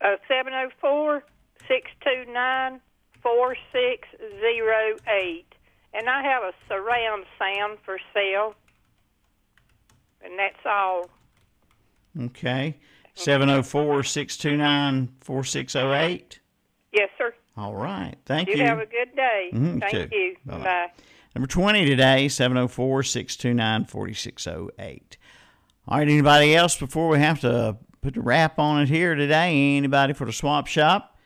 Uh, 0.00 0.16
704 0.28 1.22
629 1.68 2.80
4608. 3.22 5.46
And 5.94 6.08
I 6.08 6.22
have 6.22 6.42
a 6.42 6.52
surround 6.68 7.24
sound 7.38 7.78
for 7.84 7.98
sale. 8.12 8.54
And 10.24 10.38
that's 10.38 10.64
all. 10.66 11.08
Okay. 12.20 12.76
704 13.14 14.02
629 14.02 15.08
4608. 15.20 16.40
Yes, 16.92 17.08
sir. 17.16 17.32
All 17.56 17.74
right. 17.74 18.16
Thank 18.26 18.48
you. 18.48 18.56
you. 18.56 18.64
have 18.64 18.80
a 18.80 18.86
good 18.86 19.14
day. 19.14 19.50
Mhm, 19.52 19.80
Thank 19.80 20.10
too. 20.10 20.16
you. 20.16 20.36
Bye-bye. 20.44 20.64
Bye. 20.64 20.90
Number 21.34 21.46
20 21.46 21.84
today, 21.84 22.28
704 22.28 23.02
629 23.04 23.84
4608. 23.86 25.16
All 25.86 25.98
right, 25.98 26.08
anybody 26.08 26.56
else 26.56 26.76
before 26.76 27.08
we 27.08 27.18
have 27.18 27.40
to 27.40 27.76
put 28.00 28.14
the 28.14 28.22
wrap 28.22 28.58
on 28.58 28.80
it 28.80 28.88
here 28.88 29.14
today? 29.14 29.76
Anybody 29.76 30.14
for 30.14 30.24
the 30.24 30.32
swap 30.32 30.66
shop? 30.66 31.18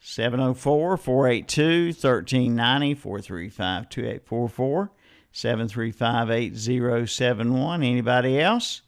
704 0.00 0.96
482 0.96 1.86
1390 1.92 2.94
435 2.94 3.88
2844 3.88 4.90
735 5.30 6.30
8071. 6.30 7.82
Anybody 7.84 8.40
else? 8.40 8.82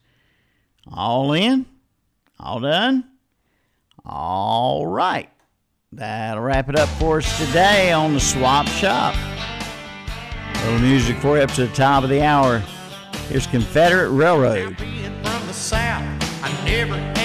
All 0.90 1.32
in? 1.32 1.66
All 2.40 2.58
done? 2.58 3.08
All 4.04 4.88
right. 4.88 5.30
That'll 5.92 6.42
wrap 6.42 6.68
it 6.68 6.76
up 6.76 6.88
for 6.88 7.18
us 7.18 7.38
today 7.38 7.92
on 7.92 8.14
the 8.14 8.20
swap 8.20 8.66
shop. 8.66 9.14
A 9.14 10.64
little 10.64 10.80
music 10.80 11.16
for 11.18 11.36
you 11.36 11.44
up 11.44 11.52
to 11.52 11.66
the 11.68 11.74
top 11.74 12.02
of 12.02 12.10
the 12.10 12.22
hour. 12.22 12.58
Here's 13.28 13.46
Confederate 13.46 14.10
Railroad. 14.10 14.76
The 15.52 15.58
south. 15.58 16.02
I 16.42 16.50
never 16.64 17.21